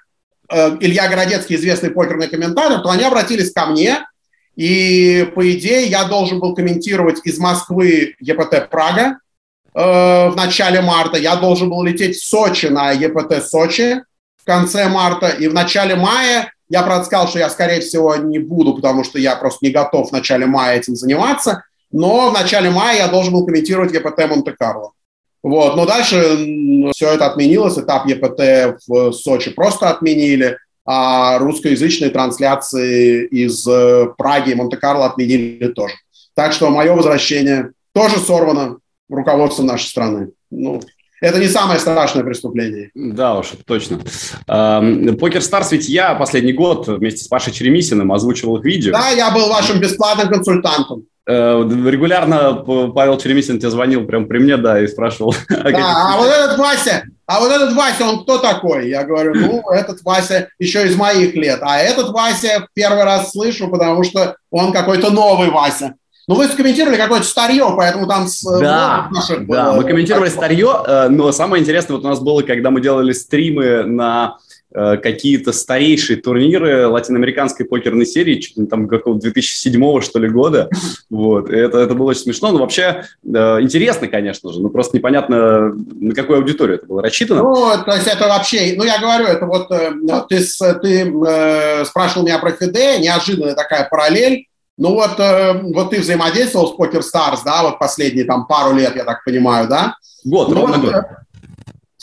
Илья 0.80 1.08
Городецкий, 1.08 1.56
известный 1.56 1.90
покерный 1.90 2.28
комментатор, 2.28 2.80
то 2.82 2.90
они 2.90 3.04
обратились 3.04 3.52
ко 3.52 3.66
мне, 3.66 4.04
и, 4.56 5.30
по 5.34 5.50
идее, 5.52 5.86
я 5.86 6.04
должен 6.04 6.40
был 6.40 6.54
комментировать 6.54 7.20
из 7.24 7.38
Москвы 7.38 8.16
ЕПТ 8.20 8.68
Прага 8.68 9.18
э, 9.74 10.28
в 10.28 10.34
начале 10.36 10.80
марта, 10.80 11.18
я 11.18 11.36
должен 11.36 11.70
был 11.70 11.82
лететь 11.82 12.16
в 12.16 12.26
Сочи 12.26 12.66
на 12.66 12.90
ЕПТ 12.90 13.44
Сочи 13.44 14.02
в 14.36 14.44
конце 14.44 14.88
марта, 14.88 15.28
и 15.28 15.48
в 15.48 15.54
начале 15.54 15.94
мая 15.94 16.52
я, 16.68 16.82
правда, 16.82 17.04
сказал, 17.04 17.28
что 17.28 17.38
я, 17.38 17.50
скорее 17.50 17.80
всего, 17.80 18.14
не 18.16 18.38
буду, 18.38 18.74
потому 18.74 19.02
что 19.02 19.18
я 19.18 19.34
просто 19.36 19.64
не 19.64 19.72
готов 19.72 20.10
в 20.10 20.12
начале 20.12 20.46
мая 20.46 20.78
этим 20.78 20.94
заниматься, 20.94 21.64
но 21.90 22.30
в 22.30 22.32
начале 22.32 22.70
мая 22.70 22.98
я 22.98 23.08
должен 23.08 23.32
был 23.32 23.44
комментировать 23.44 23.92
ЕПТ 23.92 24.28
Монте-Карло. 24.28 24.92
Вот. 25.42 25.76
Но 25.76 25.86
дальше 25.86 26.92
все 26.94 27.14
это 27.14 27.26
отменилось, 27.26 27.78
этап 27.78 28.06
ЕПТ 28.06 28.80
в 28.86 29.12
Сочи 29.12 29.50
просто 29.50 29.88
отменили, 29.88 30.58
а 30.84 31.38
русскоязычные 31.38 32.10
трансляции 32.10 33.26
из 33.26 33.66
э, 33.66 34.08
Праги 34.18 34.50
и 34.50 34.54
Монте-Карло 34.54 35.06
отменили 35.06 35.68
тоже. 35.68 35.94
Так 36.34 36.52
что 36.52 36.70
мое 36.70 36.92
возвращение 36.94 37.72
тоже 37.92 38.18
сорвано 38.18 38.78
руководством 39.08 39.66
нашей 39.66 39.86
страны. 39.86 40.30
Ну, 40.50 40.80
это 41.20 41.38
не 41.38 41.48
самое 41.48 41.78
страшное 41.78 42.24
преступление. 42.24 42.90
Да 42.94 43.38
уж, 43.38 43.52
точно. 43.66 44.00
Покер 44.46 45.42
Старс 45.42 45.72
ведь 45.72 45.88
я 45.88 46.14
последний 46.14 46.52
год 46.52 46.88
вместе 46.88 47.24
с 47.24 47.28
Пашей 47.28 47.52
Черемисиным 47.52 48.10
озвучивал 48.10 48.56
их 48.56 48.64
видео. 48.64 48.92
Да, 48.92 49.10
я 49.10 49.30
был 49.30 49.48
вашим 49.48 49.80
бесплатным 49.80 50.28
консультантом. 50.28 51.04
Э, 51.30 51.62
регулярно 51.88 52.54
Павел 52.92 53.16
Черемисин 53.16 53.60
тебе 53.60 53.70
звонил 53.70 54.04
прямо 54.04 54.26
при 54.26 54.38
мне, 54.38 54.56
да, 54.56 54.80
и 54.80 54.88
спрашивал. 54.88 55.34
Да, 55.48 56.14
а 56.14 56.16
вот 56.18 56.28
этот 56.28 56.58
Вася, 56.58 57.04
а 57.26 57.38
вот 57.38 57.52
этот 57.52 57.72
Вася, 57.74 58.04
он 58.04 58.24
кто 58.24 58.38
такой? 58.38 58.88
Я 58.88 59.04
говорю, 59.04 59.34
ну, 59.34 59.70
этот 59.70 60.02
Вася 60.02 60.48
еще 60.58 60.84
из 60.86 60.96
моих 60.96 61.34
лет, 61.34 61.60
а 61.62 61.78
этот 61.78 62.10
Вася 62.10 62.66
первый 62.74 63.04
раз 63.04 63.30
слышу, 63.30 63.68
потому 63.68 64.02
что 64.02 64.34
он 64.50 64.72
какой-то 64.72 65.10
новый 65.10 65.50
Вася. 65.50 65.94
Ну, 66.26 66.34
вы 66.34 66.48
скомментировали 66.48 66.96
какое-то 66.96 67.26
старье, 67.26 67.72
поэтому 67.76 68.08
там... 68.08 68.26
С, 68.26 68.44
э, 68.44 68.60
да, 68.60 69.08
наших, 69.12 69.46
да, 69.46 69.72
мы 69.72 69.84
комментировали 69.84 70.28
старье, 70.28 70.82
э, 70.84 71.08
но 71.08 71.30
самое 71.30 71.62
интересное 71.62 71.96
вот 71.96 72.04
у 72.04 72.08
нас 72.08 72.18
было, 72.18 72.42
когда 72.42 72.70
мы 72.70 72.80
делали 72.80 73.12
стримы 73.12 73.84
на 73.84 74.38
какие-то 74.72 75.52
старейшие 75.52 76.20
турниры 76.20 76.86
латиноамериканской 76.86 77.66
покерной 77.66 78.06
серии, 78.06 78.40
чуть 78.40 78.56
ли 78.56 78.66
там 78.66 78.88
какого 78.88 79.18
2007 79.18 80.00
что 80.00 80.18
ли 80.18 80.28
года. 80.28 80.68
Вот. 81.08 81.50
Это, 81.50 81.78
это 81.78 81.94
было 81.94 82.10
очень 82.10 82.22
смешно, 82.22 82.52
но 82.52 82.58
вообще 82.58 83.04
э, 83.24 83.60
интересно, 83.60 84.08
конечно 84.08 84.52
же, 84.52 84.60
но 84.60 84.68
просто 84.68 84.96
непонятно, 84.96 85.72
на 85.74 86.14
какую 86.14 86.38
аудиторию 86.38 86.76
это 86.76 86.86
было 86.86 87.02
рассчитано. 87.02 87.42
Ну, 87.42 87.72
то 87.84 87.94
есть 87.94 88.06
это 88.06 88.28
вообще, 88.28 88.74
ну 88.76 88.84
я 88.84 88.98
говорю, 88.98 89.26
это 89.26 89.46
вот 89.46 89.70
э, 89.70 89.92
ты, 90.28 90.40
ты 90.82 91.12
э, 91.26 91.84
спрашивал 91.84 92.24
меня 92.24 92.38
про 92.38 92.52
ФД, 92.52 93.00
неожиданная 93.00 93.54
такая 93.54 93.88
параллель, 93.88 94.46
ну 94.76 94.94
вот, 94.94 95.18
э, 95.18 95.60
вот 95.74 95.90
ты 95.90 96.00
взаимодействовал 96.00 96.68
с 96.68 96.78
Poker 96.78 97.00
Stars, 97.00 97.40
да, 97.44 97.62
вот 97.62 97.78
последние 97.78 98.24
там 98.24 98.46
пару 98.46 98.74
лет, 98.74 98.96
я 98.96 99.04
так 99.04 99.24
понимаю, 99.24 99.68
да? 99.68 99.96
Год, 100.24 100.48
ну, 100.48 100.54
ровно 100.54 100.78
год. 100.78 101.04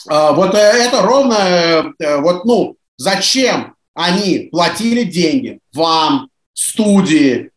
А, 0.08 0.34
вот 0.34 0.54
э, 0.54 0.58
это 0.58 1.02
ровно, 1.02 1.94
э, 2.00 2.22
вот, 2.22 2.46
ну, 2.46 2.76
зачем 2.98 3.76
они 3.94 4.50
платили 4.52 5.04
деньги 5.04 5.60
вам, 5.74 6.30
студии, 6.54 7.52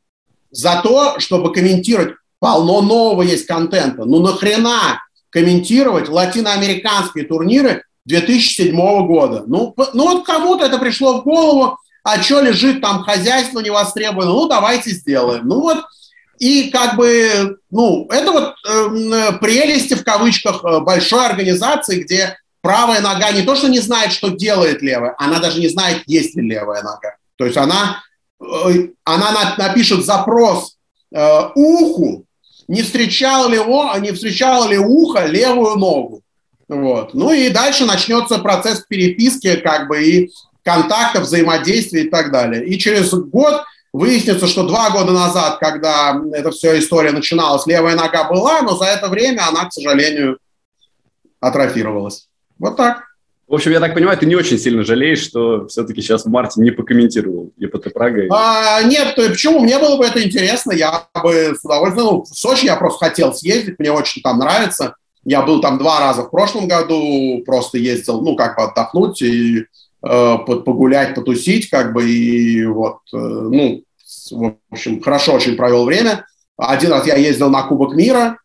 за 0.50 0.80
то, 0.82 1.18
чтобы 1.20 1.52
комментировать, 1.52 2.14
полно 2.38 2.80
нового 2.80 3.22
есть 3.22 3.46
контента. 3.46 4.04
Ну 4.04 4.20
нахрена 4.20 5.00
комментировать 5.30 6.08
латиноамериканские 6.08 7.24
турниры 7.24 7.84
2007 8.06 8.74
года? 9.06 9.44
Ну, 9.46 9.74
ну 9.94 10.04
вот 10.04 10.26
кому-то 10.26 10.64
это 10.64 10.78
пришло 10.78 11.20
в 11.20 11.24
голову, 11.24 11.78
а 12.02 12.20
что 12.20 12.40
лежит 12.40 12.80
там 12.80 13.02
хозяйство 13.02 13.60
не 13.60 13.70
востребовано, 13.70 14.32
ну 14.32 14.48
давайте 14.48 14.90
сделаем. 14.90 15.46
Ну 15.46 15.60
вот, 15.60 15.84
и 16.40 16.70
как 16.70 16.96
бы, 16.96 17.58
ну, 17.70 18.08
это 18.10 18.32
вот 18.32 18.54
э, 18.66 19.32
прелести 19.40 19.94
в 19.94 20.02
кавычках 20.02 20.64
э, 20.64 20.80
большой 20.80 21.26
организации, 21.26 22.02
где 22.02 22.38
правая 22.62 23.02
нога 23.02 23.30
не 23.30 23.42
то, 23.42 23.54
что 23.54 23.68
не 23.68 23.78
знает, 23.78 24.10
что 24.10 24.30
делает 24.30 24.80
левая, 24.80 25.14
она 25.18 25.38
даже 25.38 25.60
не 25.60 25.68
знает, 25.68 26.02
есть 26.06 26.34
ли 26.34 26.42
левая 26.42 26.82
нога. 26.82 27.16
То 27.36 27.44
есть 27.44 27.58
она, 27.58 28.02
э, 28.40 28.88
она 29.04 29.54
напишет 29.58 30.04
запрос 30.06 30.76
э, 31.14 31.40
уху, 31.54 32.24
не 32.68 32.82
встречало 32.82 33.48
ли, 33.48 33.58
он, 33.58 34.00
не 34.00 34.12
встречало 34.12 34.66
ли 34.66 34.78
ухо 34.78 35.26
левую 35.26 35.76
ногу. 35.76 36.22
Вот. 36.68 37.12
Ну 37.12 37.32
и 37.32 37.50
дальше 37.50 37.84
начнется 37.84 38.38
процесс 38.38 38.80
переписки, 38.88 39.56
как 39.56 39.88
бы 39.88 40.02
и 40.02 40.30
контактов, 40.62 41.24
взаимодействия 41.24 42.04
и 42.04 42.08
так 42.08 42.32
далее. 42.32 42.64
И 42.64 42.78
через 42.78 43.12
год 43.12 43.62
выяснится, 43.92 44.46
что 44.46 44.66
два 44.66 44.90
года 44.90 45.12
назад, 45.12 45.58
когда 45.58 46.20
эта 46.32 46.50
вся 46.50 46.78
история 46.78 47.12
начиналась, 47.12 47.66
левая 47.66 47.96
нога 47.96 48.24
была, 48.24 48.62
но 48.62 48.76
за 48.76 48.86
это 48.86 49.08
время 49.08 49.48
она, 49.48 49.66
к 49.66 49.72
сожалению, 49.72 50.38
атрофировалась. 51.40 52.28
Вот 52.58 52.76
так. 52.76 53.10
В 53.48 53.54
общем, 53.54 53.72
я 53.72 53.80
так 53.80 53.94
понимаю, 53.94 54.16
ты 54.16 54.26
не 54.26 54.36
очень 54.36 54.58
сильно 54.58 54.84
жалеешь, 54.84 55.24
что 55.24 55.66
все-таки 55.66 56.00
сейчас 56.02 56.24
в 56.24 56.28
марте 56.28 56.60
не 56.60 56.70
покомментировал 56.70 57.50
ЕПТ 57.56 57.92
Прага? 57.92 58.28
А, 58.30 58.80
нет, 58.84 59.16
почему? 59.16 59.58
Мне 59.58 59.76
было 59.80 59.96
бы 59.96 60.04
это 60.04 60.22
интересно. 60.22 60.70
Я 60.70 61.08
бы 61.20 61.56
с 61.60 61.64
удовольствием... 61.64 62.06
Ну, 62.06 62.22
в 62.22 62.28
Сочи 62.28 62.66
я 62.66 62.76
просто 62.76 63.06
хотел 63.06 63.34
съездить, 63.34 63.80
мне 63.80 63.90
очень 63.90 64.22
там 64.22 64.38
нравится. 64.38 64.94
Я 65.24 65.42
был 65.42 65.60
там 65.60 65.78
два 65.78 65.98
раза 65.98 66.22
в 66.22 66.30
прошлом 66.30 66.68
году, 66.68 67.42
просто 67.44 67.76
ездил, 67.76 68.20
ну, 68.22 68.36
как 68.36 68.56
бы 68.56 68.62
отдохнуть 68.62 69.20
и 69.20 69.66
погулять, 70.00 71.14
потусить, 71.14 71.68
как 71.68 71.92
бы, 71.92 72.10
и 72.10 72.64
вот, 72.66 73.00
э, 73.12 73.16
ну, 73.16 73.82
в 74.30 74.54
общем, 74.70 75.00
хорошо 75.00 75.34
очень 75.34 75.56
провел 75.56 75.84
время. 75.84 76.26
Один 76.56 76.90
раз 76.92 77.06
я 77.06 77.16
ездил 77.16 77.50
на 77.50 77.62
Кубок 77.62 77.94
мира, 77.94 78.38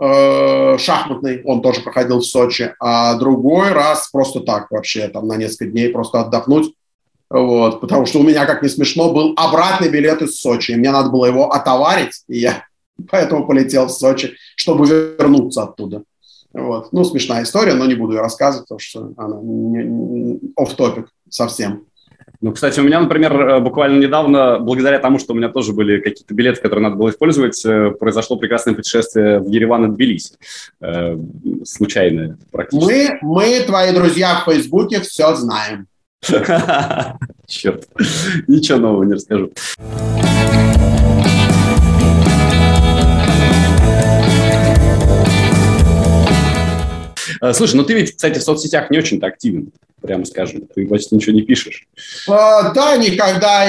Э, 0.00 0.78
шахматный, 0.78 1.42
он 1.42 1.60
тоже 1.60 1.80
проходил 1.80 2.20
в 2.20 2.24
Сочи, 2.24 2.72
а 2.78 3.14
другой 3.14 3.72
раз 3.72 4.08
просто 4.12 4.40
так 4.40 4.70
вообще, 4.70 5.08
там 5.08 5.26
на 5.26 5.36
несколько 5.36 5.72
дней 5.72 5.88
просто 5.88 6.20
отдохнуть, 6.20 6.72
вот, 7.28 7.80
потому 7.80 8.06
что 8.06 8.20
у 8.20 8.22
меня, 8.22 8.46
как 8.46 8.62
не 8.62 8.68
смешно, 8.68 9.12
был 9.12 9.34
обратный 9.36 9.88
билет 9.88 10.22
из 10.22 10.40
Сочи, 10.40 10.70
и 10.70 10.76
мне 10.76 10.92
надо 10.92 11.10
было 11.10 11.26
его 11.26 11.50
отоварить, 11.50 12.22
и 12.28 12.38
я 12.38 12.64
поэтому 13.10 13.44
полетел 13.44 13.86
в 13.86 13.90
Сочи, 13.90 14.36
чтобы 14.54 14.86
вернуться 14.86 15.64
оттуда. 15.64 16.04
Вот. 16.52 16.92
Ну, 16.92 17.04
смешная 17.04 17.42
история, 17.42 17.74
но 17.74 17.86
не 17.86 17.94
буду 17.94 18.14
ее 18.14 18.20
рассказывать, 18.20 18.68
потому 18.68 18.78
что 18.78 19.12
она 19.16 19.36
off-topic 20.58 21.06
совсем. 21.28 21.84
Ну, 22.40 22.52
кстати, 22.52 22.78
у 22.78 22.84
меня, 22.84 23.00
например, 23.00 23.32
э, 23.40 23.60
буквально 23.60 24.00
недавно, 24.00 24.60
благодаря 24.60 25.00
тому, 25.00 25.18
что 25.18 25.32
у 25.32 25.36
меня 25.36 25.48
тоже 25.48 25.72
были 25.72 26.00
какие-то 26.00 26.32
билеты, 26.34 26.60
которые 26.60 26.84
надо 26.84 26.96
было 26.96 27.10
использовать, 27.10 27.64
э, 27.66 27.90
произошло 27.90 28.36
прекрасное 28.36 28.74
путешествие 28.74 29.40
в 29.40 29.48
Ереван 29.48 29.86
и 29.86 29.94
Тбилиси. 29.94 30.34
Э, 30.80 31.16
случайное 31.64 32.38
практически. 32.52 32.86
Мы, 32.90 33.18
мы, 33.22 33.60
твои 33.66 33.92
друзья 33.92 34.40
в 34.40 34.50
Фейсбуке, 34.50 35.00
все 35.00 35.34
знаем. 35.34 35.88
Черт, 37.46 37.88
ничего 38.46 38.78
нового 38.78 39.02
не 39.02 39.14
расскажу. 39.14 39.52
Слушай, 47.52 47.76
ну 47.76 47.84
ты 47.84 47.94
ведь, 47.94 48.16
кстати, 48.16 48.38
в 48.38 48.42
соцсетях 48.42 48.90
не 48.90 48.98
очень-то 48.98 49.26
активен 49.26 49.72
прямо 50.00 50.24
скажем. 50.24 50.62
Ты 50.74 50.86
почти 50.86 51.14
ничего 51.14 51.34
не 51.34 51.42
пишешь. 51.42 51.86
А, 52.28 52.70
да, 52.72 52.96
никогда. 52.96 53.66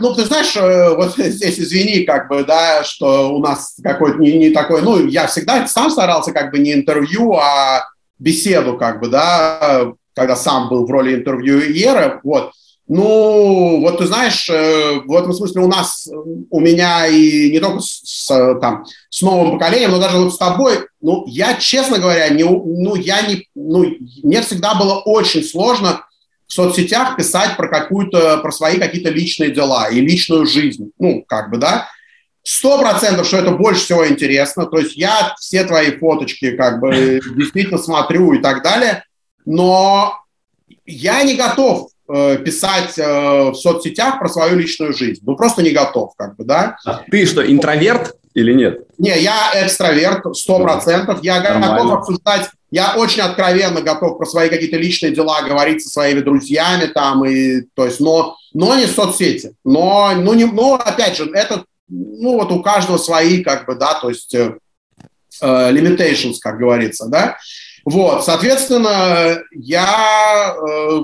Ну, 0.00 0.14
ты 0.14 0.24
знаешь, 0.24 0.56
э, 0.56 0.94
вот 0.94 1.14
здесь 1.16 1.58
извини, 1.58 2.04
как 2.04 2.28
бы, 2.28 2.44
да, 2.44 2.84
что 2.84 3.34
у 3.34 3.38
нас 3.40 3.76
какой-то 3.82 4.18
не, 4.18 4.38
не 4.38 4.50
такой, 4.50 4.82
ну, 4.82 5.06
я 5.06 5.26
всегда 5.26 5.66
сам 5.66 5.90
старался 5.90 6.32
как 6.32 6.50
бы 6.52 6.58
не 6.58 6.72
интервью, 6.72 7.34
а 7.34 7.88
беседу, 8.18 8.76
как 8.76 9.00
бы, 9.00 9.08
да, 9.08 9.92
когда 10.14 10.36
сам 10.36 10.68
был 10.68 10.86
в 10.86 10.90
роли 10.90 11.14
интервьюера, 11.14 12.20
вот. 12.22 12.52
Ну, 12.86 13.80
вот 13.80 13.98
ты 13.98 14.06
знаешь, 14.06 14.48
э, 14.50 15.00
в 15.06 15.16
этом 15.16 15.32
смысле 15.32 15.62
у 15.62 15.68
нас, 15.68 16.06
у 16.50 16.60
меня 16.60 17.06
и 17.06 17.50
не 17.50 17.58
только 17.58 17.80
с, 17.80 18.26
там, 18.60 18.84
с 19.08 19.22
новым 19.22 19.52
поколением, 19.52 19.92
но 19.92 19.98
даже 19.98 20.18
вот 20.18 20.34
с 20.34 20.36
тобой, 20.36 20.86
ну, 21.00 21.24
я, 21.26 21.54
честно 21.54 21.98
говоря, 21.98 22.28
не, 22.28 22.44
ну, 22.44 22.94
я 22.94 23.22
не, 23.22 23.48
ну, 23.54 23.86
мне 24.22 24.42
всегда 24.42 24.74
было 24.74 24.98
очень 24.98 25.42
сложно 25.42 26.04
в 26.46 26.52
соцсетях 26.52 27.16
писать 27.16 27.56
про 27.56 27.68
какую-то, 27.68 28.38
про 28.38 28.52
свои 28.52 28.78
какие-то 28.78 29.08
личные 29.08 29.50
дела 29.50 29.88
и 29.88 30.00
личную 30.00 30.46
жизнь, 30.46 30.90
ну, 30.98 31.24
как 31.26 31.50
бы, 31.50 31.56
да, 31.56 31.88
сто 32.42 32.78
процентов, 32.78 33.26
что 33.26 33.38
это 33.38 33.52
больше 33.52 33.82
всего 33.82 34.06
интересно, 34.06 34.66
то 34.66 34.78
есть 34.78 34.94
я 34.94 35.34
все 35.40 35.64
твои 35.64 35.92
фоточки, 35.92 36.54
как 36.54 36.80
бы, 36.80 37.18
действительно 37.34 37.78
смотрю 37.78 38.34
и 38.34 38.42
так 38.42 38.62
далее, 38.62 39.04
но 39.46 40.18
я 40.84 41.22
не 41.22 41.34
готов 41.34 41.93
писать 42.06 42.98
э, 42.98 43.50
в 43.50 43.54
соцсетях 43.54 44.18
про 44.18 44.28
свою 44.28 44.56
личную 44.56 44.92
жизнь. 44.92 45.22
Ну, 45.24 45.36
просто 45.36 45.62
не 45.62 45.70
готов, 45.70 46.12
как 46.16 46.36
бы, 46.36 46.44
да. 46.44 46.76
А 46.84 47.02
ты 47.10 47.24
что, 47.26 47.50
интроверт 47.50 48.16
или 48.34 48.52
нет? 48.52 48.86
Не, 48.98 49.18
я 49.20 49.52
экстраверт, 49.54 50.36
сто 50.36 50.58
процентов. 50.58 51.20
Я 51.22 51.40
Нормально. 51.40 51.68
готов 51.68 51.92
обсуждать, 52.00 52.50
я 52.70 52.96
очень 52.96 53.22
откровенно 53.22 53.80
готов 53.80 54.18
про 54.18 54.26
свои 54.26 54.48
какие-то 54.48 54.76
личные 54.76 55.12
дела 55.12 55.42
говорить 55.42 55.82
со 55.82 55.88
своими 55.88 56.20
друзьями 56.20 56.86
там, 56.86 57.24
и, 57.24 57.62
то 57.74 57.86
есть, 57.86 58.00
но, 58.00 58.36
но 58.52 58.76
не 58.76 58.86
в 58.86 58.90
соцсети. 58.90 59.54
Но, 59.64 60.12
ну, 60.16 60.34
не, 60.34 60.44
но, 60.44 60.74
опять 60.74 61.16
же, 61.16 61.30
это, 61.32 61.64
ну, 61.88 62.36
вот 62.38 62.50
у 62.50 62.62
каждого 62.62 62.98
свои, 62.98 63.42
как 63.42 63.66
бы, 63.66 63.76
да, 63.76 63.94
то 64.00 64.08
есть, 64.08 64.34
э, 64.34 64.56
э 65.40 65.72
limitations, 65.72 66.34
как 66.40 66.58
говорится, 66.58 67.06
да. 67.08 67.38
Вот, 67.84 68.24
соответственно, 68.24 69.42
я 69.52 70.54
э, 70.56 71.00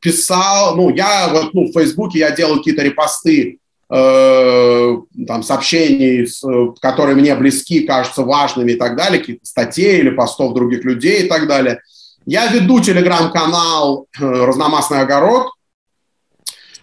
писал, 0.00 0.76
ну, 0.76 0.90
я 0.90 1.28
вот, 1.32 1.52
ну, 1.52 1.64
в 1.64 1.72
Фейсбуке 1.72 2.20
я 2.20 2.30
делаю 2.30 2.58
какие-то 2.58 2.82
репосты, 2.82 3.58
э, 3.90 4.96
там, 5.26 5.42
сообщений, 5.42 6.28
которые 6.80 7.16
мне 7.16 7.34
близки, 7.34 7.80
кажутся 7.80 8.22
важными 8.22 8.72
и 8.72 8.76
так 8.76 8.96
далее, 8.96 9.18
какие-то 9.18 9.44
статей 9.44 9.98
или 9.98 10.10
постов 10.10 10.54
других 10.54 10.84
людей 10.84 11.24
и 11.24 11.28
так 11.28 11.48
далее. 11.48 11.80
Я 12.24 12.46
веду 12.46 12.78
телеграм-канал 12.78 14.06
э, 14.20 14.24
«Разномастный 14.24 15.00
огород», 15.00 15.48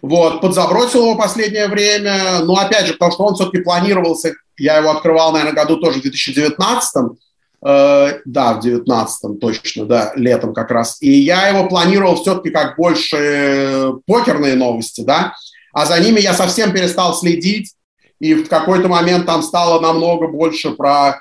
вот, 0.02 0.42
подзабросил 0.42 1.02
его 1.02 1.16
последнее 1.16 1.68
время, 1.68 2.40
но 2.44 2.56
опять 2.56 2.88
же, 2.88 2.94
потому 2.94 3.12
что 3.12 3.24
он 3.24 3.36
все-таки 3.36 3.64
планировался, 3.64 4.34
я 4.58 4.78
его 4.78 4.92
открывал, 4.92 5.32
наверное, 5.32 5.56
году 5.56 5.78
тоже 5.78 6.00
в 6.00 6.02
2019 6.02 7.18
Э, 7.62 8.20
да, 8.24 8.54
в 8.54 8.62
девятнадцатом 8.62 9.38
точно, 9.38 9.86
да, 9.86 10.14
летом 10.16 10.54
как 10.54 10.72
раз. 10.72 10.98
И 11.02 11.12
я 11.12 11.48
его 11.50 11.68
планировал 11.68 12.16
все-таки 12.16 12.52
как 12.52 12.78
больше 12.78 13.96
покерные 14.06 14.56
новости, 14.56 15.02
да, 15.02 15.34
а 15.74 15.86
за 15.86 16.00
ними 16.00 16.22
я 16.22 16.34
совсем 16.34 16.72
перестал 16.72 17.14
следить, 17.14 17.74
и 18.20 18.34
в 18.34 18.48
какой-то 18.48 18.88
момент 18.88 19.26
там 19.26 19.44
стало 19.44 19.82
намного 19.82 20.28
больше 20.28 20.72
про 20.72 21.20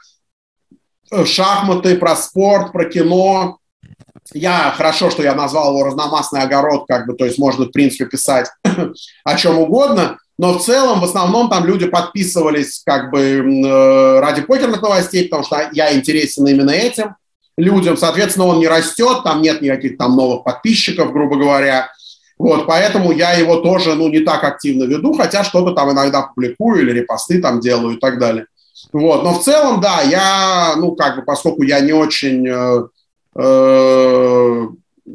э, 1.11 1.24
шахматы, 1.24 1.97
про 1.97 2.14
спорт, 2.14 2.70
про 2.70 2.84
кино. 2.84 3.59
Я 4.32 4.72
хорошо, 4.76 5.11
что 5.11 5.24
я 5.24 5.34
назвал 5.34 5.70
его 5.70 5.84
разномастный 5.84 6.43
огород, 6.43 6.84
как 6.86 7.07
бы, 7.07 7.14
то 7.14 7.24
есть 7.24 7.39
можно, 7.39 7.64
в 7.64 7.72
принципе, 7.72 8.07
писать 8.07 8.49
о 9.24 9.36
чем 9.36 9.59
угодно. 9.59 10.18
Но 10.39 10.57
в 10.57 10.62
целом, 10.62 11.01
в 11.01 11.05
основном, 11.05 11.51
там 11.51 11.66
люди 11.66 11.86
подписывались 11.86 12.82
как 12.86 13.11
бы 13.11 13.20
э, 13.20 14.20
ради 14.20 14.43
покерных 14.43 14.80
новостей, 14.80 15.24
потому 15.24 15.45
что 15.45 15.68
я 15.72 15.93
интересен 15.93 16.47
именно 16.47 16.70
этим 16.70 17.16
людям. 17.57 17.97
Соответственно, 17.97 18.47
он 18.47 18.61
не 18.61 18.68
растет, 18.68 19.24
там 19.24 19.43
нет 19.43 19.61
никаких 19.61 19.99
там 19.99 20.16
новых 20.16 20.45
подписчиков, 20.45 21.12
грубо 21.12 21.36
говоря. 21.36 21.91
Вот, 22.39 22.66
поэтому 22.66 23.11
я 23.11 23.32
его 23.32 23.57
тоже, 23.57 23.95
ну, 23.95 24.09
не 24.09 24.20
так 24.20 24.45
активно 24.45 24.84
веду, 24.84 25.12
хотя 25.14 25.43
что-то 25.43 25.72
там 25.72 25.91
иногда 25.91 26.22
публикую 26.22 26.82
или 26.82 26.93
репосты 26.93 27.43
там 27.43 27.59
делаю 27.59 27.97
и 27.97 28.01
так 28.01 28.20
далее. 28.20 28.47
Вот, 28.93 29.24
но 29.24 29.34
в 29.34 29.43
целом, 29.43 29.80
да, 29.80 30.03
я, 30.03 30.76
ну, 30.76 30.93
как 30.93 31.16
бы, 31.16 31.22
поскольку 31.22 31.64
я 31.64 31.80
не 31.80 31.93
очень 31.93 32.47
э, 32.47 32.89
э, 33.34 34.68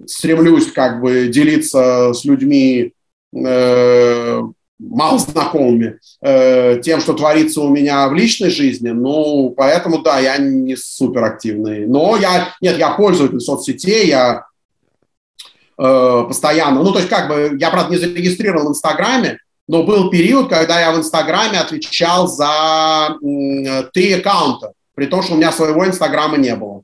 стремлюсь, 0.05 0.69
как 0.73 0.99
бы, 0.99 1.27
делиться 1.27 2.13
с 2.13 2.25
людьми 2.25 2.91
э, 3.33 4.41
мало 4.79 5.17
знакомыми 5.17 5.99
э, 6.21 6.79
тем, 6.83 6.99
что 6.99 7.13
творится 7.13 7.61
у 7.61 7.69
меня 7.69 8.07
в 8.07 8.13
личной 8.13 8.49
жизни. 8.49 8.89
Ну, 8.89 9.53
поэтому, 9.55 9.99
да, 9.99 10.19
я 10.19 10.37
не 10.37 10.75
супер 10.75 11.23
активный. 11.23 11.87
Но 11.87 12.17
я, 12.17 12.53
нет, 12.61 12.77
я 12.77 12.91
пользователь 12.91 13.39
соцсетей, 13.39 14.07
я 14.07 14.45
э, 15.77 16.23
постоянно, 16.27 16.83
ну, 16.83 16.91
то 16.91 16.99
есть 16.99 17.09
как 17.09 17.29
бы, 17.29 17.57
я, 17.59 17.69
правда, 17.69 17.91
не 17.91 17.97
зарегистрирован 17.97 18.67
в 18.67 18.69
Инстаграме, 18.71 19.39
но 19.67 19.83
был 19.83 20.09
период, 20.09 20.49
когда 20.49 20.79
я 20.79 20.91
в 20.91 20.97
Инстаграме 20.97 21.59
отвечал 21.59 22.27
за 22.27 23.15
э, 23.21 23.83
три 23.93 24.13
аккаунта, 24.13 24.73
при 24.95 25.05
том, 25.05 25.21
что 25.21 25.33
у 25.33 25.37
меня 25.37 25.51
своего 25.51 25.85
Инстаграма 25.85 26.37
не 26.37 26.55
было. 26.55 26.83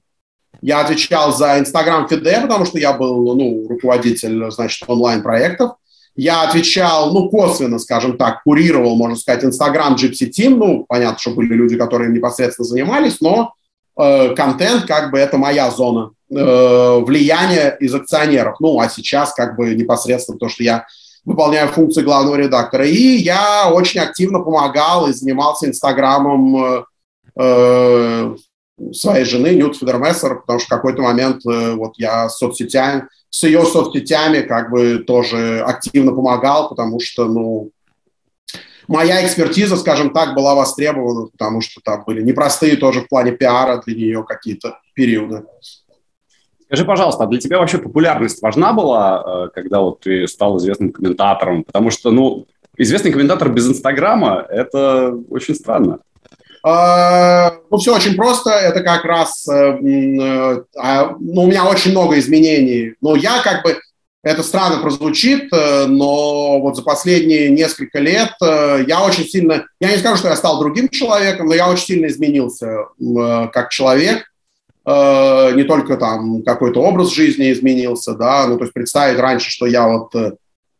Я 0.62 0.82
отвечал 0.82 1.34
за 1.34 1.60
Инстаграм 1.60 2.08
Фиде, 2.08 2.40
потому 2.42 2.66
что 2.66 2.80
я 2.80 2.94
был 2.94 3.34
ну, 3.36 3.68
руководитель, 3.70 4.52
значит, 4.52 4.90
онлайн-проектов 4.90 5.79
я 6.16 6.44
отвечал, 6.44 7.14
ну, 7.14 7.30
косвенно, 7.30 7.80
скажем 7.80 8.18
так, 8.18 8.44
курировал, 8.44 8.96
можно 8.96 9.16
сказать, 9.16 9.44
Инстаграм 9.46 9.96
Gypsy 9.96 10.30
Team. 10.30 10.56
Ну, 10.56 10.86
понятно, 10.88 11.18
что 11.18 11.32
были 11.32 11.54
люди, 11.54 11.78
которые 11.78 12.12
непосредственно 12.12 12.68
занимались, 12.68 13.22
но 13.22 13.54
э, 13.98 14.36
контент, 14.36 14.86
как 14.86 15.12
бы, 15.12 15.20
это 15.20 15.38
моя 15.38 15.72
зона 15.72 16.12
э, 16.30 17.00
влияния 17.00 17.78
из 17.80 17.94
акционеров. 17.96 18.60
Ну, 18.60 18.80
а 18.80 18.90
сейчас, 18.90 19.34
как 19.34 19.56
бы, 19.56 19.74
непосредственно 19.76 20.38
то, 20.38 20.50
что 20.50 20.64
я 20.64 20.86
выполняю 21.26 21.70
функции 21.70 22.02
главного 22.02 22.36
редактора. 22.36 22.86
И 22.86 23.18
я 23.18 23.70
очень 23.72 24.00
активно 24.00 24.40
помогал 24.40 25.08
и 25.08 25.14
занимался 25.14 25.68
Инстаграмом 25.68 26.64
э, 26.64 26.84
э 27.38 28.36
своей 28.94 29.26
жены, 29.26 29.56
Нют 29.56 29.78
Федермессер, 29.78 30.42
потому 30.42 30.60
что 30.60 30.68
в 30.68 30.78
какой-то 30.78 31.02
момент 31.02 31.46
э, 31.46 31.74
вот 31.74 31.94
я 31.98 32.30
с 32.30 32.38
соцсетями, 32.38 33.08
с 33.30 33.44
ее 33.44 33.64
соцсетями 33.66 34.42
как 34.42 34.72
бы 34.72 35.00
тоже 35.00 35.62
активно 35.62 36.12
помогал, 36.12 36.70
потому 36.70 37.00
что, 37.00 37.26
ну, 37.26 37.72
моя 38.88 39.26
экспертиза, 39.26 39.78
скажем 39.78 40.12
так, 40.12 40.36
была 40.36 40.56
востребована, 40.56 41.28
потому 41.28 41.62
что 41.62 41.80
там 41.82 42.04
были 42.06 42.22
непростые 42.22 42.76
тоже 42.76 43.02
в 43.02 43.08
плане 43.08 43.32
пиара 43.32 43.82
для 43.86 43.96
нее 43.96 44.24
какие-то 44.24 44.80
периоды. 44.94 45.44
Скажи, 46.66 46.86
пожалуйста, 46.86 47.24
а 47.24 47.28
для 47.28 47.40
тебя 47.40 47.58
вообще 47.60 47.80
популярность 47.80 48.42
важна 48.42 48.74
была, 48.74 49.24
э, 49.26 49.50
когда 49.56 49.80
вот 49.80 50.02
ты 50.02 50.28
стал 50.28 50.58
известным 50.58 50.92
комментатором? 50.92 51.64
Потому 51.64 51.90
что, 51.90 52.12
ну, 52.12 52.46
известный 52.78 53.12
комментатор 53.12 53.50
без 53.50 53.68
Инстаграма– 53.68 54.46
это 54.50 55.16
очень 55.30 55.56
странно. 55.56 56.00
А, 56.64 57.54
ну, 57.70 57.78
все 57.78 57.96
очень 57.96 58.16
просто. 58.16 58.52
Это 58.52 58.82
как 58.82 59.06
раз... 59.06 59.48
Э, 59.48 59.78
э, 59.78 60.64
а, 60.78 61.16
ну, 61.20 61.44
у 61.44 61.48
меня 61.48 61.66
очень 61.66 61.92
много 61.92 62.20
изменений. 62.20 62.96
Но 63.02 63.16
я 63.16 63.42
как 63.42 63.64
бы... 63.64 63.80
Это 64.22 64.44
странно 64.44 64.82
прозвучит, 64.82 65.48
э, 65.54 65.86
но 65.86 66.60
вот 66.60 66.76
за 66.76 66.82
последние 66.82 67.50
несколько 67.50 68.00
лет 68.00 68.34
я 68.42 69.02
очень 69.06 69.26
сильно... 69.26 69.66
Я 69.80 69.92
не 69.92 69.98
скажу, 69.98 70.18
что 70.18 70.28
я 70.28 70.36
стал 70.36 70.60
другим 70.60 70.90
человеком, 70.90 71.48
но 71.48 71.56
я 71.56 71.70
очень 71.70 71.86
сильно 71.86 72.08
изменился 72.08 72.86
как 73.54 73.70
человек. 73.70 74.26
Не 74.86 75.64
только 75.64 75.98
там 75.98 76.42
какой-то 76.42 76.82
образ 76.82 77.14
жизни 77.14 77.52
изменился, 77.52 78.14
да, 78.14 78.48
ну, 78.48 78.58
то 78.58 78.64
есть 78.64 78.74
представить 78.74 79.20
раньше, 79.20 79.52
что 79.52 79.68
я 79.68 79.88
вот 79.88 80.12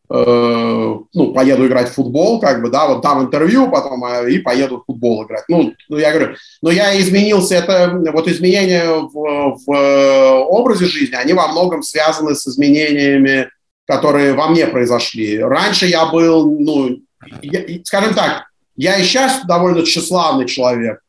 ну, 0.10 1.34
поеду 1.34 1.68
играть 1.68 1.90
в 1.90 1.94
футбол, 1.94 2.40
как 2.40 2.64
бы, 2.64 2.70
да, 2.70 2.88
вот 2.88 3.04
там 3.04 3.22
интервью 3.22 3.70
потом, 3.70 4.04
а, 4.04 4.28
и 4.28 4.40
поеду 4.40 4.80
в 4.80 4.86
футбол 4.86 5.24
играть. 5.24 5.44
Ну, 5.48 5.74
ну, 5.88 5.98
я 5.98 6.12
говорю, 6.12 6.36
но 6.64 6.72
я 6.72 7.00
изменился, 7.00 7.56
это 7.56 7.96
вот 8.12 8.28
изменения 8.28 8.86
в, 8.88 9.58
в 9.66 10.44
образе 10.50 10.86
жизни, 10.86 11.16
они 11.16 11.34
во 11.34 11.48
многом 11.50 11.84
связаны 11.84 12.36
с 12.36 12.48
изменениями 12.48 13.50
которые 13.90 14.36
во 14.36 14.50
мне 14.50 14.68
произошли. 14.68 15.40
Раньше 15.40 15.88
я 15.88 16.06
был, 16.06 16.60
ну, 16.60 17.00
я, 17.42 17.64
скажем 17.84 18.14
так, 18.14 18.44
я 18.76 18.98
и 18.98 19.04
сейчас 19.04 19.44
довольно 19.48 19.84
тщеславный 19.84 20.46
человек 20.46 21.02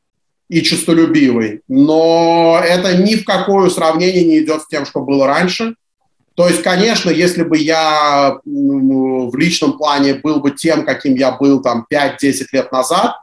и 0.48 0.62
честолюбивый, 0.62 1.60
но 1.68 2.58
это 2.64 2.96
ни 2.96 3.16
в 3.16 3.26
какое 3.26 3.68
сравнение 3.68 4.24
не 4.24 4.38
идет 4.38 4.62
с 4.62 4.66
тем, 4.66 4.86
что 4.86 5.00
было 5.00 5.26
раньше. 5.26 5.74
То 6.36 6.48
есть, 6.48 6.62
конечно, 6.62 7.10
если 7.10 7.42
бы 7.42 7.58
я 7.58 8.38
в 8.44 9.36
личном 9.36 9.76
плане 9.76 10.14
был 10.14 10.40
бы 10.40 10.52
тем, 10.52 10.84
каким 10.84 11.14
я 11.14 11.32
был 11.32 11.60
там 11.60 11.86
5-10 11.92 12.46
лет 12.52 12.72
назад, 12.72 13.16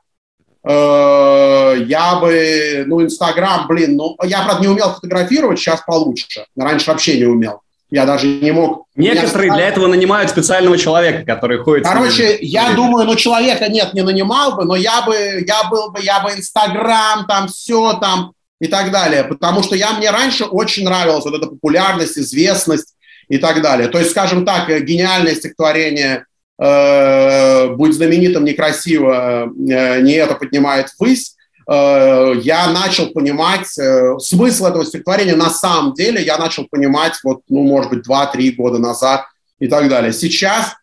э, 0.64 1.76
я 1.88 2.16
бы, 2.20 2.84
ну, 2.86 3.02
Инстаграм, 3.02 3.68
блин, 3.68 3.96
ну, 3.96 4.16
я, 4.24 4.44
правда, 4.44 4.62
не 4.62 4.68
умел 4.68 4.94
фотографировать, 4.94 5.60
сейчас 5.60 5.82
получше. 5.82 6.46
Раньше 6.56 6.92
вообще 6.92 7.18
не 7.18 7.26
умел. 7.26 7.62
Я 7.90 8.06
даже 8.06 8.28
не 8.28 8.52
мог... 8.52 8.86
Некоторые 8.96 9.54
для 9.54 9.70
этого 9.70 9.88
нанимают 9.88 10.30
специального 10.30 10.78
человека, 10.78 11.24
который 11.26 11.60
ходит... 11.60 11.86
Короче, 11.86 12.38
я 12.42 12.74
думаю, 12.74 13.06
ну, 13.06 13.16
человека 13.16 13.70
нет, 13.70 13.94
не 13.94 14.02
нанимал 14.02 14.58
бы, 14.58 14.66
но 14.66 14.76
я 14.76 15.04
бы, 15.04 15.16
я 15.48 15.70
был 15.70 15.92
бы, 15.92 16.02
я 16.02 16.20
бы 16.20 16.32
Инстаграм, 16.32 17.26
там 17.28 17.48
все 17.48 17.94
там 17.94 18.34
и 18.60 18.68
так 18.68 18.92
далее. 18.92 19.24
Потому 19.24 19.64
что 19.64 19.76
я, 19.76 19.94
мне 19.94 20.12
раньше 20.12 20.44
очень 20.44 20.84
нравилась 20.84 21.24
вот 21.24 21.36
эта 21.36 21.48
популярность, 21.48 22.18
известность 22.18 22.94
и 23.30 23.38
так 23.38 23.62
далее. 23.62 23.88
То 23.88 24.00
есть, 24.00 24.12
скажем 24.12 24.46
так, 24.46 24.70
гениальное 24.84 25.36
стихотворение 25.36 26.26
э, 26.60 27.70
«Будь 27.76 27.94
знаменитым 27.94 28.46
некрасиво, 28.46 29.46
э, 29.46 30.02
не 30.02 30.14
это 30.14 30.36
поднимает 30.36 30.90
ввысь», 30.98 31.38
Э, 31.68 32.34
я 32.42 32.72
начал 32.72 33.10
понимать 33.10 33.78
э, 33.78 34.18
смысл 34.20 34.68
этого 34.68 34.86
стихотворения 34.86 35.36
на 35.36 35.50
самом 35.50 35.94
деле, 35.94 36.24
я 36.24 36.38
начал 36.38 36.66
понимать 36.66 37.16
вот, 37.24 37.42
ну, 37.50 37.64
может 37.64 37.92
быть, 37.92 38.08
2-3 38.08 38.52
года 38.54 38.80
назад 38.80 39.26
и 39.60 39.68
так 39.68 39.90
далее. 39.90 40.14
Сейчас 40.14 40.76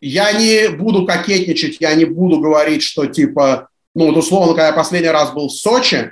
я 0.00 0.32
не 0.32 0.68
буду 0.68 1.06
кокетничать, 1.06 1.78
я 1.80 1.94
не 1.94 2.04
буду 2.04 2.38
говорить, 2.38 2.82
что 2.82 3.06
типа, 3.06 3.68
ну, 3.94 4.08
вот 4.08 4.18
условно, 4.18 4.52
когда 4.52 4.66
я 4.66 4.72
последний 4.74 5.08
раз 5.08 5.32
был 5.32 5.48
в 5.48 5.52
Сочи, 5.52 5.96
э, 5.96 6.10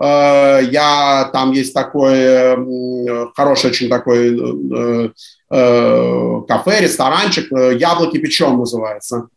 я, 0.00 1.30
там 1.32 1.52
есть 1.52 1.72
такой 1.72 3.30
хороший 3.34 3.70
очень 3.70 3.88
такой 3.88 5.12
кафе, 5.48 6.80
ресторанчик, 6.80 7.50
«Яблоки 7.52 8.18
печем» 8.18 8.58
называется. 8.58 9.28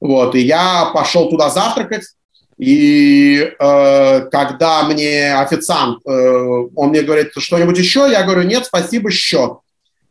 Вот, 0.00 0.34
и 0.34 0.40
я 0.40 0.90
пошел 0.92 1.30
туда 1.30 1.48
завтракать, 1.48 2.04
и 2.58 3.52
э, 3.58 4.20
когда 4.30 4.84
мне 4.84 5.34
официант, 5.34 6.00
э, 6.06 6.66
он 6.76 6.90
мне 6.90 7.02
говорит, 7.02 7.32
что-нибудь 7.36 7.78
еще, 7.78 8.08
я 8.10 8.22
говорю, 8.22 8.42
нет, 8.42 8.66
спасибо, 8.66 9.10
счет. 9.10 9.58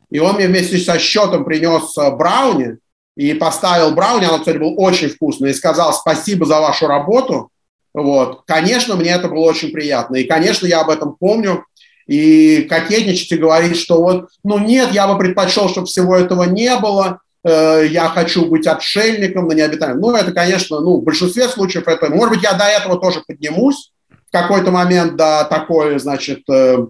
И 0.10 0.20
он 0.20 0.36
мне 0.36 0.48
вместе 0.48 0.78
со 0.78 1.00
счетом 1.00 1.46
принес 1.46 1.98
э, 1.98 2.12
брауни 2.12 2.78
и 3.16 3.34
поставил 3.34 3.92
брауни, 3.96 4.26
оно, 4.26 4.40
кстати, 4.40 4.58
было 4.58 4.72
очень 4.72 5.10
вкусно, 5.10 5.46
и 5.46 5.54
сказал 5.54 5.94
спасибо 5.94 6.46
за 6.46 6.60
вашу 6.60 6.88
работу. 6.88 7.50
Вот. 7.94 8.44
Конечно, 8.46 8.96
мне 8.96 9.12
это 9.12 9.28
было 9.28 9.46
очень 9.46 9.72
приятно. 9.72 10.16
И, 10.16 10.24
конечно, 10.24 10.66
я 10.66 10.82
об 10.82 10.90
этом 10.90 11.16
помню. 11.16 11.66
И 12.08 12.64
кокетничать 12.64 13.32
и 13.32 13.38
говорить, 13.38 13.78
что 13.78 14.02
вот, 14.02 14.28
ну 14.44 14.58
нет, 14.58 14.92
я 14.92 15.08
бы 15.08 15.18
предпочел, 15.18 15.70
чтобы 15.70 15.88
всего 15.88 16.18
этого 16.18 16.44
не 16.44 16.76
было. 16.78 17.22
Э, 17.46 17.86
я 17.90 18.10
хочу 18.10 18.46
быть 18.46 18.68
отшельником 18.68 19.48
на 19.48 19.54
необитаемом. 19.54 20.02
Ну, 20.02 20.16
это, 20.16 20.32
конечно, 20.32 20.82
ну, 20.82 20.98
в 20.98 21.04
большинстве 21.04 21.48
случаев 21.48 21.88
это, 21.88 22.10
может 22.10 22.36
быть, 22.36 22.44
я 22.44 22.54
до 22.54 22.66
этого 22.66 23.00
тоже 23.00 23.22
поднимусь 23.26 23.92
в 24.28 24.32
какой-то 24.32 24.72
момент, 24.72 25.16
до 25.16 25.48
такой, 25.50 25.98
значит, 26.00 26.42
э, 26.50 26.88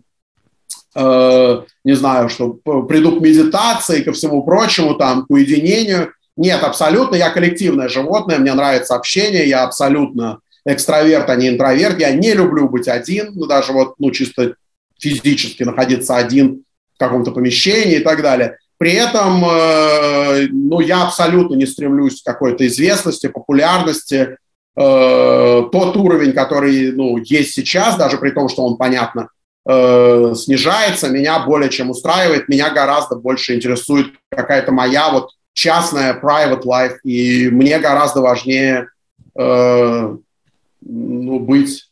э, 0.96 1.62
не 1.84 1.94
знаю, 1.94 2.30
что 2.30 2.54
приду 2.88 3.18
к 3.18 3.22
медитации, 3.22 4.02
ко 4.02 4.14
всему 4.14 4.44
прочему, 4.44 4.96
там, 4.96 5.26
к 5.26 5.30
уединению. 5.30 6.14
Нет, 6.38 6.64
абсолютно, 6.64 7.16
я 7.16 7.30
коллективное 7.30 7.90
животное, 7.90 8.40
мне 8.40 8.54
нравится 8.54 8.96
общение, 8.96 9.48
я 9.48 9.64
абсолютно 9.64 10.40
экстраверт, 10.66 11.30
а 11.30 11.36
не 11.36 11.50
интроверт, 11.50 12.00
я 12.00 12.12
не 12.12 12.34
люблю 12.34 12.70
быть 12.70 12.88
один, 12.88 13.34
ну, 13.36 13.46
даже 13.46 13.74
вот, 13.74 13.96
ну, 14.00 14.12
чисто 14.12 14.56
физически 15.00 15.64
находиться 15.64 16.16
один 16.16 16.64
в 16.96 17.00
каком-то 17.00 17.32
помещении 17.32 17.98
и 17.98 18.04
так 18.04 18.22
далее. 18.22 18.58
При 18.78 18.94
этом 18.94 19.44
э, 19.46 20.48
ну, 20.52 20.80
я 20.80 21.04
абсолютно 21.04 21.56
не 21.56 21.66
стремлюсь 21.66 22.22
к 22.22 22.26
какой-то 22.26 22.66
известности, 22.68 23.28
популярности. 23.28 24.38
Э, 24.76 25.64
тот 25.72 25.96
уровень, 25.96 26.34
который 26.34 26.92
ну, 26.92 27.18
есть 27.18 27.54
сейчас, 27.54 27.98
даже 27.98 28.18
при 28.18 28.32
том, 28.32 28.50
что 28.50 28.66
он, 28.66 28.78
понятно, 28.78 29.30
э, 29.66 30.34
снижается, 30.36 31.10
меня 31.10 31.40
более 31.46 31.70
чем 31.70 31.92
устраивает. 31.92 32.50
Меня 32.50 32.72
гораздо 32.72 33.16
больше 33.16 33.56
интересует 33.56 34.08
какая-то 34.30 34.72
моя 34.72 35.12
вот 35.12 35.30
частная 35.54 36.20
private 36.20 36.64
life, 36.64 36.98
и 37.04 37.50
мне 37.50 37.80
гораздо 37.80 38.22
важнее 38.22 38.88
ну, 40.86 41.40
быть 41.40 41.90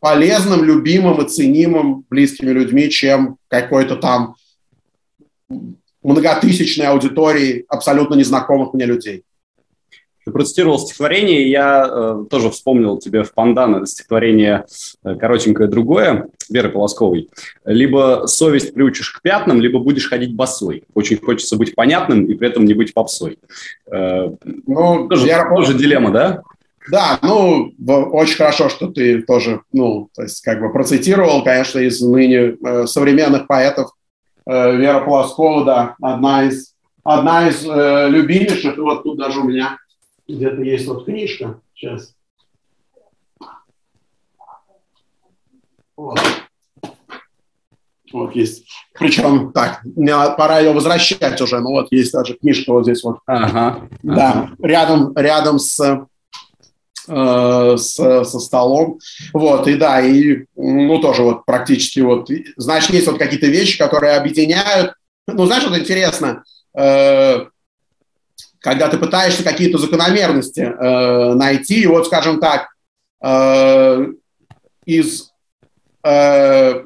полезным, 0.00 0.64
любимым 0.64 1.20
и 1.20 1.28
ценимым 1.28 2.04
близкими 2.08 2.50
людьми, 2.50 2.88
чем 2.90 3.36
какой-то 3.48 3.96
там 3.96 4.34
многотысячной 6.02 6.86
аудитории 6.86 7.64
абсолютно 7.68 8.14
незнакомых 8.14 8.72
мне 8.72 8.86
людей. 8.86 9.24
Ты 10.24 10.32
процитировал 10.32 10.78
стихотворение, 10.78 11.50
я 11.50 11.88
э, 11.90 12.24
тоже 12.28 12.50
вспомнил 12.50 12.98
тебе 12.98 13.22
в 13.22 13.32
Пандана 13.32 13.86
стихотворение 13.86 14.66
э, 15.02 15.14
коротенькое 15.14 15.68
другое 15.68 16.28
Веры 16.50 16.68
Полосковой. 16.68 17.30
Либо 17.64 18.24
совесть 18.26 18.74
приучишь 18.74 19.12
к 19.12 19.22
пятнам, 19.22 19.60
либо 19.62 19.78
будешь 19.78 20.08
ходить 20.08 20.34
босой. 20.34 20.84
Очень 20.92 21.16
хочется 21.16 21.56
быть 21.56 21.74
понятным 21.74 22.26
и 22.26 22.34
при 22.34 22.48
этом 22.48 22.66
не 22.66 22.74
быть 22.74 22.92
попсой. 22.92 23.38
Э, 23.90 24.30
ну, 24.44 25.08
тоже, 25.08 25.26
я... 25.26 25.48
тоже 25.48 25.72
дилемма, 25.74 26.10
да? 26.10 26.42
Да, 26.90 27.18
ну, 27.22 27.72
очень 27.86 28.36
хорошо, 28.36 28.68
что 28.68 28.88
ты 28.88 29.22
тоже, 29.22 29.60
ну, 29.72 30.08
то 30.14 30.22
есть 30.22 30.40
как 30.42 30.60
бы 30.60 30.72
процитировал, 30.72 31.44
конечно, 31.44 31.78
из 31.78 32.00
ныне 32.00 32.56
э, 32.64 32.86
современных 32.86 33.46
поэтов 33.46 33.90
Э, 34.46 34.76
Вера 34.76 35.04
Полоскова, 35.04 35.64
да, 35.64 35.96
одна 36.00 36.44
из, 36.44 36.74
одна 37.04 37.48
из 37.48 37.64
э, 37.64 38.08
любимейших. 38.08 38.76
И 38.76 38.80
вот 38.80 39.04
тут 39.04 39.16
даже 39.16 39.38
у 39.38 39.44
меня 39.44 39.78
где-то 40.26 40.62
есть 40.62 40.88
вот 40.88 41.04
книжка. 41.04 41.60
Сейчас. 41.72 42.14
Вот. 45.96 46.18
Вот 48.12 48.34
есть. 48.34 48.66
Причем, 48.98 49.52
так, 49.52 49.82
мне 49.84 50.14
пора 50.36 50.58
ее 50.58 50.72
возвращать 50.72 51.40
уже. 51.40 51.60
Ну 51.60 51.70
вот 51.70 51.92
есть 51.92 52.12
даже 52.12 52.34
книжка 52.34 52.72
вот 52.72 52.84
здесь 52.84 53.04
вот. 53.04 53.18
Ага. 53.26 53.88
Да, 54.02 54.30
ага. 54.30 54.56
рядом, 54.66 55.16
рядом 55.16 55.58
с 55.60 56.06
Э, 57.12 57.76
с, 57.76 57.94
со 57.96 58.38
столом. 58.38 59.00
Вот, 59.32 59.66
и 59.66 59.74
да, 59.74 60.00
и, 60.00 60.44
ну, 60.54 61.00
тоже 61.00 61.22
вот 61.22 61.44
практически 61.44 61.98
вот, 61.98 62.30
знаешь, 62.56 62.88
есть 62.88 63.08
вот 63.08 63.18
какие-то 63.18 63.48
вещи, 63.48 63.78
которые 63.78 64.14
объединяют. 64.14 64.94
Ну, 65.26 65.44
знаешь, 65.46 65.64
вот 65.66 65.76
интересно, 65.76 66.44
э, 66.72 67.46
когда 68.60 68.88
ты 68.88 68.96
пытаешься 68.96 69.42
какие-то 69.42 69.78
закономерности 69.78 70.60
э, 70.60 71.34
найти, 71.34 71.84
вот, 71.86 72.06
скажем 72.06 72.38
так, 72.38 72.68
э, 73.24 74.06
из 74.84 75.32
э, 76.04 76.84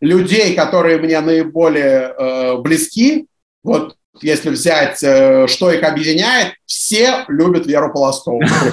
людей, 0.00 0.56
которые 0.56 0.98
мне 0.98 1.20
наиболее 1.20 2.12
э, 2.18 2.56
близки, 2.56 3.28
вот 3.62 3.96
если 4.22 4.50
взять, 4.50 5.02
э, 5.02 5.46
что 5.48 5.70
их 5.70 5.82
объединяет, 5.82 6.54
все 6.66 7.24
любят 7.28 7.66
Веру 7.66 7.92
Полоскову. 7.92 8.42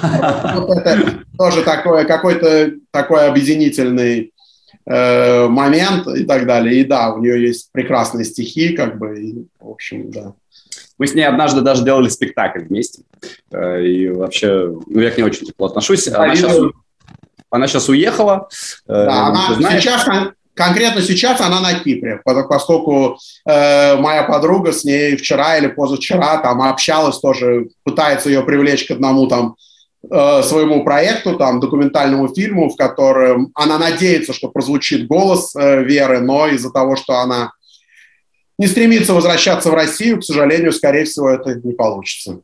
Это 0.76 1.24
тоже 1.38 1.62
такой 1.62 2.06
какой-то 2.06 2.72
такой 2.90 3.26
объединительный 3.26 4.32
э, 4.86 5.48
момент 5.48 6.06
и 6.06 6.24
так 6.24 6.46
далее. 6.46 6.80
И 6.80 6.84
да, 6.84 7.12
у 7.12 7.20
нее 7.20 7.42
есть 7.42 7.70
прекрасные 7.72 8.24
стихи, 8.24 8.76
как 8.76 8.98
бы, 8.98 9.20
и, 9.20 9.46
в 9.60 9.70
общем, 9.70 10.10
да. 10.10 10.34
Мы 10.98 11.06
с 11.06 11.14
ней 11.14 11.24
однажды 11.24 11.60
даже 11.60 11.84
делали 11.84 12.08
спектакль 12.08 12.60
вместе. 12.60 13.02
Э, 13.50 13.82
и 13.82 14.08
вообще, 14.10 14.72
ну, 14.86 15.00
я 15.00 15.10
к 15.10 15.16
ней 15.16 15.24
очень 15.24 15.46
тепло 15.46 15.66
отношусь. 15.66 16.08
Она 16.08 16.36
сейчас, 16.36 16.56
она 17.50 17.66
сейчас 17.66 17.88
уехала. 17.88 18.48
Да, 18.86 19.26
она 19.26 19.54
знаешь, 19.54 19.82
сейчас 19.82 20.06
Конкретно 20.54 21.02
сейчас 21.02 21.40
она 21.40 21.60
на 21.60 21.74
Кипре, 21.74 22.20
поскольку 22.24 23.18
э, 23.44 23.96
моя 23.96 24.22
подруга 24.22 24.72
с 24.72 24.84
ней 24.84 25.16
вчера 25.16 25.58
или 25.58 25.66
позавчера 25.66 26.38
там 26.38 26.62
общалась 26.62 27.18
тоже, 27.18 27.68
пытается 27.82 28.28
ее 28.28 28.42
привлечь 28.44 28.86
к 28.86 28.92
одному 28.92 29.26
там 29.26 29.56
э, 30.08 30.42
своему 30.44 30.84
проекту, 30.84 31.36
там, 31.36 31.58
документальному 31.58 32.32
фильму, 32.32 32.70
в 32.70 32.76
котором 32.76 33.50
она 33.54 33.78
надеется, 33.78 34.32
что 34.32 34.48
прозвучит 34.48 35.08
голос 35.08 35.56
э, 35.56 35.82
Веры, 35.82 36.20
но 36.20 36.46
из-за 36.46 36.70
того, 36.70 36.94
что 36.94 37.18
она 37.18 37.50
не 38.56 38.68
стремится 38.68 39.12
возвращаться 39.12 39.70
в 39.70 39.74
Россию, 39.74 40.20
к 40.20 40.24
сожалению, 40.24 40.72
скорее 40.72 41.04
всего, 41.04 41.30
это 41.30 41.56
не 41.56 41.72
получится. 41.72 42.38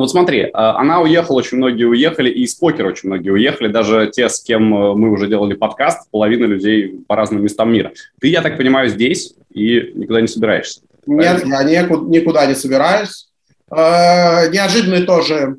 Ну 0.00 0.04
вот 0.04 0.12
смотри, 0.12 0.44
э, 0.44 0.50
она 0.54 1.02
уехала, 1.02 1.36
очень 1.36 1.58
многие 1.58 1.84
уехали, 1.84 2.30
и 2.30 2.44
из 2.44 2.54
покера 2.54 2.88
очень 2.88 3.10
многие 3.10 3.28
уехали, 3.28 3.68
даже 3.68 4.10
те, 4.10 4.30
с 4.30 4.40
кем 4.40 4.74
э, 4.74 4.94
мы 4.94 5.10
уже 5.10 5.28
делали 5.28 5.52
подкаст, 5.52 6.10
половина 6.10 6.46
людей 6.46 7.04
по 7.06 7.16
разным 7.16 7.42
местам 7.42 7.70
мира. 7.70 7.92
Ты, 8.18 8.28
я 8.28 8.40
так 8.40 8.56
понимаю, 8.56 8.88
здесь 8.88 9.34
и 9.50 9.92
никуда 9.94 10.22
не 10.22 10.26
собираешься? 10.26 10.80
Нет, 11.04 11.44
я 11.44 11.82
никуда, 11.82 12.06
никуда 12.08 12.46
не 12.46 12.54
собираюсь. 12.54 13.28
Э, 13.70 14.48
неожиданный 14.48 15.04
тоже, 15.04 15.58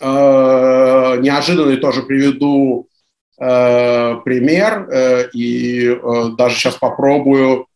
неожиданный 0.00 1.76
тоже 1.76 2.02
приведу 2.02 2.88
пример, 3.36 4.88
и 5.32 6.00
даже 6.36 6.56
сейчас 6.56 6.74
попробую 6.74 7.66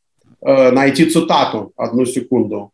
найти 0.41 1.05
цитату, 1.07 1.73
одну 1.77 2.07
секунду. 2.07 2.73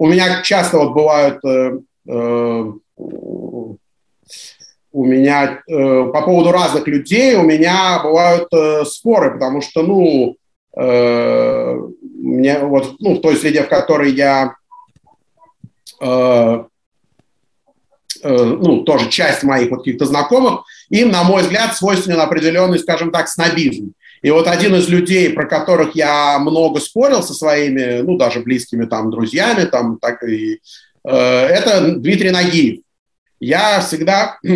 У 0.00 0.06
меня 0.06 0.40
часто 0.42 0.78
вот 0.78 0.94
бывают 0.94 1.44
э, 1.44 1.78
э, 2.08 2.72
у 4.92 5.04
меня 5.04 5.60
э, 5.68 6.10
по 6.10 6.22
поводу 6.22 6.52
разных 6.52 6.86
людей 6.86 7.36
у 7.36 7.42
меня 7.42 8.00
бывают 8.02 8.48
э, 8.50 8.86
споры, 8.86 9.32
потому 9.32 9.60
что, 9.60 9.82
ну, 9.82 10.36
э, 10.74 11.78
мне 12.02 12.60
вот, 12.60 12.96
ну, 12.98 13.16
в 13.16 13.20
той 13.20 13.36
среде, 13.36 13.62
в 13.62 13.68
которой 13.68 14.12
я, 14.12 14.54
э, 16.00 16.64
э, 18.22 18.44
ну, 18.44 18.84
тоже 18.84 19.10
часть 19.10 19.42
моих 19.42 19.70
вот 19.70 19.80
каких-то 19.80 20.06
знакомых, 20.06 20.64
им, 20.88 21.10
на 21.10 21.24
мой 21.24 21.42
взгляд, 21.42 21.76
свойственен 21.76 22.20
определенный, 22.20 22.78
скажем 22.78 23.10
так, 23.10 23.28
снобизм. 23.28 23.92
И 24.22 24.30
вот 24.30 24.46
один 24.46 24.74
из 24.74 24.88
людей, 24.88 25.30
про 25.30 25.46
которых 25.46 25.94
я 25.94 26.38
много 26.38 26.80
спорил 26.80 27.22
со 27.22 27.32
своими, 27.32 28.02
ну, 28.02 28.16
даже 28.16 28.40
близкими 28.40 28.84
там 28.84 29.10
друзьями, 29.10 29.64
там, 29.64 29.98
так 29.98 30.22
и, 30.22 30.60
э, 31.04 31.10
это 31.10 31.96
Дмитрий 31.96 32.30
Нагиев. 32.30 32.80
Я 33.40 33.80
всегда 33.80 34.38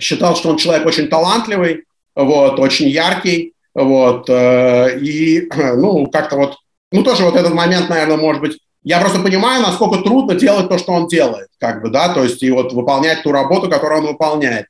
считал, 0.00 0.36
что 0.36 0.50
он 0.50 0.56
человек 0.56 0.84
очень 0.84 1.08
талантливый, 1.08 1.84
вот, 2.16 2.58
очень 2.58 2.88
яркий, 2.88 3.54
вот, 3.72 4.28
э, 4.28 4.98
и, 5.00 5.48
ну, 5.76 6.08
как-то 6.08 6.36
вот, 6.36 6.56
ну, 6.90 7.04
тоже 7.04 7.24
вот 7.24 7.36
этот 7.36 7.54
момент, 7.54 7.88
наверное, 7.88 8.16
может 8.16 8.42
быть, 8.42 8.58
я 8.82 9.00
просто 9.00 9.20
понимаю, 9.20 9.62
насколько 9.62 10.02
трудно 10.02 10.34
делать 10.34 10.68
то, 10.68 10.76
что 10.76 10.92
он 10.92 11.06
делает, 11.06 11.48
как 11.58 11.82
бы, 11.82 11.90
да, 11.90 12.12
то 12.12 12.24
есть 12.24 12.42
и 12.42 12.50
вот 12.50 12.72
выполнять 12.72 13.22
ту 13.22 13.30
работу, 13.30 13.70
которую 13.70 14.00
он 14.00 14.08
выполняет. 14.08 14.66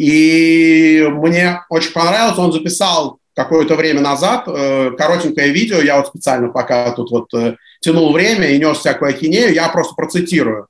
И 0.00 1.06
мне 1.10 1.60
очень 1.68 1.92
понравилось, 1.92 2.38
он 2.38 2.52
записал 2.52 3.18
какое-то 3.34 3.74
время 3.74 4.00
назад 4.00 4.44
э, 4.46 4.92
коротенькое 4.96 5.50
видео, 5.50 5.76
я 5.82 5.98
вот 5.98 6.06
специально 6.06 6.48
пока 6.48 6.90
тут 6.92 7.10
вот 7.10 7.34
э, 7.34 7.56
тянул 7.80 8.10
время 8.14 8.48
и 8.48 8.58
нес 8.58 8.78
всякую 8.78 9.10
ахинею, 9.10 9.52
я 9.52 9.68
просто 9.68 9.94
процитирую. 9.94 10.68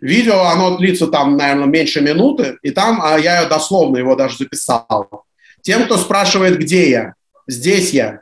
Видео, 0.00 0.42
оно 0.42 0.78
длится 0.78 1.08
там, 1.08 1.36
наверное, 1.36 1.66
меньше 1.66 2.00
минуты, 2.00 2.56
и 2.62 2.70
там 2.70 3.00
а 3.02 3.18
я 3.18 3.46
дословно 3.46 3.96
его 3.96 4.14
даже 4.14 4.36
записал. 4.36 5.24
Тем, 5.60 5.86
кто 5.86 5.96
спрашивает, 5.96 6.56
где 6.56 6.88
я, 6.88 7.14
здесь 7.48 7.90
я. 7.90 8.20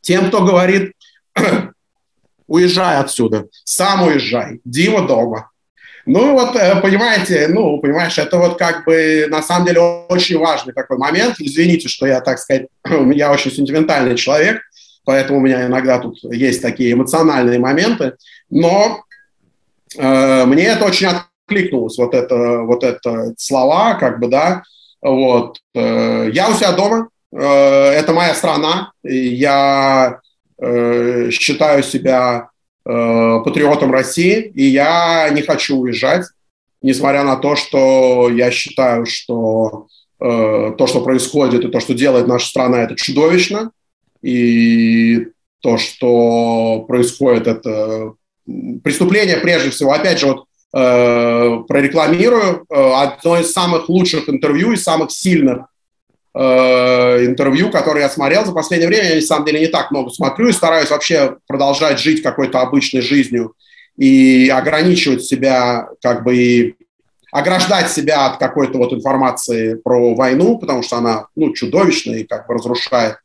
Тем, 0.00 0.26
кто 0.26 0.42
говорит, 0.42 0.94
уезжай 2.48 2.96
отсюда, 2.96 3.46
сам 3.62 4.08
уезжай, 4.08 4.60
Дима 4.64 5.06
дома. 5.06 5.49
Ну 6.12 6.32
вот, 6.32 6.56
э, 6.56 6.80
понимаете, 6.80 7.46
ну, 7.46 7.78
понимаешь, 7.78 8.18
это 8.18 8.36
вот 8.36 8.58
как 8.58 8.84
бы 8.84 9.28
на 9.30 9.42
самом 9.42 9.64
деле 9.64 9.80
очень 10.08 10.38
важный 10.38 10.72
такой 10.72 10.98
момент. 10.98 11.36
Извините, 11.38 11.86
что 11.88 12.04
я, 12.04 12.20
так 12.20 12.40
сказать, 12.40 12.66
я 13.14 13.30
очень 13.30 13.52
сентиментальный 13.52 14.16
человек, 14.16 14.60
поэтому 15.04 15.38
у 15.38 15.40
меня 15.40 15.66
иногда 15.66 16.00
тут 16.00 16.18
есть 16.24 16.62
такие 16.62 16.94
эмоциональные 16.94 17.60
моменты, 17.60 18.14
но 18.50 19.04
э, 19.96 20.44
мне 20.46 20.64
это 20.64 20.84
очень 20.84 21.06
откликнулось, 21.06 21.96
вот 21.96 22.12
это, 22.12 22.62
вот 22.62 22.82
это 22.82 23.32
слова, 23.38 23.94
как 23.94 24.18
бы, 24.18 24.26
да, 24.26 24.64
вот. 25.00 25.58
Э, 25.76 26.28
я 26.32 26.48
у 26.48 26.54
себя 26.54 26.72
дома, 26.72 27.08
э, 27.30 27.38
это 27.40 28.12
моя 28.12 28.34
страна, 28.34 28.90
я 29.04 30.18
э, 30.60 31.30
считаю 31.30 31.84
себя 31.84 32.50
патриотом 32.84 33.92
России, 33.92 34.52
и 34.54 34.64
я 34.64 35.28
не 35.30 35.42
хочу 35.42 35.76
уезжать, 35.76 36.26
несмотря 36.82 37.24
на 37.24 37.36
то, 37.36 37.56
что 37.56 38.30
я 38.30 38.50
считаю, 38.50 39.06
что 39.06 39.86
э, 40.20 40.72
то, 40.76 40.86
что 40.86 41.02
происходит, 41.02 41.64
и 41.64 41.68
то, 41.68 41.80
что 41.80 41.94
делает 41.94 42.26
наша 42.26 42.48
страна, 42.48 42.82
это 42.82 42.96
чудовищно, 42.96 43.70
и 44.22 45.26
то, 45.60 45.76
что 45.76 46.84
происходит, 46.88 47.46
это 47.46 48.14
преступление 48.82 49.36
прежде 49.36 49.70
всего. 49.70 49.92
Опять 49.92 50.20
же, 50.20 50.26
вот 50.26 50.44
э, 50.74 51.62
прорекламирую 51.68 52.64
э, 52.68 52.92
одно 52.94 53.38
из 53.38 53.52
самых 53.52 53.88
лучших 53.88 54.28
интервью 54.28 54.72
и 54.72 54.76
самых 54.76 55.10
сильных 55.10 55.66
Э, 55.66 55.79
интервью, 56.34 57.70
которые 57.70 58.04
я 58.04 58.08
смотрел 58.08 58.44
за 58.44 58.52
последнее 58.52 58.88
время. 58.88 59.08
Я, 59.08 59.14
на 59.16 59.20
самом 59.22 59.46
деле, 59.46 59.60
не 59.60 59.66
так 59.66 59.90
много 59.90 60.10
смотрю 60.10 60.48
и 60.48 60.52
стараюсь 60.52 60.90
вообще 60.90 61.36
продолжать 61.46 61.98
жить 61.98 62.22
какой-то 62.22 62.60
обычной 62.60 63.00
жизнью 63.00 63.54
и 63.96 64.48
ограничивать 64.48 65.24
себя, 65.24 65.88
как 66.00 66.22
бы, 66.22 66.36
и 66.36 66.74
ограждать 67.32 67.90
себя 67.90 68.26
от 68.26 68.38
какой-то 68.38 68.78
вот 68.78 68.92
информации 68.92 69.74
про 69.74 70.14
войну, 70.14 70.58
потому 70.58 70.82
что 70.82 70.96
она, 70.96 71.26
ну, 71.36 71.52
чудовищная 71.52 72.18
и 72.18 72.24
как 72.24 72.46
бы 72.46 72.54
разрушает, 72.54 73.16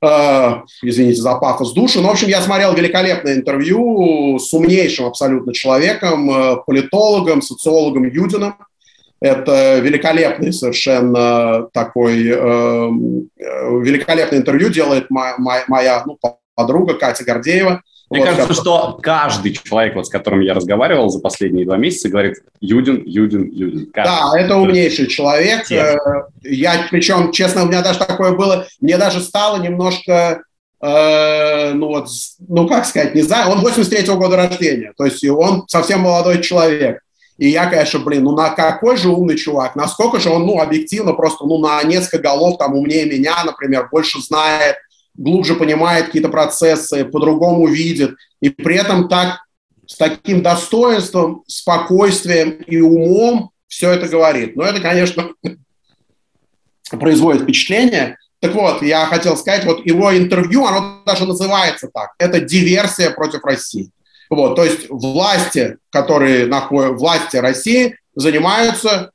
э, 0.00 0.52
извините 0.82 1.20
за 1.20 1.34
пафос, 1.34 1.72
душу. 1.72 2.00
Но, 2.00 2.08
в 2.08 2.12
общем, 2.12 2.28
я 2.28 2.40
смотрел 2.40 2.74
великолепное 2.74 3.34
интервью 3.34 4.38
с 4.38 4.52
умнейшим 4.52 5.06
абсолютно 5.06 5.52
человеком, 5.52 6.30
э, 6.30 6.56
политологом, 6.66 7.42
социологом 7.42 8.04
Юдином, 8.08 8.56
это 9.20 9.78
великолепный 9.78 10.52
совершенно 10.52 11.68
такой, 11.72 12.28
э, 12.28 12.32
э, 12.32 12.90
великолепное 13.80 14.38
интервью 14.38 14.68
делает 14.68 15.10
моя, 15.10 15.34
моя 15.66 16.04
ну, 16.06 16.18
подруга 16.54 16.94
Катя 16.94 17.24
Гордеева. 17.24 17.82
Мне 18.10 18.20
вот, 18.20 18.26
кажется, 18.26 18.48
как... 18.48 18.56
что 18.56 18.98
каждый 19.02 19.52
человек, 19.52 19.94
вот, 19.94 20.06
с 20.06 20.10
которым 20.10 20.40
я 20.40 20.54
разговаривал 20.54 21.10
за 21.10 21.20
последние 21.20 21.66
два 21.66 21.76
месяца, 21.76 22.08
говорит 22.08 22.36
Юдин, 22.60 23.02
Юдин, 23.04 23.50
Юдин. 23.50 23.90
Каждый. 23.92 24.10
Да, 24.10 24.40
это 24.40 24.56
умнейший 24.56 25.08
человек. 25.08 25.70
Э, 25.70 25.98
я, 26.42 26.86
причем, 26.90 27.32
честно, 27.32 27.64
у 27.64 27.66
меня 27.66 27.82
даже 27.82 27.98
такое 27.98 28.32
было, 28.32 28.66
мне 28.80 28.96
даже 28.96 29.20
стало 29.20 29.60
немножко, 29.60 30.42
э, 30.80 31.72
ну 31.72 31.88
вот, 31.88 32.08
ну 32.48 32.66
как 32.66 32.86
сказать, 32.86 33.14
не 33.14 33.22
знаю, 33.22 33.50
он 33.50 33.66
83-го 33.66 34.16
года 34.16 34.36
рождения, 34.36 34.92
то 34.96 35.04
есть 35.04 35.22
он 35.28 35.66
совсем 35.68 36.00
молодой 36.00 36.40
человек. 36.40 37.00
И 37.38 37.48
я, 37.50 37.66
конечно, 37.66 38.00
блин, 38.00 38.24
ну 38.24 38.32
на 38.32 38.50
какой 38.50 38.96
же 38.96 39.08
умный 39.08 39.36
чувак, 39.36 39.76
насколько 39.76 40.18
же 40.18 40.28
он, 40.28 40.44
ну, 40.44 40.60
объективно 40.60 41.12
просто, 41.12 41.46
ну, 41.46 41.58
на 41.58 41.82
несколько 41.84 42.18
голов 42.18 42.58
там 42.58 42.74
умнее 42.74 43.06
меня, 43.06 43.44
например, 43.44 43.88
больше 43.90 44.20
знает, 44.20 44.76
глубже 45.14 45.54
понимает 45.54 46.06
какие-то 46.06 46.30
процессы, 46.30 47.04
по-другому 47.04 47.68
видит, 47.68 48.16
и 48.40 48.50
при 48.50 48.76
этом 48.76 49.08
так, 49.08 49.38
с 49.86 49.96
таким 49.96 50.42
достоинством, 50.42 51.44
спокойствием 51.46 52.50
и 52.50 52.80
умом 52.80 53.52
все 53.68 53.92
это 53.92 54.08
говорит. 54.08 54.56
Но 54.56 54.64
это, 54.64 54.80
конечно, 54.80 55.30
производит 56.90 57.42
впечатление. 57.42 58.16
Так 58.40 58.54
вот, 58.54 58.82
я 58.82 59.06
хотел 59.06 59.36
сказать, 59.36 59.64
вот 59.64 59.86
его 59.86 60.16
интервью, 60.16 60.66
оно 60.66 61.02
даже 61.06 61.24
называется 61.24 61.88
так. 61.92 62.10
Это 62.18 62.40
диверсия 62.40 63.10
против 63.10 63.44
России. 63.44 63.90
Вот, 64.30 64.56
то 64.56 64.64
есть 64.64 64.86
власти, 64.90 65.78
которые 65.90 66.46
находят, 66.46 66.98
власти 66.98 67.36
России 67.36 67.96
занимаются, 68.14 69.12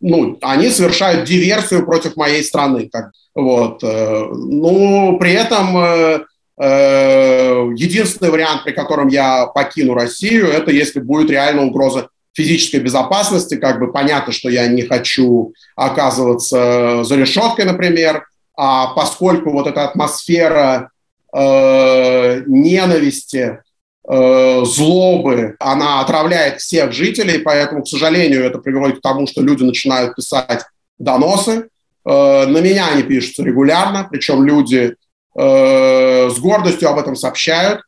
ну, 0.00 0.38
они 0.40 0.70
совершают 0.70 1.24
диверсию 1.24 1.84
против 1.84 2.16
моей 2.16 2.42
страны. 2.42 2.88
Как, 2.92 3.12
вот, 3.34 3.82
э, 3.82 4.24
ну, 4.32 5.18
при 5.18 5.32
этом 5.32 5.76
э, 5.78 6.24
э, 6.60 7.68
единственный 7.76 8.30
вариант, 8.30 8.64
при 8.64 8.72
котором 8.72 9.08
я 9.08 9.46
покину 9.46 9.94
Россию, 9.94 10.48
это 10.48 10.70
если 10.72 11.00
будет 11.00 11.30
реально 11.30 11.64
угроза 11.64 12.08
физической 12.34 12.80
безопасности, 12.80 13.56
как 13.56 13.78
бы 13.78 13.92
понятно, 13.92 14.32
что 14.32 14.48
я 14.48 14.66
не 14.66 14.82
хочу 14.82 15.52
оказываться 15.76 17.04
за 17.04 17.16
решеткой, 17.16 17.66
например, 17.66 18.26
а 18.56 18.94
поскольку 18.94 19.50
вот 19.50 19.66
эта 19.66 19.84
атмосфера 19.84 20.90
э, 21.34 22.42
ненависти, 22.46 23.60
злобы, 24.04 25.54
она 25.60 26.00
отравляет 26.00 26.60
всех 26.60 26.92
жителей, 26.92 27.38
поэтому, 27.38 27.84
к 27.84 27.88
сожалению, 27.88 28.44
это 28.44 28.58
приводит 28.58 28.98
к 28.98 29.02
тому, 29.02 29.28
что 29.28 29.42
люди 29.42 29.62
начинают 29.62 30.16
писать 30.16 30.64
доносы. 30.98 31.68
Э, 32.04 32.46
на 32.46 32.58
меня 32.58 32.88
они 32.92 33.02
пишутся 33.02 33.44
регулярно, 33.44 34.08
причем 34.10 34.44
люди 34.44 34.96
э, 35.36 36.30
с 36.30 36.38
гордостью 36.38 36.88
об 36.88 36.98
этом 36.98 37.16
сообщают. 37.16 37.82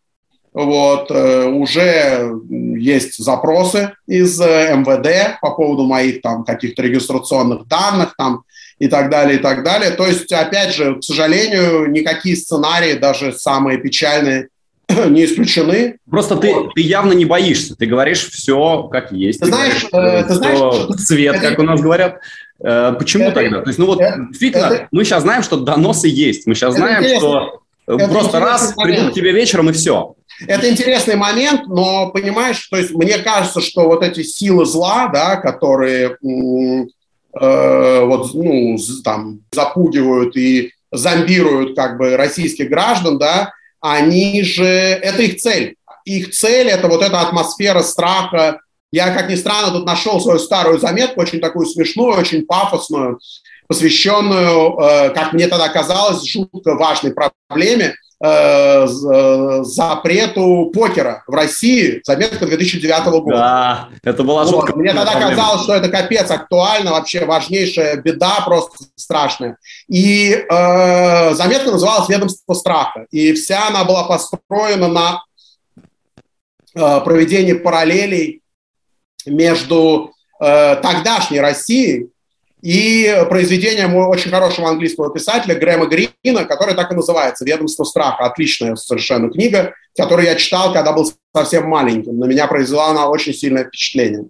Вот, 0.52 1.10
уже 1.10 2.32
есть 2.48 3.16
запросы 3.16 3.90
из 4.06 4.38
МВД 4.38 5.40
по 5.40 5.50
поводу 5.50 5.84
моих 5.84 6.22
там 6.22 6.44
каких-то 6.44 6.80
регистрационных 6.80 7.66
данных 7.66 8.14
там 8.16 8.44
и 8.78 8.86
так 8.86 9.10
далее, 9.10 9.38
и 9.38 9.42
так 9.42 9.64
далее. 9.64 9.90
То 9.90 10.06
есть, 10.06 10.32
опять 10.32 10.72
же, 10.72 10.94
к 10.94 11.02
сожалению, 11.02 11.90
никакие 11.90 12.36
сценарии, 12.36 12.92
даже 12.92 13.32
самые 13.32 13.78
печальные, 13.78 14.48
не 15.08 15.24
исключены. 15.24 15.98
Просто 16.08 16.36
ты, 16.36 16.54
ты 16.74 16.80
явно 16.80 17.12
не 17.12 17.24
боишься, 17.24 17.74
ты 17.76 17.86
говоришь 17.86 18.28
все 18.28 18.84
как 18.84 19.12
есть. 19.12 19.40
Ты, 19.40 19.46
ты 19.46 19.52
знаешь, 19.52 19.86
говоришь, 19.90 20.24
э, 20.24 20.24
ты 20.26 20.34
знаешь, 20.34 20.96
цвет, 21.00 21.36
это, 21.36 21.48
как 21.50 21.58
у 21.58 21.62
нас 21.62 21.80
говорят. 21.80 22.20
Э, 22.62 22.94
почему 22.98 23.24
это, 23.24 23.34
тогда? 23.34 23.60
То 23.62 23.68
есть, 23.68 23.78
ну 23.78 23.86
вот, 23.86 24.00
это, 24.00 24.26
действительно, 24.28 24.66
это, 24.66 24.88
мы 24.90 25.04
сейчас 25.04 25.22
знаем, 25.22 25.42
что 25.42 25.56
доносы 25.56 26.08
есть, 26.08 26.46
мы 26.46 26.54
сейчас 26.54 26.74
знаем, 26.74 27.04
что 27.18 27.60
это 27.86 28.08
просто 28.08 28.40
раз 28.40 28.76
момент. 28.76 28.96
придут 28.96 29.12
к 29.12 29.14
тебе 29.14 29.32
вечером 29.32 29.70
и 29.70 29.72
все. 29.72 30.14
Это 30.46 30.68
интересный 30.70 31.16
момент, 31.16 31.66
но 31.66 32.10
понимаешь, 32.10 32.66
то 32.68 32.76
есть 32.76 32.92
мне 32.92 33.18
кажется, 33.18 33.60
что 33.60 33.84
вот 33.84 34.02
эти 34.02 34.22
силы 34.22 34.64
зла, 34.64 35.08
да, 35.08 35.36
которые 35.36 36.16
э, 36.20 38.04
вот, 38.04 38.34
ну, 38.34 38.76
там 39.04 39.40
запугивают 39.52 40.36
и 40.36 40.72
зомбируют 40.90 41.76
как 41.76 41.98
бы 41.98 42.16
российских 42.16 42.68
граждан, 42.68 43.18
да, 43.18 43.52
они 43.84 44.42
же, 44.42 44.64
это 44.64 45.20
их 45.20 45.36
цель. 45.36 45.76
Их 46.06 46.30
цель– 46.30 46.68
это 46.70 46.88
вот 46.88 47.02
эта 47.02 47.20
атмосфера 47.20 47.82
страха. 47.82 48.60
Я, 48.90 49.12
как 49.14 49.28
ни 49.28 49.34
странно, 49.34 49.72
тут 49.72 49.84
нашел 49.84 50.18
свою 50.22 50.38
старую 50.38 50.78
заметку, 50.78 51.20
очень 51.20 51.38
такую 51.38 51.66
смешную, 51.66 52.18
очень 52.18 52.46
пафосную, 52.46 53.20
посвященную, 53.68 54.78
э, 54.80 55.10
как 55.10 55.34
мне 55.34 55.48
тогда 55.48 55.68
казалось, 55.68 56.24
жутко 56.24 56.76
важной 56.76 57.12
проблеме 57.12 57.94
запрету 59.64 60.70
покера 60.72 61.24
в 61.26 61.34
России, 61.34 62.00
заметка 62.04 62.46
2009 62.46 63.04
года. 63.06 63.36
Да, 63.36 63.88
это 64.02 64.22
была 64.22 64.44
вот. 64.44 64.74
Мне 64.76 64.94
тогда 64.94 65.20
казалось, 65.20 65.62
что 65.62 65.74
это 65.74 65.88
капец 65.88 66.30
актуально, 66.30 66.92
вообще 66.92 67.26
важнейшая 67.26 67.96
беда, 67.96 68.40
просто 68.44 68.84
страшная. 68.96 69.58
И 69.88 70.32
э, 70.32 71.34
заметка 71.34 71.70
называлась 71.70 72.08
«Ведомство 72.08 72.54
страха». 72.54 73.06
И 73.10 73.32
вся 73.34 73.68
она 73.68 73.84
была 73.84 74.04
построена 74.04 74.88
на 74.88 75.24
э, 76.74 77.00
проведении 77.00 77.52
параллелей 77.52 78.40
между 79.26 80.12
э, 80.40 80.76
тогдашней 80.76 81.40
Россией 81.40 82.10
и 82.64 83.26
произведением 83.28 83.94
очень 83.94 84.30
хорошего 84.30 84.70
английского 84.70 85.12
писателя 85.12 85.54
Грэма 85.54 85.84
Грина, 85.84 86.46
который 86.46 86.74
так 86.74 86.90
и 86.90 86.94
называется 86.94 87.44
«Ведомство 87.44 87.84
страха». 87.84 88.24
Отличная 88.24 88.74
совершенно 88.74 89.28
книга, 89.30 89.74
которую 89.94 90.24
я 90.26 90.34
читал, 90.34 90.72
когда 90.72 90.94
был 90.94 91.12
совсем 91.36 91.68
маленьким. 91.68 92.18
На 92.18 92.24
меня 92.24 92.46
произвела 92.46 92.88
она 92.88 93.06
очень 93.10 93.34
сильное 93.34 93.66
впечатление. 93.66 94.28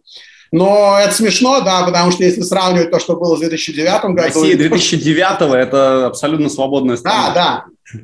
Но 0.50 0.98
это 1.00 1.14
смешно, 1.14 1.60
да, 1.60 1.84
потому 1.84 2.10
что 2.10 2.24
если 2.24 2.40
сравнивать 2.40 2.90
то, 2.90 2.98
что 2.98 3.14
было 3.14 3.36
в 3.36 3.38
2009 3.38 4.02
году... 4.16 4.22
Россия 4.22 4.56
2009 4.56 5.54
это 5.54 6.06
абсолютно 6.06 6.48
свободная 6.48 6.96
страна. 6.96 7.30
Да, 7.30 7.64
да. 7.92 8.00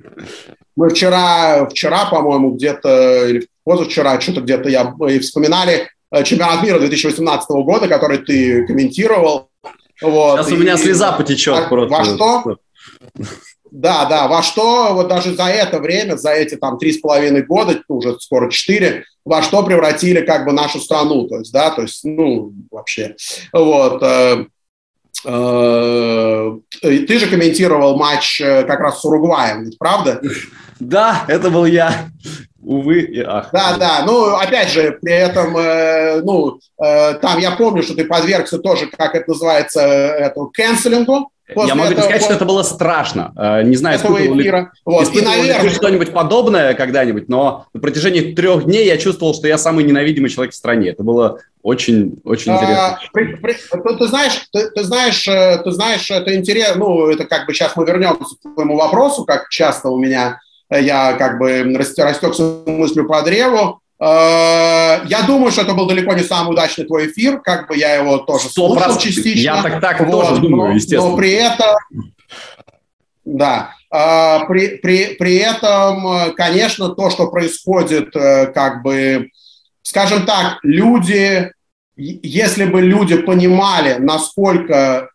Мы 0.77 0.91
вчера, 0.91 1.67
вчера 1.67 2.05
по-моему, 2.05 2.53
где-то, 2.53 3.27
или 3.27 3.49
позавчера, 3.65 4.21
что-то 4.21 4.43
где-то 4.43 4.69
я 4.69 4.95
и 5.09 5.19
вспоминали 5.19 5.89
э, 6.13 6.23
чемпионат 6.23 6.63
мира 6.63 6.79
2018 6.79 7.51
года, 7.51 7.89
который 7.89 8.19
ты 8.19 8.65
комментировал. 8.69 9.50
Вот. 10.03 10.39
Сейчас 10.39 10.53
у 10.53 10.57
меня 10.57 10.77
слеза 10.77 11.13
потечет 11.13 11.65
во, 11.65 11.69
просто. 11.69 11.97
Во 11.97 12.05
что? 12.05 12.57
Да, 13.71 14.05
да, 14.07 14.27
во 14.27 14.43
что 14.43 14.95
вот 14.95 15.09
даже 15.09 15.35
за 15.35 15.45
это 15.45 15.79
время, 15.79 16.17
за 16.17 16.31
эти 16.31 16.57
там 16.57 16.77
три 16.79 16.93
с 16.93 16.99
половиной 16.99 17.43
года, 17.43 17.81
уже 17.89 18.19
скоро 18.19 18.51
четыре, 18.51 19.05
во 19.25 19.43
что 19.43 19.63
превратили 19.63 20.23
как 20.23 20.45
бы 20.45 20.53
нашу 20.53 20.81
страну, 20.81 21.29
то 21.29 21.39
есть, 21.39 21.53
да, 21.53 21.71
то 21.71 21.83
есть, 21.83 22.03
ну, 22.05 22.53
вообще, 22.71 23.15
вот. 23.53 24.03
Э, 24.03 24.47
э, 25.25 26.59
ты 26.83 27.19
же 27.19 27.29
комментировал 27.29 27.97
матч 27.97 28.41
э, 28.41 28.65
как 28.65 28.81
раз 28.81 29.01
с 29.01 29.05
Уругваем, 29.05 29.65
ведь 29.65 29.79
правда? 29.79 30.21
Да, 30.81 31.25
это 31.29 31.51
был 31.51 31.67
я 31.67 32.11
увы 32.63 33.01
и 33.01 33.21
ах. 33.21 33.51
Да, 33.53 33.77
да, 33.79 34.05
ну, 34.07 34.37
опять 34.37 34.71
же, 34.71 34.99
при 35.01 35.13
этом, 35.13 35.57
э, 35.57 36.21
ну, 36.23 36.61
э, 36.83 37.15
там 37.15 37.39
я 37.39 37.53
помню, 37.53 37.83
что 37.83 37.95
ты 37.95 38.05
подвергся 38.05 38.59
тоже, 38.59 38.87
как 38.87 39.15
это 39.15 39.31
называется, 39.31 39.81
этому 39.81 40.51
канцелингу. 40.53 41.31
Я 41.57 41.75
могу 41.75 41.91
этого, 41.91 42.05
сказать, 42.05 42.23
что 42.23 42.35
это 42.35 42.45
было 42.45 42.63
страшно. 42.63 43.33
Э, 43.37 43.63
не 43.65 43.77
знаю, 43.77 43.99
этого 43.99 44.19
эфира. 44.21 44.61
Ли, 44.61 44.67
вот. 44.85 45.13
И, 45.15 45.21
наверное, 45.21 45.71
что-нибудь 45.71 46.13
подобное 46.13 46.75
когда-нибудь, 46.75 47.29
но 47.29 47.67
на 47.73 47.81
протяжении 47.81 48.35
трех 48.35 48.65
дней 48.65 48.87
я 48.87 48.99
чувствовал, 48.99 49.35
что 49.35 49.49
я 49.49 49.59
самый 49.59 49.85
ненавидимый 49.85 50.31
человек 50.31 50.53
в 50.53 50.57
стране. 50.57 50.91
Это 50.91 51.03
было 51.03 51.41
очень, 51.63 52.21
очень 52.25 52.53
интересно. 52.53 52.87
А, 52.87 52.99
при, 53.13 53.35
при, 53.35 53.55
ты, 53.55 53.97
ты 53.99 54.07
знаешь, 54.07 54.49
ты, 54.53 54.71
ты 54.71 54.85
знаешь, 54.85 55.27
э, 55.27 55.61
ты 55.65 55.73
знаешь, 55.73 56.09
это 56.09 56.37
интересно. 56.37 56.77
Ну, 56.77 57.09
это 57.09 57.25
как 57.25 57.47
бы 57.47 57.55
сейчас 57.55 57.75
мы 57.75 57.85
вернемся 57.85 58.37
к 58.37 58.55
твоему 58.55 58.77
вопросу, 58.77 59.25
как 59.25 59.49
часто 59.49 59.89
у 59.89 59.99
меня 59.99 60.39
я 60.71 61.15
как 61.15 61.39
бы 61.39 61.63
растекся 61.75 62.63
мыслью 62.67 63.07
по 63.07 63.23
древу. 63.23 63.81
Э, 64.01 65.05
я 65.07 65.23
думаю, 65.27 65.53
что 65.53 65.63
это 65.63 65.75
был 65.75 65.87
далеко 65.87 66.15
не 66.15 66.23
самый 66.23 66.53
удачный 66.53 66.87
твой 66.87 67.11
эфир, 67.11 67.41
как 67.41 67.69
бы 67.69 67.77
я 67.77 67.95
его 67.97 68.19
тоже 68.19 68.49
слушал 68.49 68.97
частично. 68.97 69.41
Я 69.41 69.63
так 69.63 69.81
так 69.81 70.01
вот, 70.01 70.11
тоже 70.11 70.41
думаю, 70.41 70.75
естественно. 70.75 71.11
Но 71.11 71.17
при 71.17 71.33
этом, 71.33 71.77
да, 73.27 73.75
э, 73.93 74.47
при, 74.49 74.79
при, 74.79 75.17
при 75.19 75.37
этом, 75.37 76.35
конечно, 76.35 76.89
то, 76.91 77.11
что 77.11 77.31
происходит, 77.31 78.17
э, 78.17 78.47
как 78.47 78.83
бы, 78.83 79.29
скажем 79.83 80.25
так, 80.25 80.61
люди, 80.63 81.53
если 81.97 82.65
бы 82.65 82.81
люди 82.81 83.19
понимали, 83.19 83.97
насколько 83.99 85.11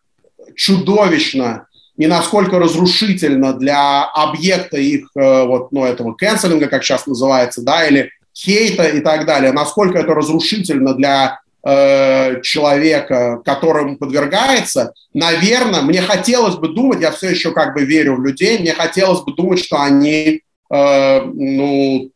чудовищно 0.54 1.66
и 1.96 2.06
насколько 2.06 2.58
разрушительно 2.58 3.54
для 3.54 4.04
объекта 4.04 4.76
их 4.76 5.08
э, 5.14 5.44
вот, 5.44 5.72
ну, 5.72 5.84
этого 5.84 6.12
канцелинга, 6.12 6.68
как 6.68 6.84
сейчас 6.84 7.06
называется, 7.06 7.62
да, 7.62 7.86
или 7.86 8.10
хейта 8.36 8.84
и 8.84 9.00
так 9.00 9.24
далее, 9.24 9.52
насколько 9.52 9.98
это 9.98 10.14
разрушительно 10.14 10.94
для 10.94 11.40
э, 11.64 12.40
человека, 12.42 13.40
которому 13.44 13.96
подвергается, 13.96 14.92
наверное, 15.14 15.82
мне 15.82 16.02
хотелось 16.02 16.56
бы 16.56 16.68
думать, 16.68 17.00
я 17.00 17.12
все 17.12 17.30
еще 17.30 17.52
как 17.52 17.74
бы 17.74 17.84
верю 17.84 18.16
в 18.16 18.24
людей, 18.24 18.58
мне 18.58 18.74
хотелось 18.74 19.22
бы 19.22 19.34
думать, 19.34 19.60
что 19.60 19.80
они, 19.80 20.42
э, 20.70 21.20
ну, 21.22 22.10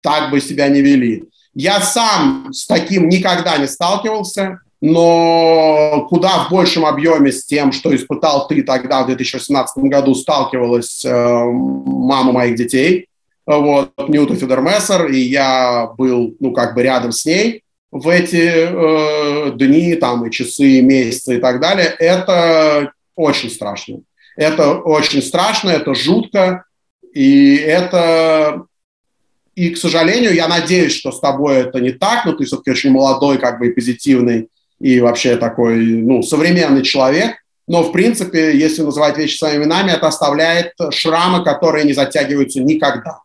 так 0.00 0.30
бы 0.30 0.40
себя 0.40 0.68
не 0.68 0.80
вели. 0.80 1.24
Я 1.54 1.80
сам 1.80 2.52
с 2.52 2.66
таким 2.66 3.08
никогда 3.08 3.56
не 3.56 3.66
сталкивался, 3.66 4.60
но 4.86 6.06
куда 6.10 6.44
в 6.44 6.50
большем 6.50 6.84
объеме 6.84 7.32
с 7.32 7.46
тем, 7.46 7.72
что 7.72 7.96
испытал 7.96 8.46
ты 8.46 8.62
тогда 8.62 9.02
в 9.02 9.06
2018 9.06 9.82
году, 9.84 10.14
сталкивалась 10.14 11.02
э, 11.06 11.10
мама 11.10 12.32
моих 12.32 12.56
детей, 12.56 13.08
вот, 13.46 13.92
Ньюта 14.10 14.36
Федермессер, 14.36 15.06
и 15.06 15.20
я 15.20 15.90
был, 15.96 16.36
ну, 16.38 16.52
как 16.52 16.74
бы 16.74 16.82
рядом 16.82 17.12
с 17.12 17.24
ней 17.24 17.62
в 17.90 18.10
эти 18.10 18.36
э, 18.36 19.52
дни, 19.52 19.94
там, 19.94 20.26
и 20.26 20.30
часы, 20.30 20.66
и 20.66 20.82
месяцы 20.82 21.36
и 21.36 21.40
так 21.40 21.60
далее, 21.60 21.86
это 21.98 22.92
очень 23.16 23.48
страшно. 23.48 24.00
Это 24.36 24.74
очень 24.74 25.22
страшно, 25.22 25.70
это 25.70 25.94
жутко, 25.94 26.64
и 27.14 27.56
это 27.56 28.66
и, 29.54 29.70
к 29.70 29.78
сожалению, 29.78 30.34
я 30.34 30.46
надеюсь, 30.46 30.92
что 30.92 31.10
с 31.10 31.20
тобой 31.20 31.60
это 31.60 31.80
не 31.80 31.92
так, 31.92 32.26
но 32.26 32.32
ты 32.34 32.44
все-таки 32.44 32.72
очень 32.72 32.90
молодой, 32.90 33.38
как 33.38 33.58
бы 33.58 33.68
и 33.68 33.72
позитивный 33.72 34.48
и 34.80 35.00
вообще 35.00 35.36
такой, 35.36 35.78
ну, 36.02 36.22
современный 36.22 36.82
человек. 36.82 37.36
Но, 37.66 37.82
в 37.82 37.92
принципе, 37.92 38.56
если 38.56 38.82
называть 38.82 39.16
вещи 39.16 39.38
своими 39.38 39.62
именами, 39.62 39.90
это 39.90 40.06
оставляет 40.06 40.72
шрамы, 40.90 41.42
которые 41.42 41.84
не 41.84 41.94
затягиваются 41.94 42.60
никогда. 42.60 43.20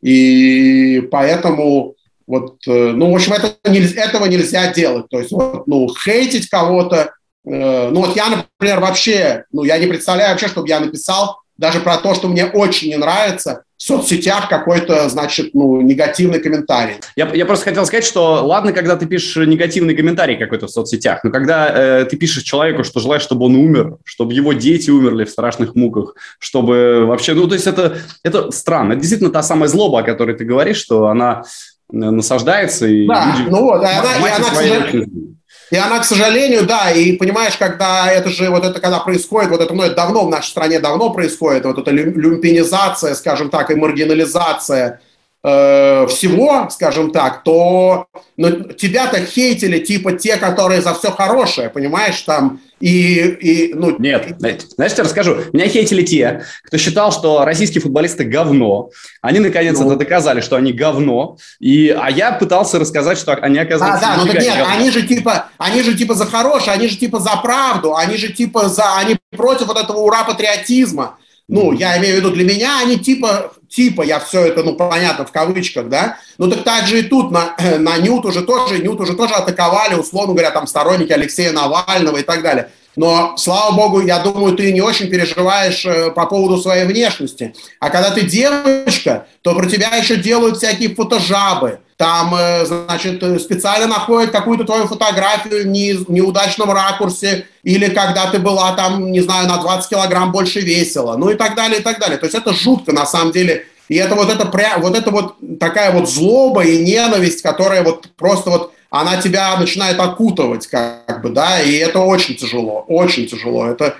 И 0.00 1.08
поэтому 1.10 1.96
вот, 2.30 2.58
э, 2.68 2.92
ну, 2.92 3.10
в 3.10 3.14
общем, 3.16 3.32
это, 3.32 3.56
этого 3.64 4.26
нельзя 4.26 4.72
делать. 4.72 5.08
То 5.08 5.18
есть, 5.18 5.32
вот, 5.32 5.66
ну, 5.66 5.88
хейтить 5.92 6.48
кого-то, 6.48 7.12
э, 7.44 7.88
ну, 7.90 8.02
вот 8.02 8.14
я, 8.14 8.28
например, 8.28 8.78
вообще, 8.78 9.46
ну, 9.50 9.64
я 9.64 9.78
не 9.78 9.88
представляю 9.88 10.30
вообще, 10.30 10.46
чтобы 10.46 10.68
я 10.68 10.78
написал 10.78 11.40
даже 11.56 11.80
про 11.80 11.96
то, 11.96 12.14
что 12.14 12.28
мне 12.28 12.46
очень 12.46 12.90
не 12.90 12.96
нравится, 12.96 13.64
соцсетях 13.82 14.48
какой-то, 14.48 15.08
значит, 15.08 15.54
ну, 15.54 15.80
негативный 15.80 16.38
комментарий. 16.38 16.96
Я, 17.16 17.26
я 17.32 17.46
просто 17.46 17.64
хотел 17.64 17.86
сказать, 17.86 18.04
что 18.04 18.44
ладно, 18.44 18.72
когда 18.72 18.94
ты 18.96 19.06
пишешь 19.06 19.46
негативный 19.46 19.94
комментарий 19.94 20.36
какой-то 20.36 20.66
в 20.66 20.70
соцсетях, 20.70 21.24
но 21.24 21.30
когда 21.30 21.68
э, 21.68 22.04
ты 22.04 22.16
пишешь 22.16 22.42
человеку, 22.42 22.84
что 22.84 23.00
желаешь, 23.00 23.22
чтобы 23.22 23.46
он 23.46 23.56
умер, 23.56 23.96
чтобы 24.04 24.34
его 24.34 24.52
дети 24.52 24.90
умерли 24.90 25.24
в 25.24 25.30
страшных 25.30 25.74
муках, 25.74 26.14
чтобы 26.38 27.06
вообще, 27.06 27.32
ну, 27.32 27.48
то 27.48 27.54
есть 27.54 27.66
это, 27.66 27.96
это 28.22 28.50
странно. 28.50 28.92
Это 28.92 29.00
действительно 29.00 29.32
та 29.32 29.42
самая 29.42 29.68
злоба, 29.68 30.00
о 30.00 30.02
которой 30.02 30.36
ты 30.36 30.44
говоришь, 30.44 30.76
что 30.76 31.06
она 31.06 31.44
э, 31.90 31.96
насаждается. 31.96 32.86
И 32.86 33.06
да, 33.06 33.34
люди, 33.38 33.48
ну 33.48 33.74
и 33.74 33.78
она, 33.78 33.92
и 33.92 34.30
она, 34.30 34.44
к 34.44 34.54
сожалению, 34.54 35.36
и 35.70 35.76
она, 35.76 36.00
к 36.00 36.04
сожалению, 36.04 36.66
да, 36.66 36.90
и 36.90 37.12
понимаешь, 37.12 37.56
когда 37.56 38.10
это 38.10 38.28
же, 38.28 38.50
вот 38.50 38.64
это 38.64 38.80
когда 38.80 38.98
происходит, 38.98 39.50
вот 39.50 39.60
это, 39.60 39.72
ну, 39.72 39.84
это 39.84 39.94
давно 39.94 40.26
в 40.26 40.30
нашей 40.30 40.50
стране 40.50 40.80
давно 40.80 41.10
происходит, 41.10 41.64
вот 41.64 41.78
эта 41.78 41.92
люмпинизация, 41.92 43.14
скажем 43.14 43.50
так, 43.50 43.70
и 43.70 43.76
маргинализация 43.76 45.00
э, 45.42 46.06
всего, 46.08 46.68
скажем 46.70 47.10
так, 47.10 47.42
то 47.42 48.06
ну, 48.36 48.72
тебя-то 48.72 49.24
хейтили 49.24 49.78
типа 49.78 50.12
те, 50.12 50.36
которые 50.36 50.82
за 50.82 50.94
все 50.94 51.10
хорошее, 51.10 51.70
понимаешь, 51.70 52.20
там 52.22 52.60
и, 52.80 53.18
и 53.18 53.74
ну... 53.74 53.96
Нет, 53.98 54.36
знаешь, 54.38 54.92
я 54.96 55.04
расскажу. 55.04 55.36
Меня 55.52 55.68
хейтили 55.68 56.02
те, 56.02 56.44
кто 56.64 56.78
считал, 56.78 57.12
что 57.12 57.44
российские 57.44 57.82
футболисты 57.82 58.24
говно. 58.24 58.90
Они 59.20 59.38
наконец 59.38 59.78
ну... 59.78 59.86
это 59.86 59.96
доказали, 59.96 60.40
что 60.40 60.56
они 60.56 60.72
говно. 60.72 61.36
И, 61.58 61.90
а 61.90 62.10
я 62.10 62.32
пытался 62.32 62.78
рассказать, 62.78 63.18
что 63.18 63.34
они 63.34 63.58
оказываются... 63.58 64.06
А, 64.06 64.16
да, 64.16 64.22
ну 64.24 64.32
нет, 64.32 64.42
говно. 64.42 64.66
они 64.72 64.90
же 64.90 65.06
типа, 65.06 65.50
они 65.58 65.82
же 65.82 65.94
типа 65.94 66.14
за 66.14 66.24
хорошее, 66.24 66.72
они 66.72 66.88
же 66.88 66.96
типа 66.96 67.20
за 67.20 67.36
правду, 67.36 67.94
они 67.94 68.16
же 68.16 68.32
типа 68.32 68.68
за, 68.70 68.96
они 68.96 69.18
против 69.36 69.66
вот 69.66 69.78
этого 69.78 69.98
ура-патриотизма. 69.98 71.18
Ну, 71.50 71.72
я 71.72 71.98
имею 71.98 72.14
в 72.14 72.18
виду, 72.18 72.30
для 72.30 72.44
меня 72.44 72.78
они 72.80 72.96
типа, 72.96 73.52
типа, 73.68 74.02
я 74.02 74.20
все 74.20 74.46
это, 74.46 74.62
ну, 74.62 74.74
понятно, 74.74 75.26
в 75.26 75.32
кавычках, 75.32 75.88
да, 75.88 76.16
ну, 76.38 76.48
так 76.48 76.62
так 76.62 76.86
же 76.86 77.00
и 77.00 77.02
тут 77.02 77.32
на, 77.32 77.56
на 77.78 77.98
Нют 77.98 78.24
уже 78.24 78.42
тоже, 78.42 78.78
Нют 78.78 79.00
уже 79.00 79.14
тоже 79.14 79.34
атаковали, 79.34 79.94
условно 79.94 80.32
говоря, 80.32 80.52
там, 80.52 80.68
сторонники 80.68 81.12
Алексея 81.12 81.52
Навального 81.52 82.18
и 82.18 82.22
так 82.22 82.42
далее. 82.42 82.70
Но, 82.94 83.36
слава 83.36 83.74
богу, 83.74 84.00
я 84.00 84.18
думаю, 84.20 84.56
ты 84.56 84.72
не 84.72 84.80
очень 84.80 85.08
переживаешь 85.08 85.84
э, 85.86 86.10
по 86.10 86.26
поводу 86.26 86.60
своей 86.60 86.84
внешности. 86.84 87.54
А 87.78 87.88
когда 87.88 88.10
ты 88.10 88.22
девочка, 88.22 89.26
то 89.42 89.54
про 89.54 89.66
тебя 89.66 89.96
еще 89.96 90.16
делают 90.16 90.56
всякие 90.56 90.94
фотожабы. 90.94 91.80
Там, 92.00 92.34
э, 92.34 92.64
значит, 92.64 93.22
специально 93.42 93.86
находят 93.86 94.30
какую-то 94.30 94.64
твою 94.64 94.86
фотографию 94.86 95.64
в 95.64 96.10
неудачном 96.10 96.70
ракурсе, 96.70 97.44
или 97.62 97.90
когда 97.90 98.30
ты 98.30 98.38
была 98.38 98.72
там, 98.72 99.12
не 99.12 99.20
знаю, 99.20 99.46
на 99.46 99.58
20 99.58 99.90
килограмм 99.90 100.32
больше 100.32 100.60
весила, 100.60 101.18
ну 101.18 101.28
и 101.28 101.34
так 101.34 101.54
далее, 101.54 101.80
и 101.80 101.82
так 101.82 102.00
далее. 102.00 102.16
То 102.16 102.24
есть 102.24 102.34
это 102.34 102.54
жутко, 102.54 102.92
на 102.92 103.04
самом 103.04 103.32
деле. 103.32 103.66
И 103.90 103.96
это 103.96 104.14
вот 104.14 104.30
это, 104.30 104.50
вот 104.78 104.96
это 104.96 105.10
вот 105.10 105.34
такая 105.58 105.92
вот 105.92 106.08
злоба 106.08 106.64
и 106.64 106.82
ненависть, 106.82 107.42
которая 107.42 107.84
вот 107.84 108.08
просто 108.16 108.48
вот 108.48 108.72
она 108.88 109.20
тебя 109.20 109.54
начинает 109.58 110.00
окутывать, 110.00 110.68
как 110.68 111.20
бы, 111.20 111.28
да, 111.28 111.60
и 111.60 111.74
это 111.74 112.00
очень 112.00 112.34
тяжело, 112.34 112.82
очень 112.88 113.26
тяжело. 113.26 113.66
Это, 113.66 113.96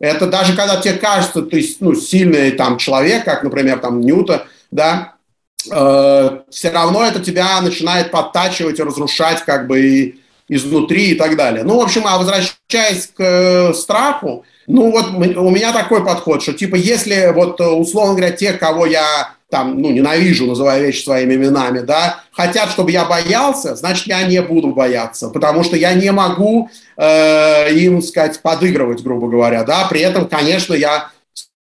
это 0.00 0.26
даже 0.26 0.56
когда 0.56 0.80
тебе 0.80 0.94
кажется, 0.94 1.42
ты 1.42 1.62
ну, 1.80 1.94
сильный 1.94 2.52
там 2.52 2.78
человек, 2.78 3.26
как, 3.26 3.42
например, 3.42 3.78
там 3.78 4.00
Ньюта, 4.00 4.46
да, 4.70 5.12
э, 5.20 5.21
все 5.64 6.70
равно 6.70 7.04
это 7.04 7.20
тебя 7.20 7.60
начинает 7.60 8.10
подтачивать 8.10 8.78
и 8.78 8.82
разрушать 8.82 9.44
как 9.44 9.66
бы 9.66 9.80
и 9.80 10.20
изнутри 10.48 11.10
и 11.10 11.14
так 11.14 11.36
далее. 11.36 11.64
Ну, 11.64 11.78
в 11.78 11.82
общем, 11.82 12.02
а 12.06 12.18
возвращаясь 12.18 13.06
к 13.06 13.20
э, 13.20 13.74
страху, 13.74 14.44
ну 14.66 14.90
вот 14.90 15.10
у 15.10 15.50
меня 15.50 15.72
такой 15.72 16.04
подход, 16.04 16.42
что 16.42 16.52
типа 16.52 16.74
если 16.74 17.32
вот 17.34 17.60
условно 17.60 18.14
говоря 18.14 18.32
те, 18.32 18.52
кого 18.52 18.86
я 18.86 19.34
там, 19.52 19.82
ну, 19.82 19.90
ненавижу, 19.90 20.46
называя 20.46 20.80
вещи 20.80 21.04
своими 21.04 21.34
именами, 21.34 21.80
да, 21.80 22.22
хотят, 22.32 22.70
чтобы 22.70 22.90
я 22.90 23.04
боялся, 23.04 23.76
значит, 23.76 24.06
я 24.06 24.22
не 24.22 24.40
буду 24.40 24.68
бояться, 24.68 25.28
потому 25.28 25.62
что 25.62 25.76
я 25.76 25.92
не 25.92 26.10
могу 26.10 26.70
э, 26.96 27.74
им, 27.74 28.00
сказать, 28.00 28.40
подыгрывать, 28.40 29.02
грубо 29.02 29.28
говоря, 29.28 29.64
да, 29.64 29.86
при 29.88 30.00
этом, 30.00 30.26
конечно, 30.26 30.72
я 30.72 31.10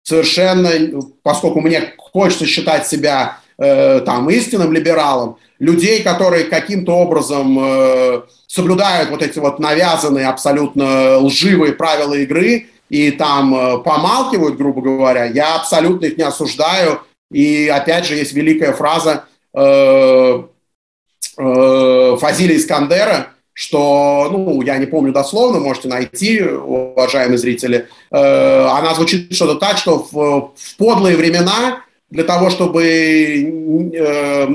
совершенно, 0.03 0.69
поскольку 1.21 1.59
мне 1.59 1.93
хочется 1.97 2.45
считать 2.45 2.87
себя 2.87 3.39
э, 3.61 4.01
там 4.01 4.29
истинным 4.29 4.73
либералом, 4.73 5.37
людей, 5.59 6.01
которые 6.01 6.45
каким-то 6.45 6.93
образом 6.93 7.57
э, 7.59 8.21
соблюдают 8.47 9.11
вот 9.11 9.21
эти 9.21 9.39
вот 9.39 9.59
навязанные 9.59 10.27
абсолютно 10.27 11.19
лживые 11.19 11.73
правила 11.73 12.15
игры 12.15 12.67
и 12.89 13.11
там 13.11 13.55
э, 13.55 13.77
помалкивают, 13.83 14.57
грубо 14.57 14.81
говоря, 14.81 15.25
я 15.25 15.55
абсолютно 15.55 16.07
их 16.07 16.17
не 16.17 16.23
осуждаю, 16.23 17.01
и 17.31 17.67
опять 17.67 18.05
же 18.05 18.15
есть 18.15 18.33
великая 18.33 18.73
фраза 18.73 19.25
э, 19.53 20.43
э, 21.37 22.17
Фазиля 22.19 22.57
Искандера, 22.57 23.27
что, 23.53 24.29
ну, 24.31 24.61
я 24.63 24.77
не 24.77 24.87
помню 24.87 25.13
дословно, 25.13 25.59
можете 25.59 25.87
найти, 25.87 26.41
уважаемые 26.41 27.37
зрители, 27.37 27.87
э, 28.09 28.17
она 28.17 28.95
звучит 28.95 29.33
что-то 29.33 29.55
так, 29.55 29.77
что 29.77 30.07
в, 30.11 30.53
в 30.55 30.77
подлые 30.77 31.15
времена 31.15 31.83
для 32.11 32.23
того, 32.23 32.49
чтобы 32.49 32.83
э, 32.83 34.47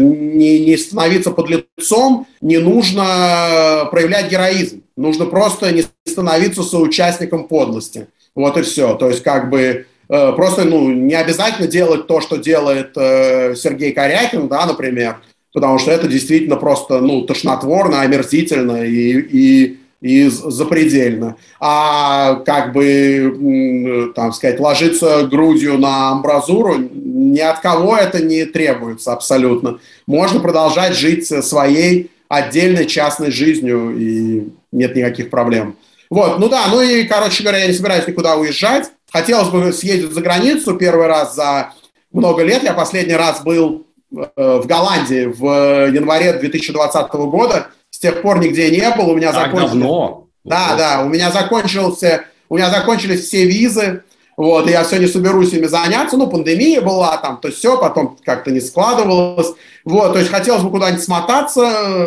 не, 0.00 0.66
не 0.66 0.76
становиться 0.76 1.30
под 1.30 1.48
лицом, 1.48 2.26
не 2.40 2.58
нужно 2.58 3.88
проявлять 3.90 4.30
героизм. 4.30 4.82
Нужно 4.96 5.26
просто 5.26 5.72
не 5.72 5.84
становиться 6.04 6.62
соучастником 6.62 7.48
подлости. 7.48 8.08
Вот 8.34 8.56
и 8.56 8.62
все. 8.62 8.94
То 8.94 9.08
есть, 9.08 9.22
как 9.22 9.48
бы, 9.48 9.86
Э, 10.08 10.32
просто 10.34 10.64
ну, 10.64 10.90
не 10.90 11.14
обязательно 11.14 11.68
делать 11.68 12.06
то, 12.06 12.20
что 12.20 12.36
делает 12.36 12.92
э, 12.96 13.54
Сергей 13.54 13.92
Корякин, 13.92 14.48
да, 14.48 14.64
например, 14.64 15.20
потому 15.52 15.78
что 15.78 15.90
это 15.90 16.08
действительно 16.08 16.56
просто 16.56 17.00
ну, 17.00 17.22
тошнотворно, 17.22 18.00
омерзительно 18.00 18.84
и, 18.84 19.18
и, 19.18 19.78
и 20.00 20.28
запредельно. 20.28 21.36
А 21.60 22.36
как 22.46 22.72
бы, 22.72 24.12
там 24.14 24.32
сказать, 24.32 24.60
ложиться 24.60 25.24
грудью 25.24 25.78
на 25.78 26.10
амбразуру, 26.10 26.76
ни 26.78 27.40
от 27.40 27.60
кого 27.60 27.96
это 27.96 28.22
не 28.22 28.44
требуется 28.44 29.12
абсолютно. 29.12 29.80
Можно 30.06 30.40
продолжать 30.40 30.96
жить 30.96 31.26
своей 31.26 32.10
отдельной 32.28 32.86
частной 32.86 33.30
жизнью, 33.30 33.96
и 33.98 34.48
нет 34.70 34.94
никаких 34.94 35.30
проблем. 35.30 35.76
Вот, 36.10 36.38
ну 36.38 36.48
да, 36.48 36.66
ну 36.70 36.80
и, 36.80 37.04
короче 37.04 37.42
говоря, 37.42 37.58
я 37.58 37.66
не 37.66 37.72
собираюсь 37.72 38.06
никуда 38.06 38.36
уезжать. 38.36 38.90
Хотелось 39.10 39.48
бы 39.48 39.72
съездить 39.72 40.12
за 40.12 40.20
границу 40.20 40.76
первый 40.76 41.06
раз 41.06 41.34
за 41.34 41.72
много 42.12 42.42
лет. 42.42 42.62
Я 42.62 42.72
последний 42.72 43.14
раз 43.14 43.42
был 43.42 43.86
э, 44.14 44.26
в 44.36 44.66
Голландии 44.66 45.26
в 45.26 45.92
январе 45.92 46.34
2020 46.34 47.10
года. 47.12 47.68
С 47.98 48.00
тех 48.00 48.22
пор 48.22 48.38
нигде 48.38 48.70
не 48.70 48.88
был. 48.92 49.10
У 49.10 49.16
меня 49.16 49.32
так 49.32 49.46
закончились... 49.46 49.70
давно. 49.70 50.28
Да, 50.44 50.76
да, 50.76 51.02
у 51.04 51.08
меня 51.08 51.32
закончился, 51.32 52.26
у 52.48 52.56
меня 52.56 52.70
закончились 52.70 53.24
все 53.26 53.44
визы. 53.44 54.04
Вот, 54.36 54.68
и 54.68 54.70
я 54.70 54.84
все 54.84 54.98
не 54.98 55.08
соберусь 55.08 55.52
ими 55.52 55.66
заняться. 55.66 56.16
Ну, 56.16 56.28
пандемия 56.28 56.80
была 56.80 57.16
там, 57.16 57.38
то 57.38 57.50
все, 57.50 57.76
потом 57.76 58.16
как-то 58.24 58.52
не 58.52 58.60
складывалось. 58.60 59.52
Вот, 59.84 60.12
то 60.12 60.20
есть 60.20 60.30
хотелось 60.30 60.62
бы 60.62 60.70
куда-нибудь 60.70 61.02
смотаться. 61.02 62.06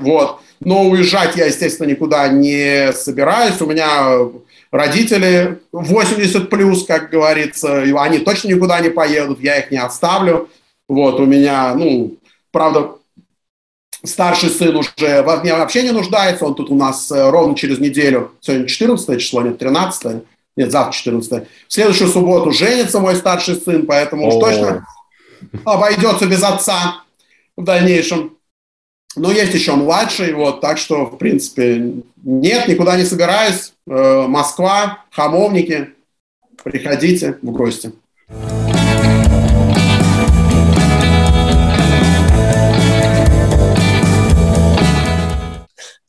Вот. 0.00 0.40
Но 0.60 0.84
уезжать 0.84 1.36
я, 1.36 1.44
естественно, 1.44 1.88
никуда 1.88 2.26
не 2.28 2.90
собираюсь. 2.94 3.60
У 3.60 3.66
меня 3.66 4.30
родители 4.70 5.58
80 5.72 6.48
плюс, 6.48 6.86
как 6.86 7.10
говорится, 7.10 7.82
они 7.82 8.20
точно 8.20 8.48
никуда 8.48 8.80
не 8.80 8.88
поедут, 8.88 9.40
я 9.42 9.58
их 9.58 9.70
не 9.70 9.76
оставлю. 9.76 10.48
Вот, 10.88 11.20
у 11.20 11.26
меня, 11.26 11.74
ну, 11.74 12.14
правда, 12.50 12.92
старший 14.04 14.50
сын 14.50 14.76
уже 14.76 15.22
в 15.22 15.40
мне 15.42 15.54
вообще 15.54 15.82
не 15.82 15.92
нуждается, 15.92 16.44
он 16.44 16.54
тут 16.54 16.70
у 16.70 16.74
нас 16.74 17.10
э, 17.10 17.30
ровно 17.30 17.56
через 17.56 17.78
неделю, 17.78 18.32
сегодня 18.40 18.66
14 18.66 19.20
число, 19.20 19.42
нет, 19.42 19.58
13 19.58 20.22
нет, 20.56 20.70
завтра 20.70 20.92
14 20.92 21.48
В 21.68 21.72
следующую 21.72 22.10
субботу 22.10 22.50
женится 22.52 23.00
мой 23.00 23.16
старший 23.16 23.56
сын, 23.56 23.86
поэтому 23.86 24.28
уж 24.28 24.34
точно 24.34 24.86
обойдется 25.64 26.26
без 26.26 26.42
отца 26.42 27.02
в 27.56 27.64
дальнейшем. 27.64 28.36
Но 29.14 29.30
есть 29.30 29.54
еще 29.54 29.74
младший, 29.74 30.32
вот, 30.32 30.60
так 30.60 30.78
что, 30.78 31.04
в 31.04 31.18
принципе, 31.18 31.94
нет, 32.22 32.68
никуда 32.68 32.96
не 32.96 33.04
собираюсь. 33.04 33.72
Э, 33.86 34.26
Москва, 34.26 35.04
хамовники, 35.10 35.90
приходите 36.62 37.38
в 37.42 37.50
гости. 37.50 37.92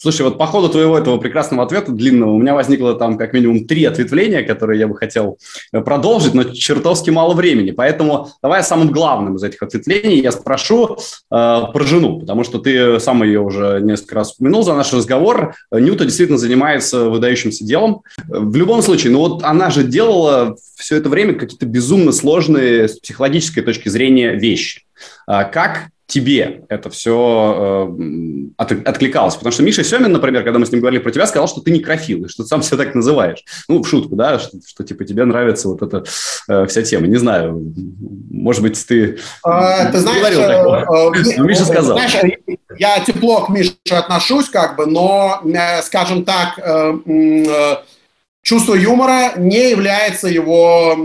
Слушай, 0.04 0.24
вот 0.24 0.38
по 0.38 0.47
ходу 0.47 0.68
твоего 0.68 0.97
этого 0.97 1.18
прекрасного 1.18 1.64
ответа 1.64 1.93
длинного 1.93 2.32
у 2.32 2.38
меня 2.38 2.54
возникло 2.54 2.93
там 2.93 3.18
как 3.18 3.32
минимум 3.32 3.66
три 3.66 3.86
ответвления, 3.86 4.43
которые 4.43 4.78
я 4.78 4.89
бы 4.89 4.97
хотел 4.97 5.38
э, 5.72 5.80
продолжить, 5.80 6.34
но 6.34 6.43
чертовски 6.43 7.10
мало 7.10 7.34
времени. 7.34 7.72
Поэтому 7.72 8.30
давай 8.41 8.60
о 8.60 8.64
самом 8.64 8.91
главном 8.91 9.38
из 9.38 9.43
этих 9.43 9.64
ответвлений 9.64 10.20
я 10.20 10.34
спрошу 10.34 10.97
э, 10.97 10.97
про 11.30 11.84
жену, 11.86 12.20
потому 12.20 12.43
что 12.43 12.60
ты 12.60 12.99
сам 12.99 13.24
ее 13.24 13.39
уже 13.39 13.80
несколько 13.82 14.16
раз 14.16 14.34
упомянул 14.34 14.64
за 14.64 14.74
наш 14.74 14.91
разговор. 14.91 15.56
Нюта 15.72 16.04
действительно 16.04 16.38
занимается 16.38 17.06
выдающимся 17.06 17.64
делом. 17.64 18.01
В 18.28 18.58
любом 18.58 18.82
случае, 18.82 19.14
ну 19.14 19.20
вот 19.20 19.41
она 19.45 19.70
же 19.70 19.86
делала 19.86 20.58
все 20.76 20.97
это 20.97 21.08
время 21.08 21.36
какие-то 21.36 21.66
безумно 21.66 22.12
сложные 22.12 22.89
с 22.89 22.99
психологической 22.99 23.64
точки 23.64 23.88
зрения 23.88 24.34
вещи. 24.34 24.82
А 25.28 25.45
как 25.45 25.92
тебе 26.08 26.66
это 26.70 26.89
все 26.89 27.88
э, 27.89 28.51
от, 28.58 28.72
откликалось. 28.88 29.36
Потому 29.36 29.54
что 29.54 29.64
Миша 29.64 29.84
Семин, 29.84 30.12
например, 30.12 30.43
когда 30.43 30.60
мы 30.60 30.66
с 30.66 30.72
ним 30.72 30.82
говорили 30.82 31.01
про 31.01 31.12
тебя, 31.12 31.26
сказал, 31.26 31.47
что 31.47 31.62
ты 31.62 31.72
некрофил, 31.72 32.26
и 32.26 32.28
что 32.28 32.43
ты 32.43 32.49
сам 32.49 32.62
себя 32.62 32.78
так 32.78 32.93
называешь. 32.93 33.43
Ну, 33.68 33.82
в 33.82 33.88
шутку, 33.88 34.16
да, 34.16 34.39
что, 34.39 34.58
что 34.66 34.84
типа 34.84 35.06
тебе 35.06 35.26
нравится 35.26 35.70
вот 35.70 35.82
эта 35.82 36.04
э, 36.49 36.66
вся 36.68 36.82
тема. 36.84 37.08
Не 37.08 37.18
знаю, 37.18 37.74
может 38.32 38.62
быть, 38.62 38.86
ты, 38.86 39.20
а, 39.43 39.91
ты 39.91 39.99
знаешь, 39.99 40.20
говорил 40.20 40.41
такое. 40.41 40.82
Э, 40.82 41.38
э, 41.38 41.41
Миша 41.41 41.66
сказал. 41.66 41.97
Знаешь, 41.97 42.39
я 42.78 42.99
тепло 42.99 43.45
к 43.45 43.49
Мише 43.49 43.74
отношусь, 43.91 44.49
как 44.49 44.76
бы, 44.76 44.86
но, 44.86 45.41
э, 45.45 45.82
скажем 45.82 46.26
так, 46.26 46.60
э, 46.60 46.93
э, 47.06 47.76
чувство 48.41 48.76
юмора 48.76 49.34
не 49.38 49.72
является 49.72 50.28
его 50.28 50.95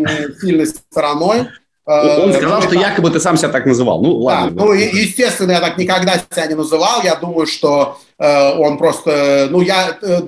сильной 0.40 0.66
стороной. 0.66 1.48
Он 1.88 2.34
сказал, 2.34 2.60
что 2.60 2.74
якобы 2.74 3.10
ты 3.10 3.18
сам 3.18 3.38
себя 3.38 3.48
так 3.48 3.64
называл. 3.64 4.02
Ну, 4.02 4.18
ладно. 4.18 4.50
Да, 4.50 4.64
ну, 4.64 4.72
естественно, 4.72 5.52
я 5.52 5.60
так 5.60 5.78
никогда 5.78 6.18
себя 6.30 6.46
не 6.46 6.54
называл. 6.54 7.02
Я 7.02 7.14
думаю, 7.14 7.46
что 7.46 7.98
э, 8.18 8.52
он 8.58 8.76
просто... 8.76 9.48
Ну, 9.50 9.62
я 9.62 9.96
э, 10.02 10.20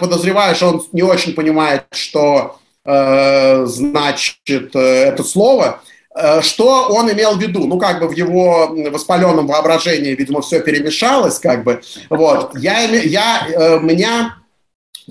подозреваю, 0.00 0.56
что 0.56 0.68
он 0.68 0.82
не 0.90 1.02
очень 1.02 1.34
понимает, 1.34 1.84
что 1.92 2.56
э, 2.84 3.66
значит 3.66 4.74
э, 4.74 4.78
это 4.80 5.22
слово. 5.22 5.80
Э, 6.12 6.42
что 6.42 6.88
он 6.88 7.08
имел 7.12 7.36
в 7.36 7.40
виду? 7.40 7.68
Ну, 7.68 7.78
как 7.78 8.00
бы 8.00 8.08
в 8.08 8.12
его 8.12 8.74
воспаленном 8.90 9.46
воображении, 9.46 10.16
видимо, 10.16 10.42
все 10.42 10.58
перемешалось, 10.58 11.38
как 11.38 11.62
бы. 11.62 11.80
Вот. 12.08 12.58
Я, 12.58 12.80
я, 12.80 13.46
э, 13.48 13.78
меня... 13.78 14.38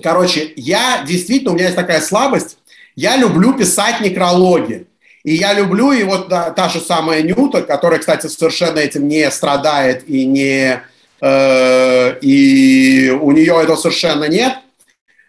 Короче, 0.02 0.52
я 0.56 1.04
действительно, 1.06 1.52
у 1.52 1.54
меня 1.54 1.64
есть 1.64 1.76
такая 1.76 2.02
слабость. 2.02 2.58
Я 2.96 3.16
люблю 3.16 3.54
писать 3.54 4.02
некрологи. 4.02 4.88
И 5.22 5.34
я 5.34 5.52
люблю, 5.52 5.92
и 5.92 6.02
вот 6.02 6.28
да, 6.28 6.50
та 6.50 6.68
же 6.68 6.80
самая 6.80 7.22
Нюта, 7.22 7.62
которая, 7.62 7.98
кстати, 8.00 8.26
совершенно 8.26 8.78
этим 8.78 9.06
не 9.08 9.30
страдает 9.30 10.08
и 10.08 10.24
не... 10.24 10.82
Э, 11.20 12.18
и 12.20 13.10
у 13.10 13.30
нее 13.32 13.60
этого 13.62 13.76
совершенно 13.76 14.24
нет. 14.24 14.54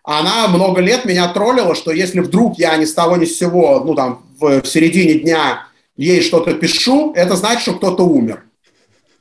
Она 0.04 0.48
много 0.48 0.80
лет 0.82 1.04
меня 1.04 1.28
троллила, 1.28 1.76
что 1.76 1.92
если 1.92 2.22
вдруг 2.22 2.58
я 2.58 2.76
ни 2.78 2.86
с 2.86 2.94
того 2.94 3.18
ни 3.18 3.26
с 3.26 3.38
сего, 3.38 3.82
ну 3.86 3.94
там, 3.94 4.26
в, 4.40 4.62
в 4.62 4.68
середине 4.68 5.16
дня 5.16 5.68
ей 5.98 6.22
что-то 6.22 6.54
пишу, 6.54 7.12
это 7.14 7.36
значит, 7.36 7.62
что 7.62 7.74
кто-то 7.74 8.04
умер. 8.04 8.44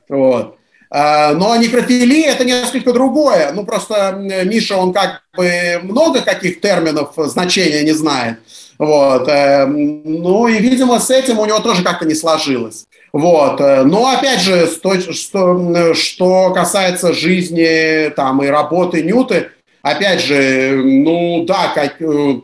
Вот. 0.07 0.57
Э, 0.89 1.33
но 1.33 1.53
некрофилия– 1.57 2.31
это 2.31 2.45
несколько 2.45 2.93
другое. 2.93 3.51
Ну, 3.51 3.65
просто 3.65 4.13
Миша, 4.45 4.77
он 4.77 4.93
как 4.93 5.21
бы 5.35 5.81
много 5.83 6.21
каких 6.21 6.61
терминов 6.61 7.11
значения 7.17 7.83
не 7.83 7.91
знает. 7.91 8.39
Вот. 8.81 9.27
Э, 9.27 9.67
ну 9.67 10.47
и, 10.47 10.57
видимо, 10.57 10.99
с 10.99 11.11
этим 11.11 11.37
у 11.37 11.45
него 11.45 11.59
тоже 11.59 11.83
как-то 11.83 12.03
не 12.03 12.15
сложилось. 12.15 12.87
Вот. 13.13 13.61
Э, 13.61 13.83
но 13.83 14.07
опять 14.07 14.41
же, 14.41 14.67
что, 15.13 16.51
касается 16.51 17.13
жизни 17.13 18.09
там, 18.15 18.41
и 18.41 18.47
работы 18.47 19.03
Нюты, 19.03 19.51
опять 19.83 20.21
же, 20.21 20.81
ну 20.83 21.45
да, 21.45 21.71
как, 21.75 22.01
э, 22.01 22.41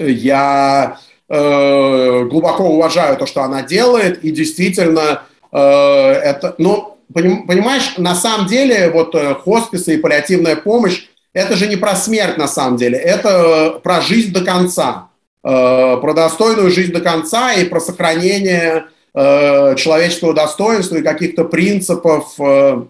я 0.00 0.98
э, 1.28 2.24
глубоко 2.24 2.64
уважаю 2.64 3.16
то, 3.16 3.26
что 3.26 3.42
она 3.42 3.62
делает, 3.62 4.24
и 4.24 4.32
действительно 4.32 5.22
э, 5.52 5.58
это, 5.58 6.56
ну, 6.58 6.98
понимаешь, 7.14 7.98
на 7.98 8.16
самом 8.16 8.48
деле 8.48 8.90
вот 8.90 9.14
хосписы 9.44 9.94
и 9.94 9.98
паллиативная 9.98 10.56
помощь, 10.56 11.04
это 11.32 11.54
же 11.54 11.68
не 11.68 11.76
про 11.76 11.94
смерть 11.94 12.36
на 12.36 12.48
самом 12.48 12.78
деле, 12.78 12.98
это 12.98 13.78
про 13.80 14.00
жизнь 14.00 14.32
до 14.32 14.44
конца. 14.44 15.11
Э, 15.44 15.96
про 16.00 16.14
достойную 16.14 16.70
жизнь 16.70 16.92
до 16.92 17.00
конца 17.00 17.52
и 17.52 17.64
про 17.64 17.80
сохранение 17.80 18.84
э, 19.12 19.74
человеческого 19.74 20.34
достоинства 20.34 20.96
и 20.96 21.02
каких-то 21.02 21.44
принципов 21.44 22.34
э, 22.38 22.84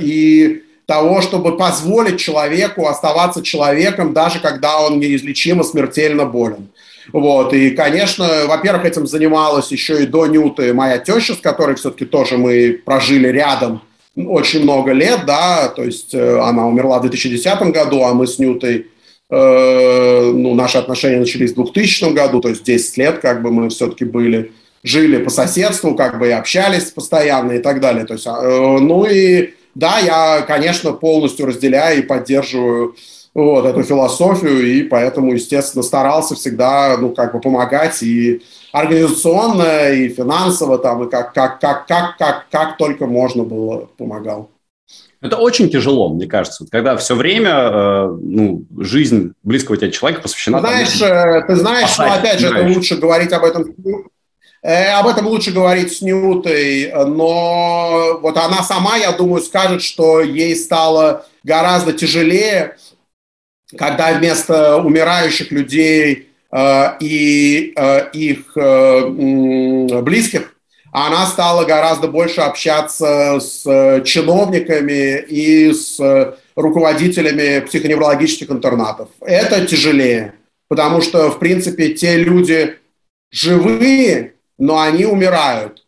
и 0.00 0.62
того, 0.86 1.20
чтобы 1.20 1.56
позволить 1.56 2.18
человеку 2.18 2.88
оставаться 2.88 3.42
человеком, 3.42 4.12
даже 4.12 4.40
когда 4.40 4.80
он 4.80 4.98
неизлечимо 4.98 5.62
смертельно 5.62 6.24
болен. 6.24 6.70
Вот. 7.12 7.52
И, 7.52 7.70
конечно, 7.70 8.28
во-первых, 8.48 8.84
этим 8.84 9.06
занималась 9.06 9.70
еще 9.70 10.02
и 10.02 10.06
до 10.06 10.26
Нюты 10.26 10.74
моя 10.74 10.98
теща, 10.98 11.34
с 11.34 11.38
которой 11.38 11.76
все-таки 11.76 12.04
тоже 12.04 12.36
мы 12.36 12.80
прожили 12.84 13.28
рядом 13.28 13.82
очень 14.16 14.64
много 14.64 14.90
лет, 14.90 15.20
да, 15.24 15.68
то 15.68 15.84
есть 15.84 16.14
она 16.14 16.66
умерла 16.66 16.98
в 16.98 17.02
2010 17.02 17.62
году, 17.72 18.02
а 18.02 18.12
мы 18.12 18.26
с 18.26 18.40
Нютой 18.40 18.88
ну, 19.30 20.54
наши 20.54 20.78
отношения 20.78 21.18
начались 21.18 21.52
в 21.52 21.54
2000 21.54 22.12
году, 22.12 22.40
то 22.40 22.48
есть 22.48 22.64
10 22.64 22.96
лет 22.96 23.18
как 23.20 23.42
бы 23.42 23.50
мы 23.52 23.68
все-таки 23.68 24.04
были, 24.04 24.52
жили 24.82 25.22
по 25.22 25.30
соседству, 25.30 25.94
как 25.94 26.18
бы 26.18 26.28
и 26.28 26.32
общались 26.32 26.90
постоянно 26.90 27.52
и 27.52 27.58
так 27.58 27.80
далее. 27.80 28.04
То 28.04 28.14
есть, 28.14 28.26
э, 28.26 28.78
ну 28.80 29.04
и 29.04 29.54
да, 29.74 29.98
я, 29.98 30.42
конечно, 30.42 30.92
полностью 30.92 31.46
разделяю 31.46 32.00
и 32.00 32.06
поддерживаю 32.06 32.96
вот 33.32 33.64
эту 33.64 33.84
философию, 33.84 34.66
и 34.66 34.82
поэтому, 34.82 35.32
естественно, 35.32 35.84
старался 35.84 36.34
всегда, 36.34 36.96
ну, 36.98 37.10
как 37.10 37.32
бы 37.32 37.40
помогать 37.40 38.02
и 38.02 38.42
организационно, 38.72 39.90
и 39.90 40.08
финансово, 40.08 40.78
там, 40.78 41.04
и 41.04 41.10
как, 41.10 41.32
как, 41.32 41.60
как, 41.60 41.86
как, 41.86 42.16
как, 42.18 42.46
как 42.50 42.76
только 42.76 43.06
можно 43.06 43.44
было 43.44 43.88
помогал. 43.96 44.50
Это 45.20 45.36
очень 45.36 45.68
тяжело, 45.68 46.08
мне 46.08 46.26
кажется, 46.26 46.66
когда 46.70 46.96
все 46.96 47.14
время 47.14 47.50
э, 47.50 48.18
ну, 48.22 48.64
жизнь 48.78 49.34
близкого 49.42 49.76
тебе 49.76 49.92
человека 49.92 50.22
посвящена... 50.22 50.60
Знаешь, 50.60 50.98
тому, 50.98 51.12
э, 51.12 51.46
ты 51.46 51.56
знаешь, 51.56 51.90
что 51.90 52.10
опять 52.10 52.40
же, 52.40 52.48
это 52.48 52.66
лучше 52.66 52.96
говорить 52.96 53.30
об 53.32 53.44
этом 53.44 53.74
э, 54.62 54.92
об 54.92 55.06
этом 55.06 55.26
лучше 55.26 55.52
говорить 55.52 55.92
с 55.92 56.00
Ньютой, 56.00 56.90
но 57.06 58.18
вот 58.22 58.36
она 58.38 58.62
сама, 58.62 58.96
я 58.96 59.12
думаю, 59.12 59.42
скажет, 59.42 59.82
что 59.82 60.22
ей 60.22 60.56
стало 60.56 61.26
гораздо 61.44 61.92
тяжелее, 61.92 62.76
когда 63.76 64.12
вместо 64.12 64.78
умирающих 64.78 65.50
людей 65.50 66.30
э, 66.50 66.84
и 67.00 67.72
э, 67.76 68.10
их 68.12 68.56
э, 68.56 70.00
близких 70.00 70.54
она 70.92 71.26
стала 71.26 71.64
гораздо 71.64 72.08
больше 72.08 72.40
общаться 72.40 73.38
с 73.40 73.64
э, 73.66 74.02
чиновниками 74.04 75.20
и 75.20 75.72
с 75.72 76.00
э, 76.00 76.34
руководителями 76.56 77.60
психоневрологических 77.60 78.50
интернатов. 78.50 79.08
Это 79.20 79.64
тяжелее, 79.66 80.34
потому 80.68 81.00
что, 81.00 81.30
в 81.30 81.38
принципе, 81.38 81.94
те 81.94 82.16
люди 82.16 82.78
живые, 83.30 84.34
но 84.58 84.80
они 84.80 85.04
умирают. 85.04 85.86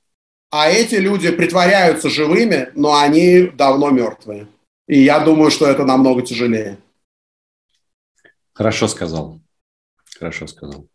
А 0.50 0.68
эти 0.68 0.96
люди 0.96 1.30
притворяются 1.30 2.10
живыми, 2.10 2.68
но 2.74 2.98
они 2.98 3.50
давно 3.54 3.90
мертвые. 3.90 4.46
И 4.86 5.00
я 5.00 5.20
думаю, 5.20 5.50
что 5.50 5.66
это 5.66 5.84
намного 5.84 6.22
тяжелее. 6.22 6.78
Хорошо 8.52 8.86
сказал. 8.86 9.40
Хорошо 10.18 10.46
сказал. 10.46 10.86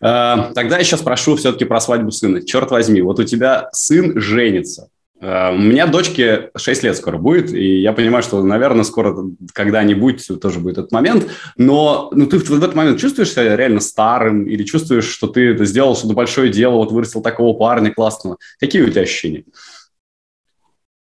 Э, 0.00 0.52
тогда 0.54 0.78
я 0.78 0.84
сейчас 0.84 1.00
спрошу 1.00 1.36
все-таки 1.36 1.64
про 1.64 1.80
свадьбу 1.80 2.10
сына. 2.10 2.44
Черт 2.44 2.70
возьми, 2.70 3.00
вот 3.02 3.18
у 3.18 3.24
тебя 3.24 3.68
сын 3.72 4.20
женится. 4.20 4.88
Э, 5.20 5.52
у 5.52 5.58
меня 5.58 5.86
дочке 5.86 6.50
6 6.56 6.82
лет 6.82 6.96
скоро 6.96 7.18
будет, 7.18 7.52
и 7.52 7.80
я 7.80 7.92
понимаю, 7.92 8.22
что, 8.22 8.42
наверное, 8.42 8.84
скоро 8.84 9.16
когда-нибудь 9.52 10.28
тоже 10.40 10.60
будет 10.60 10.78
этот 10.78 10.92
момент. 10.92 11.28
Но 11.56 12.10
ну, 12.12 12.26
ты 12.26 12.38
в 12.38 12.56
этот 12.56 12.74
момент 12.74 13.00
чувствуешь 13.00 13.32
себя 13.32 13.56
реально 13.56 13.80
старым 13.80 14.44
или 14.44 14.62
чувствуешь, 14.64 15.08
что 15.08 15.26
ты 15.26 15.56
сделал 15.64 15.96
что-то 15.96 16.14
большое 16.14 16.50
дело, 16.50 16.76
вот 16.76 16.92
вырастил 16.92 17.22
такого 17.22 17.56
парня 17.56 17.92
классного? 17.92 18.38
Какие 18.60 18.82
у 18.82 18.90
тебя 18.90 19.02
ощущения? 19.02 19.44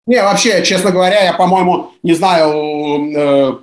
Не, 0.07 0.23
вообще, 0.23 0.63
честно 0.63 0.93
говоря, 0.93 1.25
я, 1.25 1.33
по-моему, 1.33 1.91
не 2.05 2.15
знаю, 2.15 2.53
Э, 3.17 3.59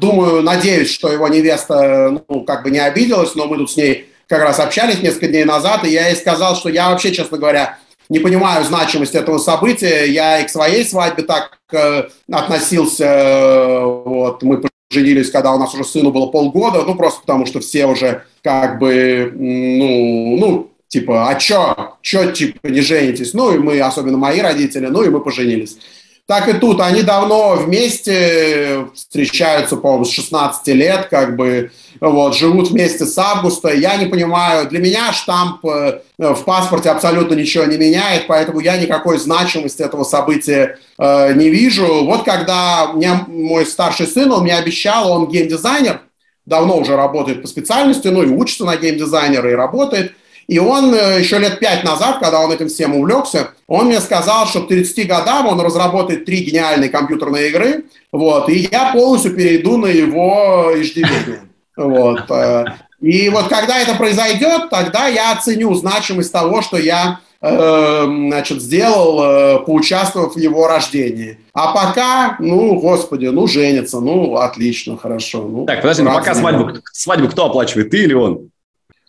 думаю, 0.00 0.42
надеюсь, 0.42 0.90
что 0.90 1.12
его 1.12 1.28
невеста, 1.28 2.22
ну, 2.28 2.40
как 2.42 2.64
бы 2.64 2.70
не 2.70 2.78
обиделась, 2.78 3.34
но 3.34 3.46
мы 3.46 3.56
тут 3.56 3.70
с 3.70 3.76
ней 3.76 4.08
как 4.28 4.42
раз 4.42 4.58
общались 4.58 5.00
несколько 5.02 5.28
дней 5.28 5.44
назад, 5.44 5.84
и 5.84 5.90
я 5.90 6.08
ей 6.08 6.16
сказал, 6.16 6.56
что 6.56 6.68
я 6.68 6.90
вообще, 6.90 7.12
честно 7.12 7.38
говоря, 7.38 7.78
не 8.08 8.18
понимаю 8.18 8.64
значимость 8.64 9.14
этого 9.14 9.38
события. 9.38 10.04
Я 10.06 10.40
и 10.40 10.46
к 10.46 10.50
своей 10.50 10.84
свадьбе 10.84 11.22
так 11.22 11.58
э, 11.72 12.04
относился. 12.30 13.04
Э, 13.04 13.84
вот, 13.84 14.42
мы 14.42 14.62
поженились, 14.90 15.30
когда 15.30 15.52
у 15.52 15.58
нас 15.58 15.72
уже 15.74 15.84
сыну 15.84 16.10
было 16.10 16.26
полгода, 16.26 16.82
ну, 16.82 16.94
просто 16.94 17.20
потому 17.20 17.46
что 17.46 17.60
все 17.60 17.86
уже 17.86 18.24
как 18.42 18.78
бы, 18.78 19.32
ну, 19.34 20.36
ну 20.36 20.70
типа, 20.88 21.28
а 21.28 21.34
чё, 21.36 21.96
чё, 22.02 22.30
типа, 22.30 22.66
не 22.66 22.80
женитесь? 22.80 23.34
Ну, 23.34 23.54
и 23.54 23.58
мы, 23.58 23.80
особенно 23.80 24.18
мои 24.18 24.40
родители, 24.40 24.86
ну, 24.86 25.02
и 25.02 25.08
мы 25.08 25.20
поженились 25.20 25.78
так 26.26 26.48
и 26.48 26.54
тут. 26.54 26.80
Они 26.80 27.02
давно 27.02 27.54
вместе 27.56 28.86
встречаются, 28.94 29.76
по-моему, 29.76 30.04
с 30.04 30.10
16 30.10 30.66
лет, 30.68 31.08
как 31.10 31.36
бы, 31.36 31.70
вот, 32.00 32.34
живут 32.34 32.70
вместе 32.70 33.04
с 33.04 33.16
августа. 33.18 33.72
Я 33.72 33.96
не 33.96 34.06
понимаю, 34.06 34.68
для 34.68 34.80
меня 34.80 35.12
штамп 35.12 35.64
э, 35.66 36.00
в 36.18 36.44
паспорте 36.44 36.90
абсолютно 36.90 37.34
ничего 37.34 37.64
не 37.64 37.76
меняет, 37.76 38.26
поэтому 38.26 38.60
я 38.60 38.78
никакой 38.78 39.18
значимости 39.18 39.82
этого 39.82 40.04
события 40.04 40.78
э, 40.98 41.34
не 41.34 41.50
вижу. 41.50 42.04
Вот 42.04 42.24
когда 42.24 42.92
мне 42.94 43.12
мой 43.26 43.66
старший 43.66 44.06
сын, 44.06 44.32
он 44.32 44.44
мне 44.44 44.56
обещал, 44.56 45.12
он 45.12 45.28
геймдизайнер, 45.28 46.00
давно 46.46 46.78
уже 46.78 46.96
работает 46.96 47.42
по 47.42 47.48
специальности, 47.48 48.08
ну 48.08 48.22
и 48.22 48.28
учится 48.28 48.64
на 48.64 48.76
геймдизайнера 48.76 49.50
и 49.50 49.54
работает– 49.54 50.12
и 50.46 50.58
он 50.58 50.94
э, 50.94 51.20
еще 51.20 51.38
лет 51.38 51.58
пять 51.58 51.84
назад, 51.84 52.18
когда 52.20 52.40
он 52.40 52.52
этим 52.52 52.68
всем 52.68 52.94
увлекся, 52.94 53.50
он 53.66 53.86
мне 53.86 54.00
сказал, 54.00 54.46
что 54.46 54.62
к 54.62 54.68
30 54.68 55.06
годам 55.06 55.46
он 55.46 55.60
разработает 55.60 56.24
три 56.24 56.44
гениальные 56.44 56.90
компьютерные 56.90 57.48
игры, 57.48 57.84
вот, 58.12 58.48
и 58.48 58.68
я 58.70 58.92
полностью 58.92 59.34
перейду 59.34 59.76
на 59.76 59.86
его 59.86 60.70
иждивение. 60.76 61.42
Вот. 61.76 62.30
Э. 62.30 62.66
И 63.00 63.28
вот 63.28 63.48
когда 63.48 63.80
это 63.80 63.94
произойдет, 63.94 64.70
тогда 64.70 65.08
я 65.08 65.32
оценю 65.32 65.74
значимость 65.74 66.32
того, 66.32 66.62
что 66.62 66.76
я 66.76 67.20
э, 67.40 68.04
значит, 68.06 68.62
сделал, 68.62 69.64
поучаствовав 69.64 70.34
в 70.34 70.38
его 70.38 70.68
рождении. 70.68 71.38
А 71.52 71.72
пока, 71.72 72.36
ну, 72.38 72.78
господи, 72.78 73.26
ну, 73.26 73.46
женится, 73.46 74.00
ну, 74.00 74.36
отлично, 74.36 74.96
хорошо. 74.96 75.42
Ну, 75.42 75.66
так, 75.66 75.82
подожди, 75.82 76.02
ну, 76.02 76.12
пока 76.12 76.34
свадьбу, 76.34 76.78
свадьбу 76.92 77.28
кто 77.28 77.46
оплачивает, 77.46 77.90
ты 77.90 78.04
или 78.04 78.14
он? 78.14 78.50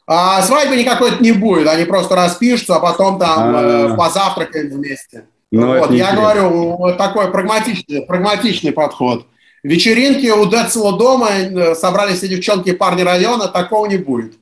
А 0.07 0.41
свадьбы 0.43 0.75
никакой 0.75 1.19
не 1.19 1.31
будет, 1.31 1.67
они 1.67 1.85
просто 1.85 2.15
распишутся, 2.15 2.75
а 2.75 2.79
потом 2.79 3.17
там 3.17 3.55
э, 3.55 3.95
позавтракаем 3.95 4.69
вместе. 4.69 5.25
Ну, 5.51 5.79
вот, 5.79 5.91
я 5.91 6.13
говорю, 6.13 6.77
вот 6.77 6.97
такой 6.97 7.31
прагматичный, 7.31 8.05
прагматичный 8.05 8.71
подход. 8.71 9.25
Вечеринки 9.63 10.27
у 10.29 10.45
Децела 10.45 10.97
дома 10.97 11.29
э, 11.31 11.73
собрались 11.73 12.17
все 12.17 12.27
девчонки 12.27 12.69
и 12.69 12.73
парни 12.73 13.01
района, 13.01 13.47
такого 13.47 13.87
не 13.87 13.97
будет. 13.97 14.33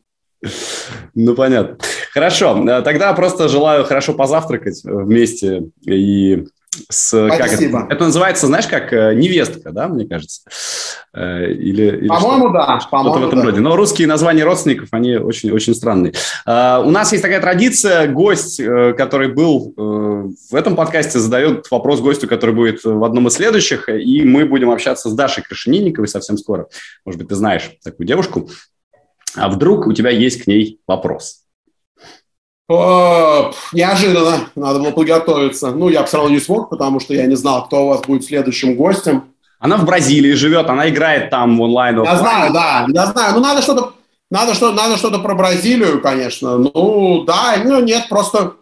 Ну, 1.15 1.33
понятно. 1.35 1.77
Хорошо, 2.11 2.61
э, 2.67 2.81
тогда 2.81 3.13
просто 3.13 3.47
желаю 3.47 3.85
хорошо 3.85 4.13
позавтракать 4.13 4.81
вместе 4.83 5.69
и 5.85 6.45
с... 6.89 7.09
Спасибо. 7.09 7.79
Как 7.79 7.87
это? 7.87 7.93
это 7.93 8.03
называется, 8.05 8.47
знаешь, 8.47 8.67
как 8.67 8.91
э, 8.93 9.13
невестка, 9.15 9.71
да, 9.71 9.87
мне 9.87 10.05
кажется? 10.05 10.41
Э, 11.13 11.51
или, 11.51 11.97
или 11.97 12.07
По-моему, 12.07 12.49
да. 12.49 12.79
По-моему, 12.89 13.15
Что-то 13.15 13.25
в 13.25 13.27
этом 13.27 13.39
да. 13.39 13.45
роде. 13.45 13.59
Но 13.61 13.75
русские 13.75 14.07
названия 14.07 14.43
родственников, 14.43 14.89
они 14.91 15.17
очень-очень 15.17 15.75
странные. 15.75 16.13
У 16.45 16.91
нас 16.91 17.11
есть 17.11 17.23
такая 17.23 17.39
традиция, 17.39 18.07
гость, 18.07 18.57
который 18.57 19.29
был 19.29 19.73
в 19.75 20.55
этом 20.55 20.75
подкасте, 20.75 21.19
задает 21.19 21.69
вопрос 21.69 22.01
гостю, 22.01 22.27
который 22.27 22.55
будет 22.55 22.83
в 22.83 23.03
одном 23.03 23.27
из 23.27 23.33
следующих, 23.33 23.89
и 23.89 24.23
мы 24.23 24.45
будем 24.45 24.71
общаться 24.71 25.09
с 25.09 25.13
Дашей 25.13 25.43
Крашенинниковой 25.43 26.07
совсем 26.07 26.37
скоро. 26.37 26.67
Может 27.05 27.19
быть, 27.19 27.29
ты 27.29 27.35
знаешь 27.35 27.71
такую 27.83 28.07
девушку. 28.07 28.49
А 29.35 29.49
вдруг 29.49 29.87
у 29.87 29.93
тебя 29.93 30.09
есть 30.09 30.43
к 30.43 30.47
ней 30.47 30.79
вопрос? 30.87 31.42
Неожиданно, 33.73 34.49
надо 34.55 34.79
было 34.79 34.91
подготовиться. 34.91 35.71
Ну, 35.71 35.89
я 35.89 36.03
все 36.03 36.17
равно 36.17 36.31
не 36.31 36.39
смог, 36.39 36.69
потому 36.69 36.99
что 36.99 37.13
я 37.13 37.25
не 37.25 37.35
знал, 37.35 37.65
кто 37.65 37.85
у 37.85 37.89
вас 37.89 38.01
будет 38.01 38.25
следующим 38.25 38.75
гостем. 38.75 39.25
Она 39.59 39.77
в 39.77 39.85
Бразилии 39.85 40.33
живет, 40.33 40.69
она 40.69 40.89
играет 40.89 41.29
там 41.29 41.59
онлайн. 41.59 42.03
Я 42.03 42.17
знаю, 42.17 42.53
да, 42.53 42.85
я 42.89 43.05
знаю. 43.07 43.33
Ну, 43.35 43.39
надо 43.39 43.61
что-то, 43.61 43.93
надо 44.29 44.53
что, 44.53 44.71
надо 44.71 44.97
что-то 44.97 45.19
про 45.19 45.35
Бразилию, 45.35 46.01
конечно. 46.01 46.57
Ну, 46.57 47.23
да, 47.25 47.55
ну 47.63 47.81
нет, 47.81 48.09
просто, 48.09 48.53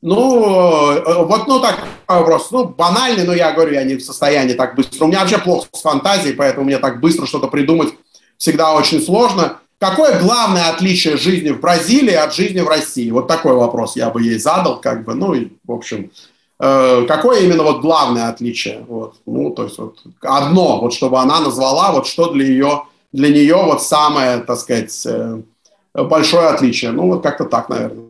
ну, 0.00 0.92
э, 0.92 1.24
вот, 1.24 1.46
ну 1.46 1.60
так 1.60 1.84
вопрос, 2.08 2.50
ну 2.50 2.64
банальный, 2.64 3.24
но 3.24 3.34
я 3.34 3.52
говорю, 3.52 3.74
я 3.74 3.84
не 3.84 3.96
в 3.96 4.02
состоянии 4.02 4.54
так 4.54 4.74
быстро. 4.74 5.04
У 5.04 5.08
меня 5.08 5.20
вообще 5.20 5.38
плохо 5.38 5.68
с 5.72 5.82
фантазией, 5.82 6.34
поэтому 6.34 6.66
мне 6.66 6.78
так 6.78 7.00
быстро 7.00 7.26
что-то 7.26 7.48
придумать 7.48 7.92
всегда 8.38 8.72
очень 8.72 9.02
сложно. 9.02 9.59
Какое 9.80 10.20
главное 10.20 10.68
отличие 10.68 11.16
жизни 11.16 11.52
в 11.52 11.60
Бразилии 11.60 12.12
от 12.12 12.34
жизни 12.34 12.60
в 12.60 12.68
России? 12.68 13.10
Вот 13.10 13.26
такой 13.26 13.54
вопрос 13.54 13.96
я 13.96 14.10
бы 14.10 14.22
ей 14.22 14.38
задал, 14.38 14.78
как 14.78 15.04
бы, 15.04 15.14
ну, 15.14 15.32
и, 15.32 15.48
в 15.64 15.72
общем, 15.72 16.10
э, 16.58 17.06
какое 17.08 17.40
именно 17.40 17.62
вот 17.62 17.80
главное 17.80 18.28
отличие? 18.28 18.84
Вот, 18.86 19.14
ну, 19.24 19.50
то 19.52 19.64
есть 19.64 19.78
вот 19.78 19.96
одно, 20.20 20.82
вот 20.82 20.92
чтобы 20.92 21.18
она 21.18 21.40
назвала, 21.40 21.92
вот 21.92 22.06
что 22.06 22.30
для 22.30 22.44
ее, 22.44 22.82
для 23.12 23.30
нее 23.30 23.56
вот 23.56 23.82
самое, 23.82 24.40
так 24.40 24.58
сказать, 24.58 25.06
э, 25.06 25.38
большое 25.94 26.48
отличие. 26.48 26.90
Ну, 26.90 27.06
вот 27.06 27.22
как-то 27.22 27.46
так, 27.46 27.70
наверное. 27.70 28.09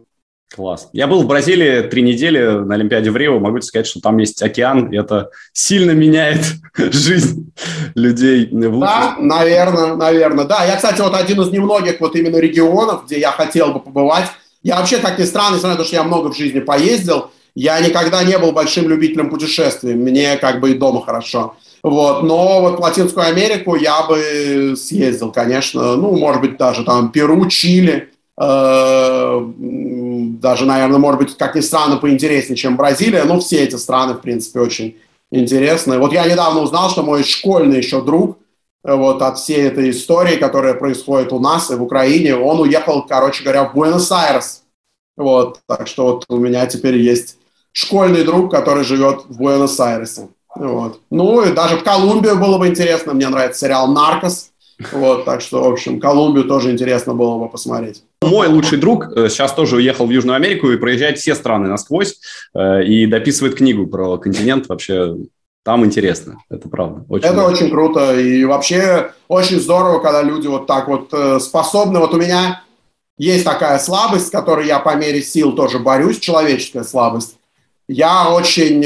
Класс. 0.54 0.88
Я 0.92 1.06
был 1.06 1.22
в 1.22 1.28
Бразилии 1.28 1.82
три 1.82 2.02
недели 2.02 2.40
на 2.40 2.74
Олимпиаде 2.74 3.12
в 3.12 3.16
Рио. 3.16 3.38
Могу 3.38 3.60
сказать, 3.60 3.86
что 3.86 4.00
там 4.00 4.18
есть 4.18 4.42
океан, 4.42 4.92
и 4.92 4.98
это 4.98 5.30
сильно 5.52 5.92
меняет 5.92 6.40
жизнь 6.76 7.52
людей. 7.94 8.48
В 8.50 8.80
да, 8.80 9.14
наверное, 9.20 9.94
наверное. 9.94 10.46
Да, 10.46 10.64
я, 10.64 10.74
кстати, 10.74 11.00
вот 11.02 11.14
один 11.14 11.40
из 11.40 11.50
немногих 11.50 12.00
вот 12.00 12.16
именно 12.16 12.38
регионов, 12.38 13.04
где 13.06 13.20
я 13.20 13.30
хотел 13.30 13.72
бы 13.72 13.78
побывать. 13.78 14.26
Я 14.64 14.80
вообще, 14.80 14.98
как 14.98 15.20
ни 15.20 15.24
странно, 15.24 15.54
несмотря 15.54 15.76
на 15.76 15.82
то, 15.82 15.84
что 15.84 15.94
я 15.94 16.02
много 16.02 16.32
в 16.32 16.36
жизни 16.36 16.58
поездил, 16.58 17.30
я 17.54 17.78
никогда 17.80 18.24
не 18.24 18.36
был 18.36 18.50
большим 18.50 18.88
любителем 18.88 19.30
путешествий. 19.30 19.94
Мне 19.94 20.36
как 20.36 20.58
бы 20.58 20.72
и 20.72 20.74
дома 20.74 21.04
хорошо. 21.04 21.54
Вот, 21.84 22.24
но 22.24 22.60
вот 22.60 22.78
в 22.78 22.82
Латинскую 22.82 23.24
Америку 23.24 23.76
я 23.76 24.02
бы 24.02 24.74
съездил, 24.76 25.30
конечно. 25.30 25.94
Ну, 25.94 26.16
может 26.16 26.42
быть, 26.42 26.56
даже 26.56 26.82
там 26.82 27.12
Перу, 27.12 27.46
Чили– 27.46 28.08
даже, 28.40 30.64
наверное, 30.64 30.98
может 30.98 31.20
быть, 31.20 31.36
как 31.36 31.54
ни 31.54 31.60
странно, 31.60 31.96
поинтереснее, 31.96 32.56
чем 32.56 32.76
Бразилия. 32.76 33.24
Но 33.24 33.38
все 33.38 33.64
эти 33.64 33.76
страны, 33.76 34.14
в 34.14 34.22
принципе, 34.22 34.60
очень 34.60 34.96
интересные. 35.30 35.98
Вот 35.98 36.12
я 36.12 36.26
недавно 36.26 36.62
узнал, 36.62 36.88
что 36.88 37.02
мой 37.02 37.22
школьный 37.22 37.78
еще 37.78 38.02
друг, 38.02 38.38
э, 38.82 38.94
вот 38.94 39.20
от 39.20 39.38
всей 39.38 39.62
этой 39.62 39.90
истории, 39.90 40.36
которая 40.36 40.74
происходит 40.74 41.32
у 41.32 41.38
нас 41.38 41.70
и 41.70 41.74
в 41.74 41.82
Украине, 41.82 42.34
он 42.34 42.60
уехал, 42.60 43.04
короче 43.06 43.44
говоря, 43.44 43.64
в 43.64 43.74
Буэнос-Айрес. 43.74 44.62
Вот, 45.18 45.60
так 45.66 45.86
что 45.86 46.04
вот 46.04 46.24
у 46.28 46.38
меня 46.38 46.64
теперь 46.64 46.96
есть 46.96 47.36
школьный 47.72 48.24
друг, 48.24 48.50
который 48.50 48.84
живет 48.84 49.26
в 49.28 49.38
Буэнос-Айресе. 49.38 50.28
Вот. 50.54 51.00
Ну 51.10 51.42
и 51.42 51.52
даже 51.52 51.76
в 51.76 51.84
Колумбию 51.84 52.38
было 52.38 52.58
бы 52.58 52.68
интересно. 52.68 53.12
Мне 53.12 53.28
нравится 53.28 53.60
сериал 53.60 53.88
«Наркос». 53.88 54.49
Вот, 54.92 55.24
так 55.24 55.40
что, 55.40 55.62
в 55.62 55.72
общем, 55.72 56.00
Колумбию 56.00 56.44
тоже 56.44 56.70
интересно 56.70 57.14
было 57.14 57.38
бы 57.38 57.48
посмотреть. 57.48 58.02
Мой 58.22 58.48
лучший 58.48 58.78
друг 58.78 59.06
э, 59.14 59.28
сейчас 59.28 59.52
тоже 59.52 59.76
уехал 59.76 60.06
в 60.06 60.10
Южную 60.10 60.36
Америку 60.36 60.70
и 60.70 60.76
проезжает 60.76 61.18
все 61.18 61.34
страны 61.34 61.68
насквозь 61.68 62.18
э, 62.54 62.84
и 62.84 63.06
дописывает 63.06 63.56
книгу 63.56 63.86
про 63.86 64.16
континент. 64.18 64.68
Вообще 64.68 65.16
там 65.64 65.84
интересно, 65.84 66.38
это 66.48 66.68
правда. 66.68 67.04
Очень 67.08 67.28
это 67.28 67.44
очень 67.44 67.70
круто 67.70 68.18
и 68.18 68.44
вообще 68.44 69.12
очень 69.28 69.60
здорово, 69.60 70.00
когда 70.00 70.22
люди 70.22 70.46
вот 70.46 70.66
так 70.66 70.88
вот 70.88 71.12
э, 71.12 71.40
способны. 71.40 71.98
Вот 71.98 72.14
у 72.14 72.18
меня 72.18 72.62
есть 73.18 73.44
такая 73.44 73.78
слабость, 73.78 74.28
с 74.28 74.30
которой 74.30 74.66
я 74.66 74.78
по 74.78 74.94
мере 74.96 75.22
сил 75.22 75.52
тоже 75.52 75.78
борюсь, 75.78 76.18
человеческая 76.18 76.84
слабость. 76.84 77.36
Я 77.86 78.30
очень, 78.30 78.84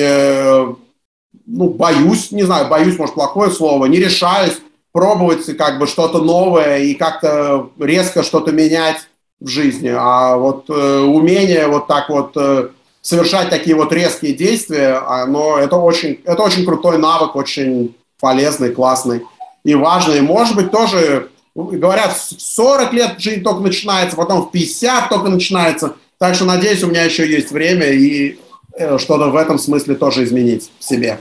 ну, 1.46 1.68
боюсь, 1.68 2.32
не 2.32 2.42
знаю, 2.42 2.68
боюсь, 2.68 2.98
может, 2.98 3.14
плохое 3.14 3.50
слово, 3.50 3.84
не 3.84 3.98
решаюсь 3.98 4.58
пробовать 4.94 5.44
как 5.56 5.80
бы 5.80 5.88
что-то 5.88 6.22
новое 6.22 6.78
и 6.78 6.94
как-то 6.94 7.70
резко 7.80 8.22
что-то 8.22 8.52
менять 8.52 8.98
в 9.40 9.48
жизни. 9.48 9.92
А 9.92 10.36
вот 10.36 10.70
э, 10.70 11.00
умение 11.00 11.66
вот 11.66 11.88
так 11.88 12.08
вот 12.08 12.30
э, 12.36 12.68
совершать 13.02 13.50
такие 13.50 13.74
вот 13.74 13.92
резкие 13.92 14.34
действия, 14.34 15.02
оно, 15.04 15.58
это, 15.58 15.74
очень, 15.76 16.20
это 16.24 16.40
очень 16.44 16.64
крутой 16.64 16.98
навык, 16.98 17.34
очень 17.34 17.96
полезный, 18.20 18.70
классный 18.70 19.22
и 19.64 19.74
важный. 19.74 20.20
Может 20.20 20.54
быть, 20.54 20.70
тоже, 20.70 21.28
говорят, 21.56 22.12
в 22.16 22.40
40 22.40 22.92
лет 22.92 23.18
жизнь 23.18 23.42
только 23.42 23.62
начинается, 23.62 24.16
потом 24.16 24.42
в 24.42 24.52
50 24.52 25.08
только 25.08 25.28
начинается. 25.28 25.96
Так 26.18 26.36
что, 26.36 26.44
надеюсь, 26.44 26.84
у 26.84 26.86
меня 26.86 27.02
еще 27.02 27.28
есть 27.28 27.50
время 27.50 27.88
и 27.88 28.38
э, 28.78 28.96
что-то 28.98 29.30
в 29.30 29.36
этом 29.36 29.58
смысле 29.58 29.96
тоже 29.96 30.22
изменить 30.22 30.70
в 30.78 30.84
себе. 30.84 31.20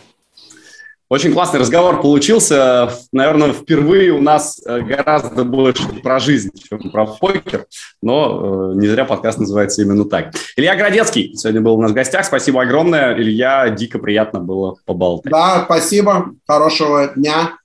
Очень 1.09 1.33
классный 1.33 1.59
разговор 1.59 2.01
получился. 2.01 2.89
Наверное, 3.11 3.53
впервые 3.53 4.11
у 4.11 4.21
нас 4.21 4.61
э, 4.65 4.81
гораздо 4.81 5.43
больше 5.43 5.87
про 6.01 6.19
жизнь, 6.19 6.49
чем 6.69 6.91
про 6.91 7.05
покер, 7.05 7.65
но 8.01 8.71
э, 8.71 8.75
не 8.79 8.87
зря 8.87 9.05
подкаст 9.05 9.37
называется 9.37 9.81
именно 9.81 10.05
так. 10.05 10.33
Илья 10.55 10.75
Градецкий 10.75 11.35
сегодня 11.35 11.61
был 11.61 11.75
у 11.75 11.81
нас 11.81 11.91
в 11.91 11.93
гостях. 11.93 12.25
Спасибо 12.25 12.63
огромное. 12.63 13.15
Илья, 13.15 13.69
дико 13.69 13.99
приятно 13.99 14.39
было 14.39 14.77
поболтать. 14.85 15.31
Да, 15.31 15.63
спасибо. 15.65 16.31
Хорошего 16.47 17.11
дня. 17.15 17.57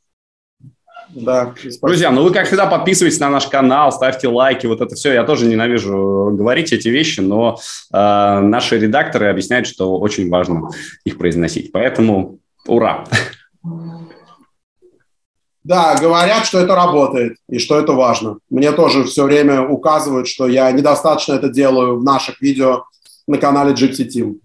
Да, 1.10 1.54
Друзья, 1.82 2.10
ну 2.10 2.22
вы, 2.22 2.32
как 2.32 2.46
всегда, 2.46 2.66
подписывайтесь 2.66 3.18
на 3.18 3.30
наш 3.30 3.46
канал, 3.46 3.90
ставьте 3.92 4.28
лайки, 4.28 4.66
вот 4.66 4.82
это 4.82 4.94
все. 4.94 5.14
Я 5.14 5.24
тоже 5.24 5.46
ненавижу 5.46 6.30
говорить 6.34 6.72
эти 6.72 6.88
вещи, 6.88 7.20
но 7.20 7.58
э, 7.92 7.96
наши 7.96 8.78
редакторы 8.78 9.28
объясняют, 9.28 9.66
что 9.66 9.98
очень 9.98 10.28
важно 10.28 10.68
их 11.04 11.16
произносить. 11.16 11.72
Поэтому 11.72 12.40
ура! 12.68 13.04
Да, 15.64 15.96
говорят, 16.00 16.46
что 16.46 16.60
это 16.60 16.74
работает 16.74 17.36
и 17.48 17.58
что 17.58 17.78
это 17.78 17.92
важно. 17.92 18.38
Мне 18.48 18.72
тоже 18.72 19.04
все 19.04 19.24
время 19.24 19.68
указывают, 19.68 20.26
что 20.26 20.48
я 20.48 20.70
недостаточно 20.72 21.34
это 21.34 21.50
делаю 21.50 21.98
в 21.98 22.04
наших 22.04 22.40
видео 22.40 22.84
на 23.26 23.36
канале 23.36 23.74
Gypsy 23.74 24.08
Team. 24.08 24.36